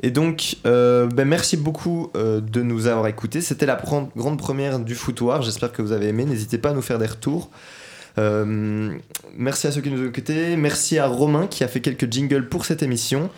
Et 0.02 0.10
donc, 0.10 0.56
euh, 0.66 1.06
ben, 1.06 1.28
merci 1.28 1.56
beaucoup 1.56 2.10
euh, 2.16 2.40
de 2.40 2.62
nous 2.62 2.86
avoir 2.86 3.06
écoutés. 3.06 3.42
C'était 3.42 3.66
la 3.66 3.76
grande 3.76 4.38
première 4.38 4.78
du 4.80 4.94
foutoir. 4.94 5.42
J'espère 5.42 5.72
que 5.72 5.82
vous 5.82 5.92
avez 5.92 6.08
aimé. 6.08 6.24
N'hésitez 6.24 6.56
pas 6.56 6.70
à 6.70 6.72
nous 6.72 6.82
faire 6.82 6.98
des 6.98 7.06
retours. 7.06 7.50
Euh, 8.18 8.96
merci 9.36 9.66
à 9.66 9.72
ceux 9.72 9.82
qui 9.82 9.90
nous 9.90 10.02
ont 10.02 10.08
écoutés. 10.08 10.56
Merci 10.56 10.98
à 10.98 11.06
Romain 11.06 11.46
qui 11.46 11.64
a 11.64 11.68
fait 11.68 11.80
quelques 11.80 12.10
jingles 12.10 12.48
pour 12.48 12.64
cette 12.64 12.82
émission. 12.82 13.30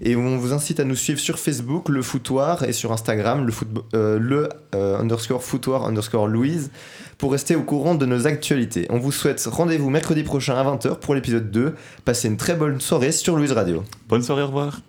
Et 0.00 0.14
on 0.16 0.36
vous 0.36 0.52
incite 0.52 0.78
à 0.80 0.84
nous 0.84 0.94
suivre 0.94 1.18
sur 1.18 1.38
Facebook, 1.38 1.88
le 1.88 2.02
foutoir, 2.02 2.62
et 2.64 2.72
sur 2.72 2.92
Instagram, 2.92 3.44
le, 3.44 3.52
footb- 3.52 3.82
euh, 3.94 4.18
le 4.18 4.48
euh, 4.74 4.98
underscore 4.98 5.42
foutoir 5.42 5.84
underscore 5.84 6.28
Louise, 6.28 6.70
pour 7.18 7.32
rester 7.32 7.56
au 7.56 7.62
courant 7.62 7.94
de 7.96 8.06
nos 8.06 8.26
actualités. 8.26 8.86
On 8.90 8.98
vous 8.98 9.10
souhaite 9.12 9.44
rendez-vous 9.50 9.90
mercredi 9.90 10.22
prochain 10.22 10.54
à 10.56 10.64
20h 10.64 11.00
pour 11.00 11.14
l'épisode 11.14 11.50
2. 11.50 11.74
Passez 12.04 12.28
une 12.28 12.36
très 12.36 12.54
bonne 12.54 12.80
soirée 12.80 13.10
sur 13.12 13.34
Louise 13.36 13.52
Radio. 13.52 13.82
Bonne 14.08 14.22
soirée, 14.22 14.42
au 14.42 14.46
revoir. 14.46 14.80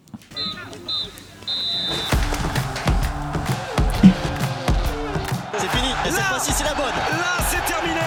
C'est 5.58 5.68
fini, 5.70 5.90
et 6.08 6.12
cette 6.12 6.24
fois-ci 6.24 6.52
c'est 6.52 6.64
la 6.64 6.74
bonne. 6.74 6.86
Là, 6.86 7.38
c'est 7.50 7.66
terminé 7.72 8.00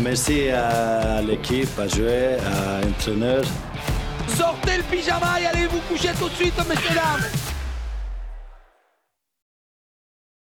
Merci 0.00 0.48
à 0.50 1.22
l'équipe, 1.22 1.68
à 1.78 1.86
jouer, 1.88 2.36
à 2.40 2.80
l'entraîneur. 2.84 3.42
Sortez 4.36 4.78
le 4.78 4.82
pyjama 4.84 5.40
et 5.40 5.46
allez 5.46 5.66
vous 5.66 5.80
coucher 5.80 6.10
tout 6.18 6.28
de 6.28 6.34
suite, 6.34 6.56
messieurs 6.68 6.94
dames 6.94 7.51